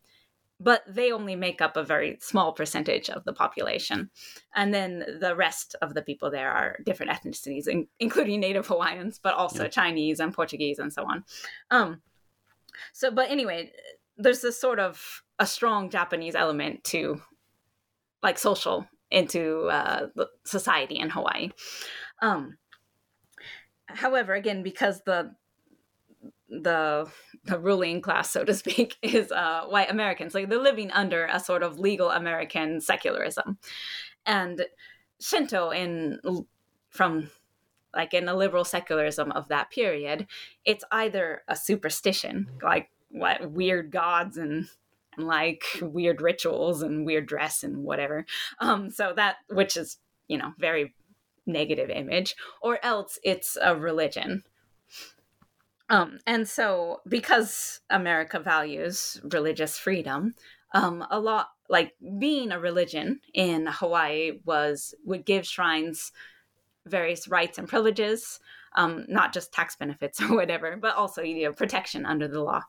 but 0.60 0.84
they 0.88 1.12
only 1.12 1.38
make 1.38 1.62
up 1.62 1.78
a 1.78 1.84
very 1.84 2.18
small 2.20 2.52
percentage 2.52 3.10
of 3.10 3.24
the 3.24 3.32
population. 3.32 4.10
And 4.54 4.74
then 4.74 5.06
the 5.22 5.36
rest 5.36 5.76
of 5.82 5.94
the 5.94 6.02
people 6.02 6.30
there 6.30 6.52
are 6.52 6.78
different 6.86 7.14
ethnicities, 7.14 7.68
in- 7.68 7.88
including 8.00 8.42
Native 8.42 8.68
Hawaiians, 8.68 9.20
but 9.20 9.36
also 9.36 9.64
yeah. 9.64 9.70
Chinese 9.70 10.20
and 10.20 10.34
Portuguese 10.34 10.78
and 10.78 10.92
so 10.92 11.06
on. 11.06 11.24
Um, 11.72 12.02
so, 12.94 13.12
but 13.12 13.30
anyway, 13.30 13.72
there's 14.18 14.42
this 14.42 14.60
sort 14.60 14.80
of 14.80 15.24
a 15.40 15.46
strong 15.46 15.90
Japanese 15.90 16.36
element 16.36 16.84
to 16.86 17.22
like 18.22 18.38
social 18.38 18.86
into 19.12 19.68
uh, 19.68 20.08
society 20.44 21.00
in 21.00 21.10
Hawaii. 21.10 21.50
Um, 22.22 22.58
however, 23.88 24.34
again, 24.34 24.64
because 24.64 25.02
the 25.06 25.34
the 26.50 27.10
the 27.46 27.60
ruling 27.60 28.02
class, 28.02 28.32
so 28.32 28.44
to 28.44 28.54
speak, 28.54 28.98
is 29.02 29.32
uh, 29.32 29.66
white 29.68 29.90
Americans, 29.90 30.34
like 30.34 30.50
they're 30.50 30.60
living 30.60 30.92
under 30.92 31.26
a 31.26 31.40
sort 31.40 31.64
of 31.64 31.80
legal 31.80 32.10
American 32.10 32.82
secularism, 32.82 33.58
and 34.26 34.66
Shinto 35.20 35.70
in 35.72 36.20
from 36.90 37.30
like 37.94 38.14
in 38.14 38.26
the 38.26 38.36
liberal 38.36 38.66
secularism 38.66 39.32
of 39.32 39.48
that 39.48 39.72
period, 39.72 40.28
it's 40.66 40.84
either 40.92 41.44
a 41.48 41.56
superstition, 41.56 42.48
like 42.62 42.90
what 43.10 43.52
weird 43.52 43.92
gods 43.92 44.38
and, 44.38 44.68
and 45.18 45.28
like 45.28 45.64
weird 45.82 46.22
rituals 46.22 46.82
and 46.82 47.06
weird 47.06 47.26
dress 47.26 47.64
and 47.64 47.84
whatever. 47.84 48.26
Um, 48.60 48.90
so 48.92 49.14
that 49.16 49.38
which 49.50 49.76
is 49.78 49.98
you 50.28 50.38
know 50.38 50.54
very 50.58 50.94
negative 51.46 51.90
image, 51.90 52.36
or 52.62 52.84
else 52.84 53.20
it's 53.24 53.58
a 53.62 53.76
religion. 53.76 54.44
Um, 55.90 56.20
and 56.28 56.48
so 56.48 57.02
because 57.08 57.82
America 57.90 58.40
values 58.40 59.20
religious 59.24 59.78
freedom, 59.78 60.36
um, 60.74 61.04
a 61.10 61.20
lot 61.20 61.50
like 61.68 61.94
being 62.20 62.52
a 62.52 62.60
religion 62.60 63.22
in 63.34 63.68
Hawaii 63.68 64.40
was 64.46 64.94
would 65.04 65.26
give 65.26 65.48
shrines 65.48 66.12
various 66.86 67.28
rights 67.28 67.58
and 67.58 67.68
privileges, 67.68 68.40
um, 68.76 69.06
not 69.08 69.34
just 69.34 69.54
tax 69.54 69.76
benefits 69.76 70.22
or 70.24 70.36
whatever, 70.36 70.78
but 70.78 70.96
also 70.96 71.22
you 71.22 71.46
know 71.46 71.54
protection 71.54 72.06
under 72.06 72.28
the 72.28 72.42
law. 72.42 72.64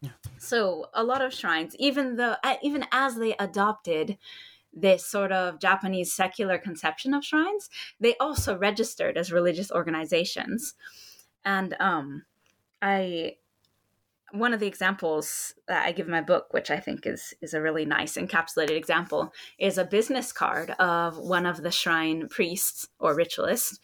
Yeah. 0.00 0.10
So 0.38 0.86
a 0.94 1.02
lot 1.02 1.22
of 1.22 1.34
shrines, 1.34 1.74
even 1.78 2.16
though 2.16 2.36
even 2.62 2.84
as 2.92 3.16
they 3.16 3.34
adopted 3.38 4.16
this 4.72 5.04
sort 5.04 5.32
of 5.32 5.58
Japanese 5.58 6.14
secular 6.14 6.58
conception 6.58 7.14
of 7.14 7.24
shrines, 7.24 7.68
they 7.98 8.14
also 8.18 8.56
registered 8.56 9.16
as 9.16 9.32
religious 9.32 9.72
organizations. 9.72 10.74
And 11.44 11.74
um, 11.80 12.24
I 12.80 13.36
one 14.32 14.52
of 14.52 14.60
the 14.60 14.66
examples 14.66 15.54
that 15.68 15.86
I 15.86 15.92
give 15.92 16.06
in 16.06 16.12
my 16.12 16.20
book, 16.20 16.52
which 16.52 16.70
I 16.70 16.80
think 16.80 17.06
is 17.06 17.34
is 17.40 17.54
a 17.54 17.62
really 17.62 17.84
nice 17.84 18.16
encapsulated 18.16 18.76
example, 18.76 19.32
is 19.58 19.78
a 19.78 19.84
business 19.84 20.32
card 20.32 20.70
of 20.72 21.16
one 21.16 21.46
of 21.46 21.62
the 21.62 21.70
shrine 21.70 22.28
priests 22.28 22.88
or 22.98 23.14
ritualists, 23.14 23.78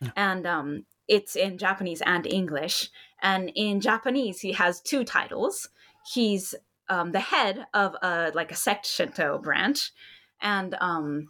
yeah. 0.00 0.10
and 0.16 0.46
um, 0.46 0.84
it's 1.08 1.36
in 1.36 1.58
Japanese 1.58 2.02
and 2.02 2.26
English. 2.26 2.90
And 3.22 3.50
in 3.54 3.80
Japanese, 3.80 4.40
he 4.40 4.52
has 4.52 4.80
two 4.80 5.02
titles. 5.02 5.68
He's 6.12 6.54
um, 6.88 7.12
the 7.12 7.20
head 7.20 7.66
of 7.72 7.96
a 8.02 8.30
like 8.34 8.52
a 8.52 8.56
sect 8.56 8.86
Shinto 8.86 9.38
branch, 9.38 9.92
and 10.40 10.74
um, 10.80 11.28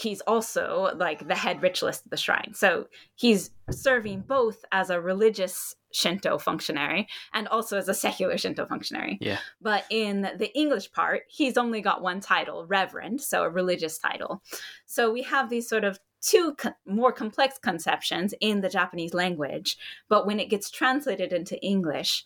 he's 0.00 0.20
also 0.22 0.92
like 0.96 1.26
the 1.26 1.34
head 1.34 1.60
ritualist 1.60 2.04
of 2.04 2.10
the 2.10 2.16
shrine. 2.16 2.52
So 2.54 2.86
he's 3.16 3.50
serving 3.70 4.20
both 4.22 4.64
as 4.70 4.90
a 4.90 5.00
religious 5.00 5.74
Shinto 5.92 6.38
functionary 6.38 7.08
and 7.32 7.48
also 7.48 7.78
as 7.78 7.88
a 7.88 7.94
secular 7.94 8.38
Shinto 8.38 8.66
functionary. 8.66 9.18
Yeah. 9.20 9.38
But 9.60 9.84
in 9.90 10.22
the 10.22 10.56
English 10.56 10.92
part, 10.92 11.22
he's 11.28 11.56
only 11.56 11.80
got 11.80 12.02
one 12.02 12.20
title, 12.20 12.66
Reverend, 12.66 13.20
so 13.20 13.42
a 13.42 13.50
religious 13.50 13.98
title. 13.98 14.42
So 14.86 15.10
we 15.10 15.22
have 15.22 15.50
these 15.50 15.68
sort 15.68 15.84
of 15.84 15.98
two 16.20 16.54
co- 16.56 16.74
more 16.86 17.12
complex 17.12 17.58
conceptions 17.58 18.34
in 18.40 18.60
the 18.60 18.68
Japanese 18.68 19.14
language, 19.14 19.76
but 20.08 20.26
when 20.26 20.38
it 20.38 20.50
gets 20.50 20.70
translated 20.70 21.32
into 21.32 21.60
English, 21.64 22.24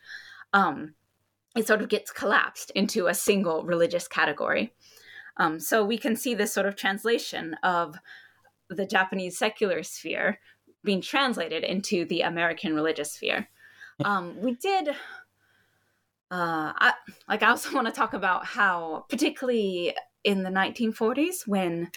um, 0.53 0.95
it 1.57 1.67
sort 1.67 1.83
of 1.83 1.89
gets 1.89 2.11
collapsed 2.11 2.71
into 2.71 3.07
a 3.07 3.15
single 3.15 3.65
religious 3.65 4.09
category. 4.09 4.75
Um, 5.37 5.59
so 5.61 5.85
we 5.85 5.99
can 5.99 6.17
see 6.17 6.35
this 6.35 6.53
sort 6.53 6.67
of 6.67 6.77
translation 6.77 7.57
of 7.63 7.97
the 8.69 8.87
Japanese 8.87 9.39
secular 9.39 9.83
sphere 9.83 10.39
being 10.85 11.01
translated 11.01 11.63
into 11.63 12.05
the 12.07 12.23
American 12.23 12.75
religious 12.75 13.13
sphere. 13.13 13.49
Um, 14.05 14.41
we 14.41 14.55
did, 14.55 14.89
uh, 14.89 14.93
I, 16.31 16.93
like, 17.29 17.43
I 17.43 17.51
also 17.51 17.73
want 17.75 17.87
to 17.87 17.93
talk 17.93 18.15
about 18.15 18.45
how, 18.45 19.07
particularly 19.09 19.95
in 20.25 20.43
the 20.43 20.51
1940s, 20.51 21.47
when 21.47 21.91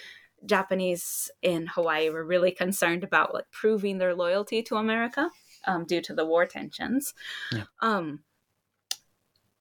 Japanese 0.45 1.31
in 1.41 1.67
Hawaii 1.67 2.09
were 2.09 2.23
really 2.23 2.51
concerned 2.51 3.03
about 3.03 3.33
like 3.33 3.49
proving 3.51 3.97
their 3.97 4.13
loyalty 4.13 4.61
to 4.63 4.75
America 4.75 5.29
um, 5.65 5.85
due 5.85 6.01
to 6.01 6.13
the 6.13 6.25
war 6.25 6.45
tensions. 6.45 7.13
Yeah. 7.51 7.63
Um, 7.81 8.19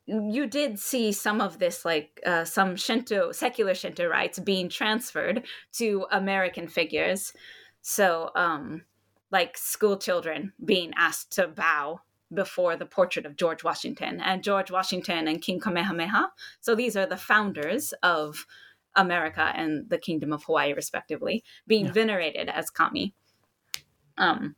you 0.06 0.46
did 0.46 0.78
see 0.78 1.12
some 1.12 1.40
of 1.40 1.58
this, 1.58 1.84
like 1.84 2.20
uh, 2.26 2.44
some 2.44 2.76
Shinto, 2.76 3.32
secular 3.32 3.74
Shinto 3.74 4.06
rites 4.06 4.38
being 4.38 4.68
transferred 4.68 5.44
to 5.72 6.06
American 6.10 6.68
figures. 6.68 7.32
So, 7.82 8.30
um, 8.34 8.82
like 9.30 9.56
school 9.56 9.96
children 9.96 10.52
being 10.64 10.92
asked 10.96 11.32
to 11.32 11.48
bow 11.48 12.00
before 12.32 12.76
the 12.76 12.86
portrait 12.86 13.26
of 13.26 13.36
George 13.36 13.64
Washington 13.64 14.20
and 14.20 14.42
George 14.42 14.70
Washington 14.70 15.28
and 15.28 15.40
King 15.40 15.60
Kamehameha. 15.60 16.30
So 16.60 16.74
these 16.74 16.96
are 16.96 17.06
the 17.06 17.16
founders 17.16 17.92
of 18.02 18.46
America 18.96 19.52
and 19.56 19.88
the 19.88 19.98
Kingdom 19.98 20.32
of 20.32 20.44
Hawaii, 20.44 20.72
respectively, 20.72 21.42
being 21.66 21.86
yeah. 21.86 21.92
venerated 21.92 22.48
as 22.48 22.70
kami. 22.70 23.14
Um, 24.16 24.56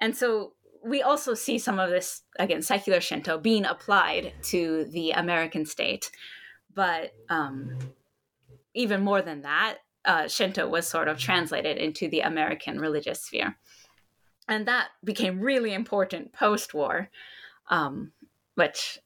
and 0.00 0.16
so 0.16 0.54
we 0.84 1.02
also 1.02 1.34
see 1.34 1.58
some 1.58 1.78
of 1.78 1.90
this 1.90 2.22
again 2.38 2.62
secular 2.62 3.00
Shinto 3.00 3.38
being 3.38 3.64
applied 3.64 4.32
to 4.44 4.84
the 4.84 5.12
American 5.12 5.66
state, 5.66 6.10
but 6.74 7.12
um, 7.28 7.78
even 8.74 9.02
more 9.02 9.22
than 9.22 9.42
that, 9.42 9.78
uh, 10.04 10.28
Shinto 10.28 10.68
was 10.68 10.86
sort 10.86 11.08
of 11.08 11.18
translated 11.18 11.76
into 11.76 12.08
the 12.08 12.20
American 12.20 12.80
religious 12.80 13.22
sphere, 13.22 13.56
and 14.48 14.66
that 14.66 14.88
became 15.04 15.40
really 15.40 15.74
important 15.74 16.32
post-war, 16.32 17.10
um, 17.68 18.12
which 18.54 18.98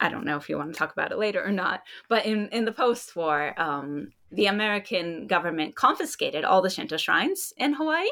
I 0.00 0.08
don't 0.08 0.24
know 0.24 0.36
if 0.36 0.48
you 0.48 0.56
want 0.56 0.72
to 0.72 0.78
talk 0.78 0.92
about 0.92 1.12
it 1.12 1.18
later 1.18 1.44
or 1.44 1.52
not. 1.52 1.82
But 2.08 2.24
in 2.24 2.48
in 2.48 2.64
the 2.64 2.72
post-war, 2.72 3.54
um, 3.60 4.12
the 4.30 4.46
American 4.46 5.26
government 5.26 5.74
confiscated 5.74 6.44
all 6.44 6.62
the 6.62 6.70
Shinto 6.70 6.96
shrines 6.96 7.52
in 7.56 7.74
Hawaii 7.74 8.08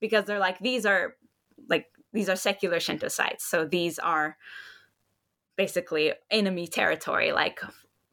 because 0.00 0.24
they're 0.24 0.38
like 0.38 0.58
these 0.60 0.86
are 0.86 1.16
these 2.14 2.28
are 2.30 2.36
secular 2.36 2.80
Shinto 2.80 3.08
sites. 3.08 3.44
So 3.44 3.66
these 3.66 3.98
are 3.98 4.38
basically 5.56 6.14
enemy 6.30 6.66
territory, 6.66 7.32
like 7.32 7.60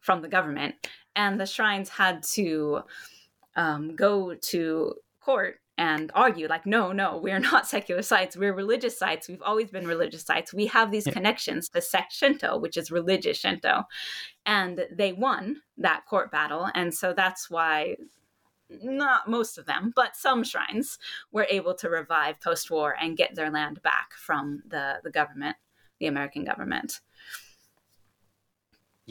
from 0.02 0.22
the 0.22 0.28
government. 0.28 0.76
And 1.16 1.40
the 1.40 1.46
shrines 1.46 1.88
had 1.88 2.24
to 2.34 2.82
um, 3.56 3.96
go 3.96 4.36
to 4.36 4.96
court 5.22 5.60
and 5.78 6.12
argue 6.14 6.48
like 6.48 6.66
no 6.66 6.92
no 6.92 7.18
we're 7.18 7.40
not 7.52 7.66
secular 7.68 8.02
sites 8.02 8.36
we're 8.36 8.54
religious 8.54 8.98
sites 8.98 9.30
we've 9.30 9.42
always 9.42 9.72
been 9.72 9.88
religious 9.88 10.24
sites 10.24 10.54
we 10.54 10.66
have 10.66 10.92
these 10.92 11.08
yeah. 11.08 11.14
connections 11.14 11.70
to 11.70 11.82
sect 11.82 12.12
shinto 12.12 12.58
which 12.58 12.76
is 12.76 12.92
religious 12.92 13.38
shinto 13.38 13.84
and 14.46 14.86
they 14.92 15.14
won 15.14 15.58
that 15.78 16.06
court 16.08 16.32
battle 16.32 16.68
and 16.76 16.94
so 16.94 17.14
that's 17.14 17.50
why 17.50 17.96
not 18.82 19.28
most 19.28 19.58
of 19.58 19.66
them 19.66 19.92
but 19.96 20.16
some 20.16 20.44
shrines 20.44 20.98
were 21.32 21.48
able 21.50 21.74
to 21.74 21.90
revive 21.90 22.40
post-war 22.42 22.96
and 23.02 23.18
get 23.18 23.36
their 23.36 23.52
land 23.52 23.82
back 23.82 24.12
from 24.14 24.62
the 24.68 24.96
the 25.04 25.12
government 25.12 25.56
the 26.00 26.08
american 26.08 26.44
government 26.44 27.02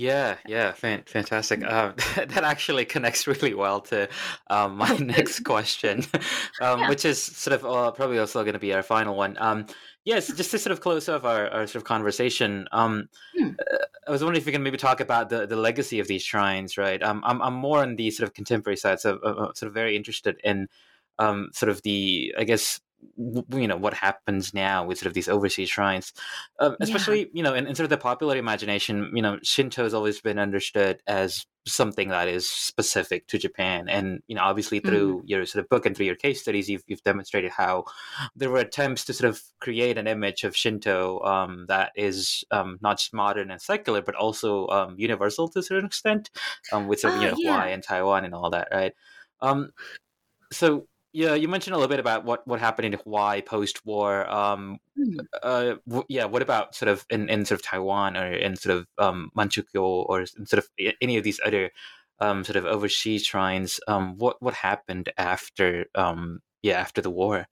yeah, 0.01 0.37
yeah, 0.47 0.73
fan- 0.73 1.03
fantastic. 1.05 1.63
Uh, 1.63 1.93
that 2.17 2.45
actually 2.45 2.87
connects 2.87 3.27
really 3.27 3.53
well 3.53 3.81
to 3.83 4.09
um, 4.49 4.77
my 4.77 4.97
next 5.01 5.41
question, 5.41 6.05
um, 6.63 6.81
yeah. 6.81 6.89
which 6.89 7.05
is 7.05 7.21
sort 7.21 7.55
of 7.55 7.67
uh, 7.67 7.91
probably 7.91 8.19
also 8.19 8.43
going 8.43 8.55
to 8.55 8.61
be 8.61 8.73
our 8.73 8.83
final 8.83 9.15
one. 9.15 9.37
Um, 9.39 9.67
yes, 10.05 10.29
just 10.29 10.53
to 10.53 10.59
sort 10.59 10.73
of 10.73 10.81
close 10.81 11.09
off 11.09 11.25
our, 11.25 11.49
our 11.49 11.67
sort 11.67 11.77
of 11.77 11.85
conversation, 11.85 12.67
um, 12.73 13.09
hmm. 13.37 13.51
uh, 13.61 13.77
I 14.11 14.13
was 14.13 14.25
wondering 14.25 14.41
if 14.41 14.47
you 14.47 14.53
can 14.53 14.65
maybe 14.65 14.77
talk 14.77 14.99
about 14.99 15.29
the, 15.29 15.47
the 15.47 15.55
legacy 15.55 16.01
of 16.01 16.09
these 16.09 16.25
shrines, 16.25 16.77
right? 16.77 17.01
Um, 17.01 17.23
I'm, 17.25 17.41
I'm 17.41 17.55
more 17.55 17.79
on 17.79 17.95
the 17.95 18.11
sort 18.11 18.29
of 18.29 18.35
contemporary 18.35 18.77
side, 18.77 18.99
so 18.99 19.21
I'm 19.23 19.55
sort 19.55 19.69
of 19.69 19.73
very 19.73 19.95
interested 19.95 20.41
in 20.43 20.67
um, 21.21 21.51
sort 21.53 21.71
of 21.71 21.81
the, 21.83 22.35
I 22.37 22.43
guess, 22.43 22.81
you 23.16 23.68
know 23.68 23.76
what 23.76 23.94
happens 23.94 24.55
now 24.55 24.84
with 24.84 24.98
sort 24.98 25.07
of 25.07 25.14
these 25.14 25.28
overseas 25.28 25.70
shrines 25.70 26.12
uh, 26.59 26.72
especially 26.80 27.20
yeah. 27.20 27.26
you 27.32 27.42
know 27.42 27.55
in, 27.55 27.66
in, 27.66 27.74
sort 27.74 27.84
of 27.84 27.90
the 27.90 27.96
popular 27.96 28.36
imagination 28.36 29.11
you 29.14 29.22
know 29.22 29.38
shinto 29.42 29.82
has 29.82 29.94
always 29.94 30.20
been 30.20 30.38
understood 30.38 31.03
as 31.07 31.46
something 31.66 32.09
that 32.09 32.28
is 32.28 32.48
specific 32.48 33.26
to 33.26 33.38
japan 33.38 33.88
and 33.88 34.20
you 34.26 34.34
know 34.34 34.42
obviously 34.42 34.80
through 34.80 35.18
mm. 35.18 35.22
your 35.26 35.44
sort 35.44 35.62
of 35.62 35.68
book 35.68 35.86
and 35.86 35.96
through 35.96 36.07
your 36.07 36.14
case 36.14 36.40
studies 36.40 36.68
you've, 36.68 36.82
you've 36.86 37.03
demonstrated 37.03 37.51
how 37.51 37.84
there 38.34 38.51
were 38.51 38.59
attempts 38.59 39.05
to 39.05 39.12
sort 39.12 39.28
of 39.28 39.42
create 39.61 39.98
an 39.98 40.07
image 40.07 40.44
of 40.44 40.57
shinto 40.57 41.20
um, 41.20 41.66
that 41.68 41.92
is 41.96 42.44
um, 42.51 42.78
not 42.80 42.98
just 42.98 43.12
modern 43.12 43.51
and 43.51 43.61
secular 43.61 44.01
but 44.03 44.14
also 44.14 44.66
um, 44.68 44.94
universal 44.98 45.48
to 45.48 45.59
a 45.59 45.62
certain 45.62 45.86
extent 45.86 46.30
um, 46.72 46.88
with 46.88 47.01
sort 47.01 47.14
of, 47.14 47.22
you 47.22 47.28
ah, 47.28 47.30
know 47.30 47.36
yeah. 47.38 47.53
hawaii 47.53 47.72
and 47.72 47.82
taiwan 47.82 48.24
and 48.24 48.34
all 48.34 48.51
that 48.51 48.68
right 48.72 48.94
um, 49.42 49.70
so 50.53 50.86
yeah, 51.13 51.35
you 51.35 51.49
mentioned 51.49 51.75
a 51.75 51.79
little 51.79 51.89
bit 51.89 51.99
about 51.99 52.25
what, 52.25 52.47
what 52.47 52.61
happened 52.61 52.87
in 52.87 53.01
Hawaii 53.01 53.43
post 53.43 53.85
war. 53.85 54.29
Um, 54.31 54.79
mm. 54.99 55.19
uh, 55.43 55.77
w- 55.89 56.07
yeah, 56.09 56.27
what 56.27 56.43
about 56.43 56.75
sort 56.75 56.89
of 56.89 57.05
in, 57.11 57.29
in 57.29 57.45
sort 57.45 57.61
of 57.61 57.67
Taiwan 57.67 58.17
or 58.17 58.33
in 58.33 58.57
sort 58.57 58.77
of 58.77 58.87
um, 58.99 59.31
Manchukuo 59.37 60.09
or 60.09 60.27
sort 60.27 60.59
of 60.59 60.69
any 61.01 61.17
of 61.17 61.25
these 61.25 61.41
other 61.45 61.71
um, 62.21 62.45
sort 62.45 62.57
of 62.57 62.65
overseas 62.65 63.25
shrines? 63.27 63.81
Um, 63.89 64.17
what 64.19 64.41
what 64.41 64.55
happened 64.55 65.13
after 65.19 65.87
um, 65.97 66.41
yeah 66.63 66.79
after 66.79 67.01
the 67.01 67.11
war? 67.11 67.47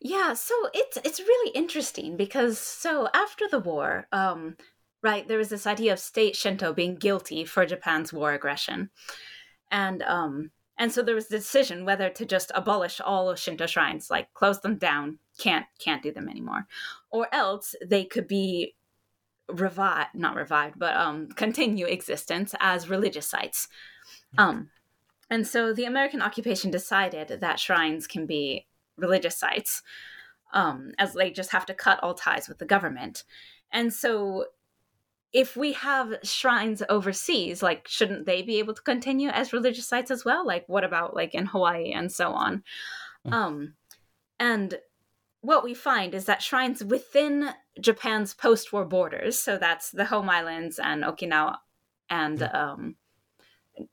Yeah, 0.00 0.34
so 0.34 0.54
it's 0.74 0.96
it's 1.04 1.20
really 1.20 1.52
interesting 1.52 2.16
because 2.16 2.58
so 2.58 3.08
after 3.14 3.46
the 3.48 3.60
war, 3.60 4.08
um, 4.10 4.56
right, 5.02 5.26
there 5.28 5.38
was 5.38 5.48
this 5.48 5.66
idea 5.66 5.92
of 5.92 6.00
state 6.00 6.34
Shinto 6.34 6.72
being 6.72 6.96
guilty 6.96 7.44
for 7.44 7.64
Japan's 7.66 8.12
war 8.12 8.32
aggression, 8.32 8.90
and 9.70 10.02
um, 10.02 10.50
and 10.76 10.92
so 10.92 11.02
there 11.02 11.14
was 11.14 11.26
a 11.26 11.36
decision 11.36 11.84
whether 11.84 12.10
to 12.10 12.26
just 12.26 12.50
abolish 12.54 13.00
all 13.00 13.30
of 13.30 13.38
Shinto 13.38 13.66
shrines, 13.66 14.10
like 14.10 14.32
close 14.34 14.60
them 14.60 14.76
down, 14.76 15.18
can't 15.38 15.66
can't 15.78 16.02
do 16.02 16.12
them 16.12 16.28
anymore, 16.28 16.66
or 17.10 17.28
else 17.32 17.74
they 17.84 18.04
could 18.04 18.26
be 18.26 18.74
revived, 19.48 20.14
not 20.14 20.34
revived, 20.34 20.78
but 20.78 20.96
um, 20.96 21.28
continue 21.28 21.86
existence 21.86 22.54
as 22.60 22.90
religious 22.90 23.28
sites. 23.28 23.68
Um, 24.38 24.70
and 25.30 25.46
so 25.46 25.72
the 25.72 25.84
American 25.84 26.22
occupation 26.22 26.70
decided 26.70 27.40
that 27.40 27.60
shrines 27.60 28.06
can 28.06 28.26
be 28.26 28.66
religious 28.96 29.36
sites, 29.36 29.82
um, 30.52 30.92
as 30.98 31.12
they 31.12 31.30
just 31.30 31.52
have 31.52 31.66
to 31.66 31.74
cut 31.74 32.00
all 32.02 32.14
ties 32.14 32.48
with 32.48 32.58
the 32.58 32.64
government. 32.64 33.24
And 33.72 33.92
so 33.92 34.46
if 35.34 35.56
we 35.56 35.72
have 35.72 36.14
shrines 36.22 36.82
overseas 36.88 37.62
like 37.62 37.86
shouldn't 37.88 38.24
they 38.24 38.40
be 38.40 38.58
able 38.58 38.72
to 38.72 38.80
continue 38.80 39.28
as 39.28 39.52
religious 39.52 39.86
sites 39.86 40.10
as 40.10 40.24
well 40.24 40.46
like 40.46 40.64
what 40.68 40.84
about 40.84 41.14
like 41.14 41.34
in 41.34 41.44
hawaii 41.44 41.92
and 41.92 42.10
so 42.10 42.30
on 42.30 42.62
mm. 43.26 43.32
um 43.32 43.74
and 44.38 44.78
what 45.42 45.64
we 45.64 45.74
find 45.74 46.14
is 46.14 46.24
that 46.24 46.42
shrines 46.42 46.82
within 46.82 47.50
japan's 47.80 48.32
post-war 48.32 48.84
borders 48.86 49.38
so 49.38 49.58
that's 49.58 49.90
the 49.90 50.06
home 50.06 50.30
islands 50.30 50.78
and 50.78 51.02
okinawa 51.02 51.56
and 52.08 52.38
mm. 52.38 52.54
um 52.54 52.96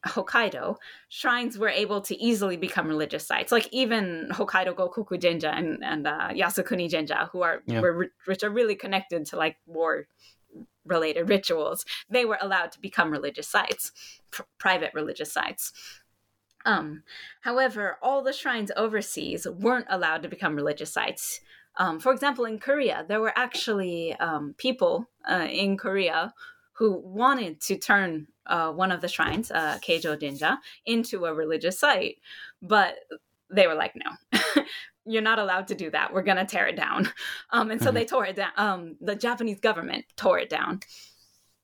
Hokkaido, 0.05 0.75
shrines 1.09 1.57
were 1.57 1.67
able 1.67 2.01
to 2.01 2.15
easily 2.21 2.55
become 2.55 2.87
religious 2.87 3.25
sites. 3.25 3.51
Like 3.51 3.67
even 3.71 4.27
Hokkaido 4.29 4.75
Gokoku 4.75 5.19
Jinja 5.19 5.49
and, 5.49 5.83
and 5.83 6.05
uh, 6.05 6.29
Yasukuni 6.29 6.87
Jinja, 6.87 7.31
who 7.31 7.41
are 7.41 7.63
yeah. 7.65 7.79
were, 7.79 8.11
which 8.25 8.43
are 8.43 8.51
really 8.51 8.75
connected 8.75 9.25
to 9.25 9.37
like 9.37 9.57
war 9.65 10.05
related 10.85 11.29
rituals, 11.29 11.85
they 12.09 12.25
were 12.25 12.37
allowed 12.41 12.71
to 12.73 12.81
become 12.81 13.11
religious 13.11 13.47
sites, 13.47 13.91
pr- 14.31 14.43
private 14.57 14.91
religious 14.93 15.31
sites. 15.31 15.73
Um, 16.65 17.03
however, 17.41 17.97
all 18.01 18.21
the 18.23 18.33
shrines 18.33 18.71
overseas 18.75 19.47
weren't 19.47 19.87
allowed 19.89 20.21
to 20.23 20.29
become 20.29 20.55
religious 20.55 20.93
sites. 20.93 21.41
Um, 21.77 21.99
for 21.99 22.11
example, 22.11 22.45
in 22.45 22.59
Korea, 22.59 23.05
there 23.07 23.21
were 23.21 23.33
actually 23.35 24.13
um, 24.15 24.53
people 24.57 25.09
uh, 25.29 25.47
in 25.49 25.77
Korea 25.77 26.33
who 26.73 26.99
wanted 26.99 27.61
to 27.61 27.77
turn 27.77 28.27
uh, 28.47 28.71
one 28.71 28.91
of 28.91 29.01
the 29.01 29.07
shrines, 29.07 29.51
uh, 29.51 29.77
Keijo 29.87 30.19
Jinja, 30.19 30.59
into 30.85 31.25
a 31.25 31.33
religious 31.33 31.79
site, 31.79 32.17
but 32.61 32.95
they 33.49 33.67
were 33.67 33.75
like, 33.75 33.93
no, 33.95 34.39
you're 35.05 35.21
not 35.21 35.39
allowed 35.39 35.67
to 35.67 35.75
do 35.75 35.89
that. 35.91 36.13
We're 36.13 36.21
going 36.21 36.37
to 36.37 36.45
tear 36.45 36.67
it 36.67 36.75
down. 36.75 37.09
Um, 37.53 37.69
and 37.69 37.81
so 37.81 37.87
mm-hmm. 37.87 37.95
they 37.95 38.05
tore 38.05 38.25
it 38.25 38.37
down. 38.37 38.51
Um, 38.55 38.95
the 39.01 39.15
Japanese 39.15 39.59
government 39.59 40.05
tore 40.15 40.39
it 40.39 40.49
down. 40.49 40.79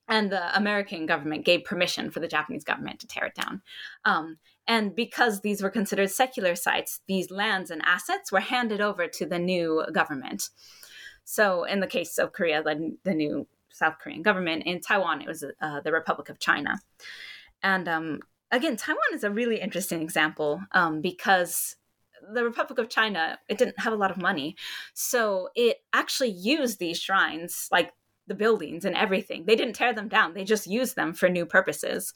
And 0.09 0.29
the 0.29 0.55
American 0.55 1.05
government 1.05 1.45
gave 1.45 1.63
permission 1.63 2.11
for 2.11 2.19
the 2.19 2.27
Japanese 2.27 2.65
government 2.65 2.99
to 2.99 3.07
tear 3.07 3.25
it 3.25 3.35
down. 3.35 3.61
Um, 4.03 4.37
and 4.67 4.93
because 4.93 5.41
these 5.41 5.61
were 5.61 5.69
considered 5.69 6.11
secular 6.11 6.55
sites, 6.55 6.99
these 7.07 7.31
lands 7.31 7.71
and 7.71 7.81
assets 7.85 8.31
were 8.33 8.41
handed 8.41 8.81
over 8.81 9.07
to 9.07 9.25
the 9.25 9.39
new 9.39 9.85
government. 9.93 10.49
So, 11.23 11.63
in 11.63 11.79
the 11.79 11.87
case 11.87 12.17
of 12.17 12.33
Korea, 12.33 12.61
the, 12.61 12.97
the 13.03 13.13
new 13.13 13.47
South 13.69 13.95
Korean 13.99 14.23
government, 14.23 14.63
in 14.65 14.81
Taiwan, 14.81 15.21
it 15.21 15.27
was 15.27 15.45
uh, 15.61 15.81
the 15.81 15.91
Republic 15.93 16.29
of 16.29 16.39
China. 16.39 16.79
And 17.63 17.87
um, 17.87 18.19
again, 18.51 18.75
Taiwan 18.75 19.13
is 19.13 19.23
a 19.23 19.31
really 19.31 19.61
interesting 19.61 20.01
example 20.01 20.61
um, 20.73 21.01
because 21.01 21.77
the 22.33 22.43
Republic 22.43 22.79
of 22.79 22.89
China, 22.89 23.37
it 23.47 23.57
didn't 23.57 23.79
have 23.79 23.93
a 23.93 23.97
lot 23.97 24.11
of 24.11 24.17
money. 24.17 24.55
So 24.93 25.49
it 25.55 25.77
actually 25.93 26.29
used 26.31 26.79
these 26.79 26.99
shrines, 26.99 27.67
like 27.71 27.91
the 28.27 28.35
buildings 28.35 28.85
and 28.85 28.95
everything. 28.95 29.45
They 29.45 29.55
didn't 29.55 29.75
tear 29.75 29.93
them 29.93 30.09
down, 30.09 30.33
they 30.33 30.43
just 30.43 30.67
used 30.67 30.95
them 30.95 31.13
for 31.13 31.29
new 31.29 31.45
purposes. 31.45 32.13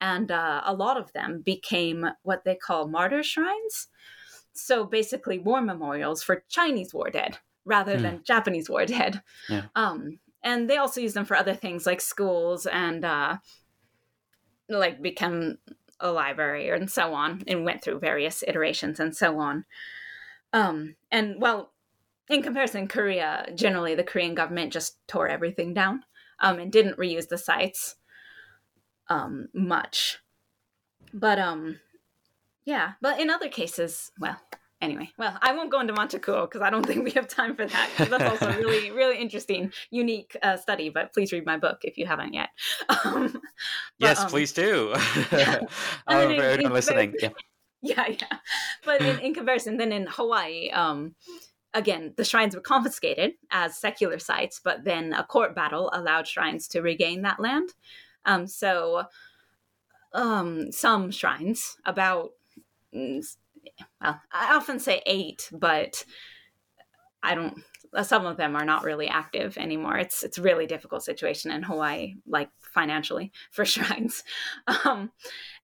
And 0.00 0.30
uh, 0.30 0.62
a 0.64 0.72
lot 0.72 0.96
of 0.96 1.12
them 1.12 1.42
became 1.44 2.06
what 2.22 2.44
they 2.44 2.54
call 2.54 2.88
martyr 2.88 3.22
shrines. 3.22 3.88
So 4.52 4.84
basically, 4.84 5.38
war 5.38 5.60
memorials 5.60 6.22
for 6.22 6.44
Chinese 6.48 6.94
war 6.94 7.10
dead 7.10 7.38
rather 7.64 7.96
mm. 7.96 8.02
than 8.02 8.22
Japanese 8.24 8.70
war 8.70 8.86
dead. 8.86 9.22
Yeah. 9.48 9.64
Um, 9.74 10.18
and 10.42 10.70
they 10.70 10.76
also 10.76 11.00
use 11.00 11.14
them 11.14 11.24
for 11.24 11.36
other 11.36 11.54
things 11.54 11.84
like 11.84 12.00
schools 12.00 12.66
and 12.66 13.04
uh, 13.04 13.36
like 14.68 15.02
become 15.02 15.58
a 16.00 16.10
library 16.10 16.68
and 16.70 16.90
so 16.90 17.14
on 17.14 17.42
and 17.46 17.64
went 17.64 17.82
through 17.82 17.98
various 17.98 18.42
iterations 18.46 19.00
and 19.00 19.16
so 19.16 19.38
on. 19.38 19.64
Um 20.52 20.96
and 21.10 21.40
well 21.40 21.72
in 22.28 22.42
comparison 22.42 22.86
korea 22.88 23.46
generally 23.54 23.94
the 23.94 24.04
korean 24.04 24.34
government 24.34 24.72
just 24.72 24.98
tore 25.08 25.28
everything 25.28 25.72
down 25.72 26.02
um 26.40 26.58
and 26.58 26.70
didn't 26.70 26.98
reuse 26.98 27.28
the 27.28 27.38
sites 27.38 27.96
um 29.08 29.48
much. 29.54 30.18
But 31.12 31.38
um 31.38 31.80
yeah 32.64 32.92
but 33.00 33.18
in 33.20 33.30
other 33.30 33.48
cases 33.48 34.10
well 34.18 34.40
anyway, 34.80 35.10
well, 35.18 35.36
I 35.40 35.52
won't 35.52 35.70
go 35.70 35.80
into 35.80 35.92
Manchukuo 35.92 36.42
because 36.42 36.62
I 36.62 36.70
don't 36.70 36.86
think 36.86 37.04
we 37.04 37.10
have 37.12 37.28
time 37.28 37.56
for 37.56 37.66
that. 37.66 37.90
That's 37.96 38.42
also 38.42 38.52
really, 38.58 38.90
really 38.90 39.18
interesting, 39.18 39.72
unique 39.90 40.36
uh, 40.42 40.56
study. 40.56 40.90
But 40.90 41.12
please 41.12 41.32
read 41.32 41.46
my 41.46 41.56
book 41.56 41.80
if 41.82 41.98
you 41.98 42.06
haven't 42.06 42.34
yet. 42.34 42.50
Um, 43.04 43.32
but, 43.32 43.42
yes, 43.98 44.20
um, 44.20 44.28
please 44.28 44.52
do. 44.52 44.94
Yeah. 45.32 45.60
for 46.06 46.12
everyone 46.12 46.72
listening, 46.72 47.14
yeah. 47.20 47.30
Yeah, 47.80 48.06
yeah. 48.08 48.38
But 48.84 49.00
in, 49.02 49.18
in 49.20 49.34
comparison, 49.34 49.76
then 49.76 49.92
in 49.92 50.06
Hawaii, 50.08 50.70
um, 50.70 51.14
again, 51.74 52.14
the 52.16 52.24
shrines 52.24 52.54
were 52.54 52.60
confiscated 52.60 53.34
as 53.50 53.78
secular 53.78 54.18
sites, 54.18 54.60
but 54.62 54.84
then 54.84 55.12
a 55.12 55.22
court 55.22 55.54
battle 55.54 55.90
allowed 55.92 56.26
shrines 56.26 56.66
to 56.68 56.80
regain 56.80 57.22
that 57.22 57.38
land. 57.38 57.70
Um, 58.24 58.46
so 58.46 59.04
um, 60.12 60.72
some 60.72 61.10
shrines, 61.10 61.76
about 61.84 62.30
mm, 62.94 63.24
well, 64.00 64.20
I 64.32 64.54
often 64.54 64.78
say 64.78 65.02
eight, 65.06 65.50
but 65.52 66.04
I 67.22 67.34
don't. 67.34 67.62
Some 68.02 68.26
of 68.26 68.36
them 68.36 68.54
are 68.54 68.66
not 68.66 68.84
really 68.84 69.08
active 69.08 69.56
anymore. 69.56 69.96
It's 69.98 70.22
it's 70.22 70.38
really 70.38 70.66
difficult 70.66 71.02
situation 71.02 71.50
in 71.50 71.62
Hawaii, 71.62 72.16
like 72.26 72.50
financially 72.60 73.32
for 73.50 73.64
shrines. 73.64 74.22
Um, 74.84 75.10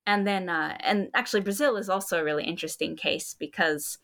and 0.07 0.27
then 0.27 0.49
uh, 0.49 0.77
and 0.81 1.09
actually 1.15 1.41
Brazil 1.41 1.77
is 1.77 1.89
also 1.89 2.21
a 2.21 2.25
really 2.25 2.45
interesting 2.45 2.97
case 2.97 3.35
because 3.39 3.99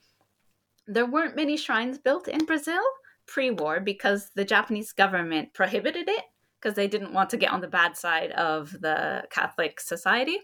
there 0.87 1.07
weren't 1.07 1.37
many 1.37 1.57
shrines 1.57 1.99
built 1.99 2.29
in 2.29 2.45
Brazil 2.45 2.83
pre-war 3.27 3.81
because 3.81 4.31
the 4.35 4.45
Japanese 4.45 4.93
government 4.93 5.55
prohibited 5.55 6.09
it 6.09 6.25
because 6.61 6.75
they 6.75 6.89
didn't 6.89 7.13
want 7.13 7.31
to 7.31 7.37
get 7.37 7.53
on 7.53 7.61
the 7.61 7.69
bad 7.69 7.97
side 7.97 8.33
of 8.33 8.73
the 8.81 9.25
Catholic 9.31 9.81
society. 9.81 10.39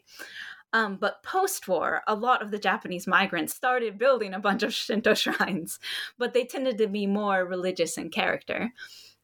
Um, 0.72 0.96
but 0.96 1.22
post 1.22 1.68
war, 1.68 2.02
a 2.06 2.14
lot 2.14 2.42
of 2.42 2.50
the 2.50 2.58
Japanese 2.58 3.06
migrants 3.06 3.54
started 3.54 3.98
building 3.98 4.34
a 4.34 4.40
bunch 4.40 4.62
of 4.62 4.74
Shinto 4.74 5.14
shrines, 5.14 5.78
but 6.18 6.34
they 6.34 6.44
tended 6.44 6.78
to 6.78 6.86
be 6.86 7.06
more 7.06 7.44
religious 7.44 7.96
in 7.96 8.10
character 8.10 8.72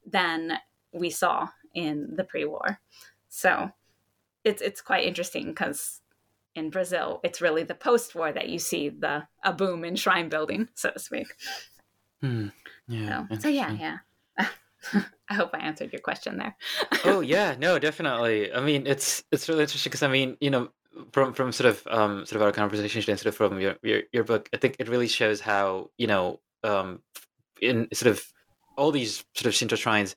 than 0.07 0.59
we 0.93 1.11
saw 1.11 1.49
in 1.75 2.15
the 2.17 2.25
pre 2.25 2.45
war. 2.45 2.81
So 3.29 3.71
it's, 4.45 4.63
it's 4.63 4.81
quite 4.81 5.05
interesting 5.05 5.49
because 5.49 6.01
in 6.55 6.71
Brazil, 6.71 7.21
it's 7.23 7.41
really 7.41 7.63
the 7.63 7.75
post 7.75 8.15
war 8.15 8.33
that 8.33 8.49
you 8.49 8.59
see 8.59 8.89
the 8.91 9.27
a 9.43 9.53
boom 9.53 9.85
in 9.85 9.97
shrine 9.97 10.29
building, 10.29 10.69
so 10.75 10.91
to 10.91 10.99
speak. 10.99 11.29
Hmm. 12.21 12.49
Yeah. 12.89 13.27
So, 13.31 13.39
so 13.39 13.49
yeah, 13.49 13.73
yeah. 13.73 13.99
I 15.29 15.35
hope 15.35 15.51
I 15.55 15.59
answered 15.59 15.93
your 15.93 16.03
question 16.03 16.39
there. 16.39 16.57
oh 17.05 17.21
yeah, 17.21 17.57
no, 17.59 17.79
definitely. 17.79 18.53
I 18.53 18.61
mean, 18.61 18.87
it's 18.87 19.25
it's 19.33 19.49
really 19.49 19.63
interesting 19.63 19.91
because 19.91 20.03
I 20.03 20.09
mean, 20.09 20.37
you 20.41 20.51
know, 20.51 20.69
from 21.13 21.33
from 21.33 21.53
sort 21.53 21.69
of 21.71 21.87
um 21.91 22.27
sort 22.27 22.41
of 22.41 22.43
our 22.43 22.53
conversation 22.53 23.03
and 23.11 23.19
sort 23.19 23.27
of 23.27 23.37
from 23.37 23.61
your, 23.61 23.77
your 23.83 24.03
your 24.13 24.25
book, 24.25 24.49
I 24.53 24.57
think 24.57 24.77
it 24.79 24.89
really 24.89 25.09
shows 25.09 25.41
how 25.41 25.91
you 25.99 26.07
know 26.07 26.41
um 26.65 27.01
in 27.61 27.89
sort 27.93 28.11
of 28.11 28.25
all 28.77 28.91
these 28.91 29.25
sort 29.35 29.47
of 29.47 29.55
Shinto 29.55 29.77
shrines 29.77 30.17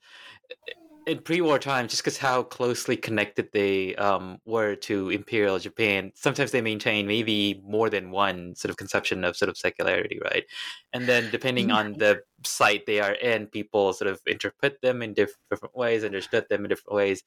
in 1.05 1.19
pre-war 1.19 1.59
times, 1.59 1.91
just 1.91 2.03
because 2.03 2.17
how 2.17 2.41
closely 2.41 2.97
connected 2.97 3.49
they 3.53 3.95
um, 3.95 4.39
were 4.45 4.75
to 4.75 5.09
imperial 5.09 5.59
Japan, 5.59 6.11
sometimes 6.15 6.51
they 6.51 6.61
maintain 6.61 7.05
maybe 7.05 7.61
more 7.63 7.89
than 7.89 8.09
one 8.09 8.55
sort 8.55 8.71
of 8.71 8.77
conception 8.77 9.23
of 9.23 9.37
sort 9.37 9.49
of 9.49 9.57
secularity, 9.57 10.19
right? 10.23 10.45
And 10.93 11.05
then 11.05 11.29
depending 11.29 11.71
on 11.71 11.93
the 11.93 12.21
site 12.43 12.85
they 12.87 12.99
are 13.01 13.13
in, 13.13 13.47
people 13.47 13.93
sort 13.93 14.09
of 14.09 14.19
interpret 14.25 14.81
them 14.81 15.03
in 15.03 15.13
different 15.13 15.75
ways, 15.75 16.03
understood 16.03 16.47
them 16.49 16.65
in 16.65 16.69
different 16.69 16.95
ways. 16.95 17.23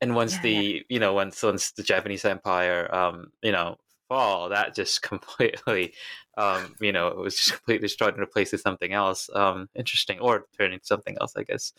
And 0.00 0.14
once 0.14 0.34
yeah, 0.34 0.42
the 0.42 0.50
yeah. 0.50 0.80
you 0.88 0.98
know 0.98 1.14
once 1.14 1.42
once 1.42 1.72
the 1.72 1.82
Japanese 1.82 2.24
Empire 2.24 2.94
um, 2.94 3.32
you 3.42 3.52
know 3.52 3.76
fall, 4.08 4.50
that 4.50 4.74
just 4.74 5.02
completely 5.10 5.94
um, 6.36 6.74
you 6.80 6.92
know 6.92 7.08
it 7.08 7.18
was 7.18 7.36
just 7.36 7.52
completely 7.52 7.86
destroyed 7.86 8.14
and 8.14 8.20
replaced 8.20 8.52
with 8.52 8.60
something 8.60 8.92
else 8.92 9.30
um, 9.34 9.68
interesting 9.74 10.18
or 10.20 10.46
turned 10.58 10.74
into 10.74 10.86
something 10.86 11.16
else, 11.20 11.34
I 11.36 11.44
guess. 11.44 11.72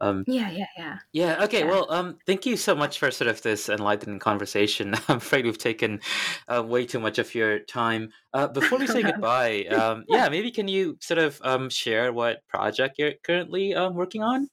Um, 0.00 0.24
yeah, 0.26 0.50
yeah, 0.50 0.66
yeah. 0.78 0.98
Yeah. 1.12 1.44
Okay. 1.44 1.60
Yeah. 1.60 1.66
Well, 1.66 1.86
um, 1.92 2.18
thank 2.26 2.46
you 2.46 2.56
so 2.56 2.74
much 2.74 2.98
for 2.98 3.10
sort 3.10 3.28
of 3.28 3.42
this 3.42 3.68
enlightening 3.68 4.18
conversation. 4.18 4.94
I'm 5.08 5.18
afraid 5.18 5.44
we've 5.44 5.58
taken 5.58 6.00
uh, 6.48 6.62
way 6.62 6.86
too 6.86 7.00
much 7.00 7.18
of 7.18 7.34
your 7.34 7.58
time. 7.60 8.10
Uh, 8.32 8.48
before 8.48 8.78
we 8.78 8.86
say 8.86 9.02
goodbye, 9.12 9.66
um, 9.66 10.04
yeah, 10.08 10.28
maybe 10.28 10.50
can 10.50 10.68
you 10.68 10.96
sort 11.00 11.18
of 11.18 11.38
um, 11.44 11.68
share 11.68 12.12
what 12.12 12.46
project 12.48 12.96
you're 12.98 13.12
currently 13.22 13.74
um, 13.74 13.94
working 13.94 14.22
on? 14.22 14.48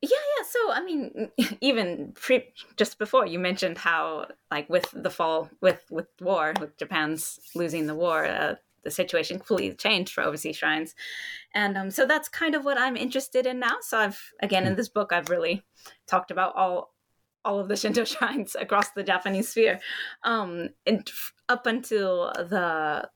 Yeah, 0.00 0.08
yeah. 0.10 0.44
So, 0.48 0.72
I 0.72 0.82
mean, 0.84 1.30
even 1.60 2.12
pre- 2.14 2.52
just 2.76 2.98
before 2.98 3.26
you 3.26 3.38
mentioned 3.38 3.78
how, 3.78 4.26
like, 4.50 4.68
with 4.68 4.88
the 4.92 5.10
fall, 5.10 5.50
with 5.60 5.84
with 5.90 6.08
war, 6.20 6.54
with 6.60 6.76
Japan's 6.76 7.38
losing 7.54 7.86
the 7.86 7.94
war, 7.94 8.24
uh, 8.24 8.56
the 8.84 8.90
situation 8.90 9.38
completely 9.38 9.74
changed 9.76 10.12
for 10.12 10.22
overseas 10.22 10.56
shrines 10.56 10.94
and 11.54 11.76
um, 11.76 11.90
so 11.90 12.06
that's 12.06 12.28
kind 12.28 12.54
of 12.54 12.64
what 12.64 12.78
i'm 12.78 12.96
interested 12.96 13.46
in 13.46 13.58
now 13.58 13.76
so 13.80 13.98
i've 13.98 14.20
again 14.42 14.64
in 14.64 14.72
hmm. 14.72 14.76
this 14.76 14.88
book 14.88 15.12
i've 15.12 15.30
really 15.30 15.62
talked 16.06 16.30
about 16.30 16.54
all 16.56 16.92
all 17.44 17.60
of 17.60 17.68
the 17.68 17.76
shinto 17.76 18.04
shrines 18.12 18.56
across 18.58 18.90
the 18.90 19.02
japanese 19.02 19.48
sphere 19.48 19.80
um, 20.24 20.68
and 20.86 21.10
up 21.48 21.66
until 21.66 22.32
the 22.36 23.08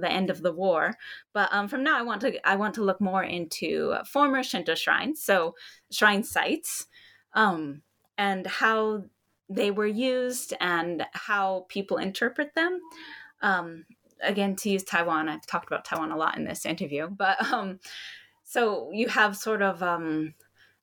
the 0.00 0.10
end 0.10 0.30
of 0.30 0.42
the 0.42 0.52
war 0.52 0.94
but 1.32 1.48
um, 1.52 1.68
from 1.68 1.82
now 1.82 1.98
i 1.98 2.02
want 2.02 2.20
to 2.20 2.48
i 2.48 2.54
want 2.56 2.74
to 2.74 2.84
look 2.84 3.00
more 3.00 3.22
into 3.22 3.94
former 4.06 4.42
shinto 4.42 4.74
shrines 4.74 5.22
so 5.22 5.54
shrine 5.90 6.22
sites 6.22 6.86
um, 7.34 7.82
and 8.18 8.46
how 8.46 9.02
they 9.48 9.70
were 9.70 9.86
used 9.86 10.54
and 10.60 11.06
how 11.12 11.66
people 11.68 11.98
interpret 11.98 12.54
them 12.54 12.80
um, 13.42 13.84
again 14.22 14.56
to 14.56 14.70
use 14.70 14.82
Taiwan. 14.82 15.28
I've 15.28 15.46
talked 15.46 15.66
about 15.66 15.84
Taiwan 15.84 16.10
a 16.10 16.16
lot 16.16 16.36
in 16.36 16.44
this 16.44 16.66
interview, 16.66 17.08
but 17.08 17.40
um, 17.52 17.78
so 18.44 18.90
you 18.92 19.08
have 19.08 19.36
sort 19.36 19.62
of 19.62 19.82
um, 19.82 20.34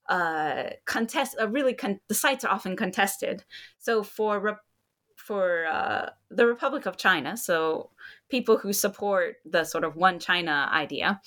uh, 0.07 0.65
contest. 0.85 1.35
A 1.39 1.47
really 1.47 1.73
con- 1.73 1.99
the 2.07 2.15
sites 2.15 2.45
are 2.45 2.53
often 2.53 2.75
contested. 2.75 3.43
So 3.79 4.03
for 4.03 4.39
re- 4.39 4.53
for 5.15 5.65
uh, 5.65 6.09
the 6.29 6.45
Republic 6.45 6.85
of 6.85 6.97
China, 6.97 7.37
so 7.37 7.91
people 8.33 8.57
who 8.57 8.73
support 8.73 9.35
the 9.45 9.63
sort 9.63 9.83
of 9.83 9.95
one 9.95 10.17
China 10.17 10.67
idea 10.73 11.21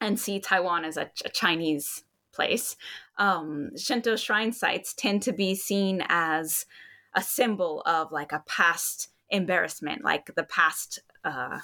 and 0.00 0.18
see 0.18 0.40
Taiwan 0.40 0.84
as 0.84 0.96
a, 0.96 1.08
a 1.24 1.28
Chinese 1.28 2.02
place, 2.32 2.74
um, 3.18 3.70
Shinto 3.78 4.16
shrine 4.16 4.50
sites 4.52 4.94
tend 4.94 5.22
to 5.22 5.32
be 5.32 5.54
seen 5.54 6.02
as 6.08 6.66
a 7.14 7.22
symbol 7.22 7.82
of 7.86 8.10
like 8.10 8.32
a 8.32 8.42
past 8.48 9.10
embarrassment, 9.30 10.02
like 10.02 10.34
the 10.34 10.42
past 10.42 10.98
uh, 11.24 11.60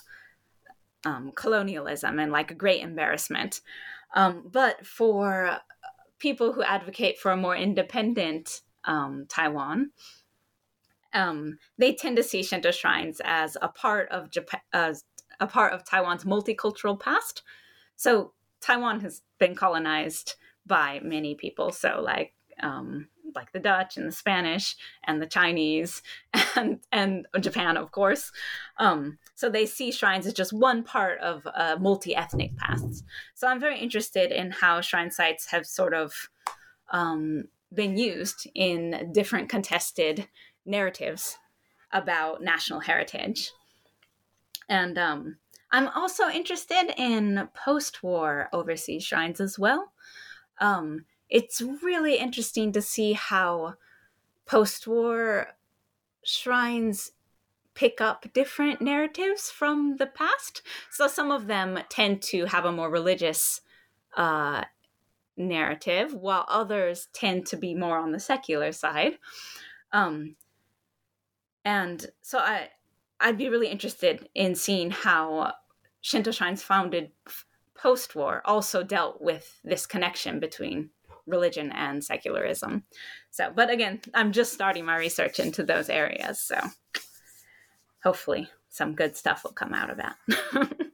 um, 1.04 1.32
colonialism 1.34 2.20
and 2.20 2.30
like 2.30 2.52
a 2.52 2.62
great 2.62 2.80
embarrassment. 2.80 3.62
Um, 4.14 4.48
but 4.52 4.86
for 4.86 5.58
people 6.20 6.52
who 6.52 6.62
advocate 6.62 7.18
for 7.18 7.32
a 7.32 7.36
more 7.36 7.56
independent 7.56 8.60
um, 8.84 9.26
Taiwan, 9.28 9.90
um, 11.12 11.58
they 11.78 11.94
tend 11.94 12.16
to 12.16 12.22
see 12.22 12.42
Shinto 12.42 12.70
shrines 12.70 13.20
as 13.24 13.56
a 13.60 13.68
part 13.68 14.08
of 14.10 14.30
Japan, 14.30 14.60
as 14.72 15.04
a 15.40 15.46
part 15.46 15.72
of 15.72 15.84
Taiwan's 15.84 16.24
multicultural 16.24 16.98
past. 16.98 17.42
So 17.96 18.32
Taiwan 18.60 19.00
has 19.00 19.22
been 19.38 19.54
colonized 19.54 20.34
by 20.66 21.00
many 21.02 21.34
people. 21.34 21.72
So 21.72 22.00
like 22.02 22.34
um, 22.62 23.08
like 23.34 23.52
the 23.52 23.60
Dutch 23.60 23.96
and 23.96 24.06
the 24.06 24.12
Spanish 24.12 24.76
and 25.04 25.20
the 25.20 25.26
Chinese 25.26 26.02
and 26.56 26.80
and 26.92 27.26
Japan, 27.40 27.76
of 27.76 27.90
course. 27.92 28.32
Um, 28.78 29.18
so 29.34 29.48
they 29.48 29.66
see 29.66 29.90
shrines 29.90 30.26
as 30.26 30.34
just 30.34 30.52
one 30.52 30.82
part 30.82 31.20
of 31.20 31.46
a 31.46 31.78
multi-ethnic 31.78 32.56
past. 32.56 33.04
So 33.34 33.48
I'm 33.48 33.60
very 33.60 33.78
interested 33.78 34.30
in 34.30 34.50
how 34.50 34.80
shrine 34.80 35.10
sites 35.10 35.50
have 35.50 35.66
sort 35.66 35.94
of 35.94 36.28
um, 36.90 37.44
been 37.72 37.96
used 37.96 38.48
in 38.54 39.12
different 39.12 39.48
contested 39.48 40.28
narratives 40.70 41.38
about 41.92 42.42
national 42.42 42.80
heritage. 42.80 43.50
And 44.68 44.96
um, 44.96 45.36
I'm 45.72 45.88
also 45.88 46.28
interested 46.28 46.92
in 46.96 47.48
post-war 47.54 48.48
overseas 48.52 49.04
shrines 49.04 49.40
as 49.40 49.58
well. 49.58 49.92
Um, 50.60 51.04
it's 51.28 51.60
really 51.60 52.16
interesting 52.16 52.72
to 52.72 52.82
see 52.82 53.12
how 53.12 53.74
post 54.46 54.86
war 54.86 55.48
shrines 56.24 57.12
pick 57.74 58.00
up 58.00 58.26
different 58.34 58.80
narratives 58.80 59.50
from 59.50 59.96
the 59.96 60.06
past. 60.06 60.62
So 60.90 61.06
some 61.08 61.30
of 61.30 61.46
them 61.46 61.78
tend 61.88 62.20
to 62.22 62.46
have 62.46 62.64
a 62.64 62.72
more 62.72 62.90
religious 62.90 63.60
uh, 64.16 64.64
narrative, 65.36 66.12
while 66.12 66.44
others 66.48 67.08
tend 67.12 67.46
to 67.46 67.56
be 67.56 67.74
more 67.74 67.98
on 67.98 68.12
the 68.12 68.20
secular 68.20 68.72
side. 68.72 69.18
Um, 69.92 70.36
and 71.64 72.06
so 72.22 72.38
I, 72.38 72.68
I'd 73.20 73.38
be 73.38 73.48
really 73.48 73.68
interested 73.68 74.28
in 74.34 74.54
seeing 74.54 74.90
how 74.90 75.52
Shinto 76.00 76.30
shrines 76.30 76.62
founded 76.62 77.12
post 77.74 78.14
war 78.14 78.42
also 78.44 78.82
dealt 78.82 79.20
with 79.20 79.60
this 79.64 79.86
connection 79.86 80.40
between 80.40 80.90
religion 81.26 81.72
and 81.72 82.04
secularism. 82.04 82.84
So, 83.30 83.52
but 83.54 83.70
again, 83.70 84.00
I'm 84.14 84.32
just 84.32 84.52
starting 84.52 84.84
my 84.84 84.96
research 84.96 85.38
into 85.38 85.62
those 85.62 85.88
areas. 85.88 86.40
So 86.40 86.58
hopefully 88.02 88.48
some 88.68 88.94
good 88.94 89.16
stuff 89.16 89.44
will 89.44 89.52
come 89.52 89.74
out 89.74 89.90
of 89.90 89.98
that. 89.98 90.16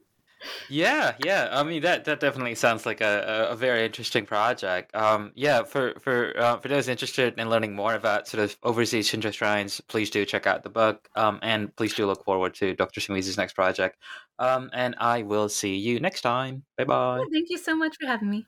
yeah, 0.69 1.15
yeah. 1.25 1.49
I 1.51 1.63
mean 1.63 1.83
that 1.83 2.05
that 2.05 2.21
definitely 2.21 2.55
sounds 2.55 2.87
like 2.87 3.01
a, 3.01 3.49
a 3.51 3.57
very 3.57 3.85
interesting 3.85 4.27
project. 4.27 4.95
Um, 4.95 5.33
yeah, 5.35 5.63
for 5.63 5.95
for 6.01 6.39
uh, 6.39 6.59
for 6.59 6.69
those 6.69 6.89
interested 6.89 7.39
in 7.39 7.49
learning 7.49 7.75
more 7.75 7.95
about 7.95 8.29
sort 8.29 8.45
of 8.45 8.57
overseas 8.63 9.09
Shinto 9.09 9.31
shrines, 9.31 9.81
please 9.81 10.11
do 10.11 10.25
check 10.25 10.47
out 10.47 10.63
the 10.63 10.71
book. 10.71 11.09
Um, 11.17 11.39
and 11.43 11.75
please 11.77 11.95
do 11.95 12.07
look 12.07 12.25
forward 12.25 12.55
to 12.55 12.75
Dr. 12.75 13.01
Shimizu's 13.01 13.37
next 13.37 13.55
project. 13.55 13.99
Um, 14.39 14.71
and 14.73 14.95
I 14.99 15.23
will 15.23 15.49
see 15.49 15.77
you 15.77 16.01
next 16.01 16.21
time. 16.23 16.65
Bye 16.77 16.85
bye. 16.85 17.25
thank 17.33 17.51
you 17.51 17.59
so 17.59 17.77
much 17.77 17.97
for 18.01 18.07
having 18.07 18.31
me. 18.31 18.47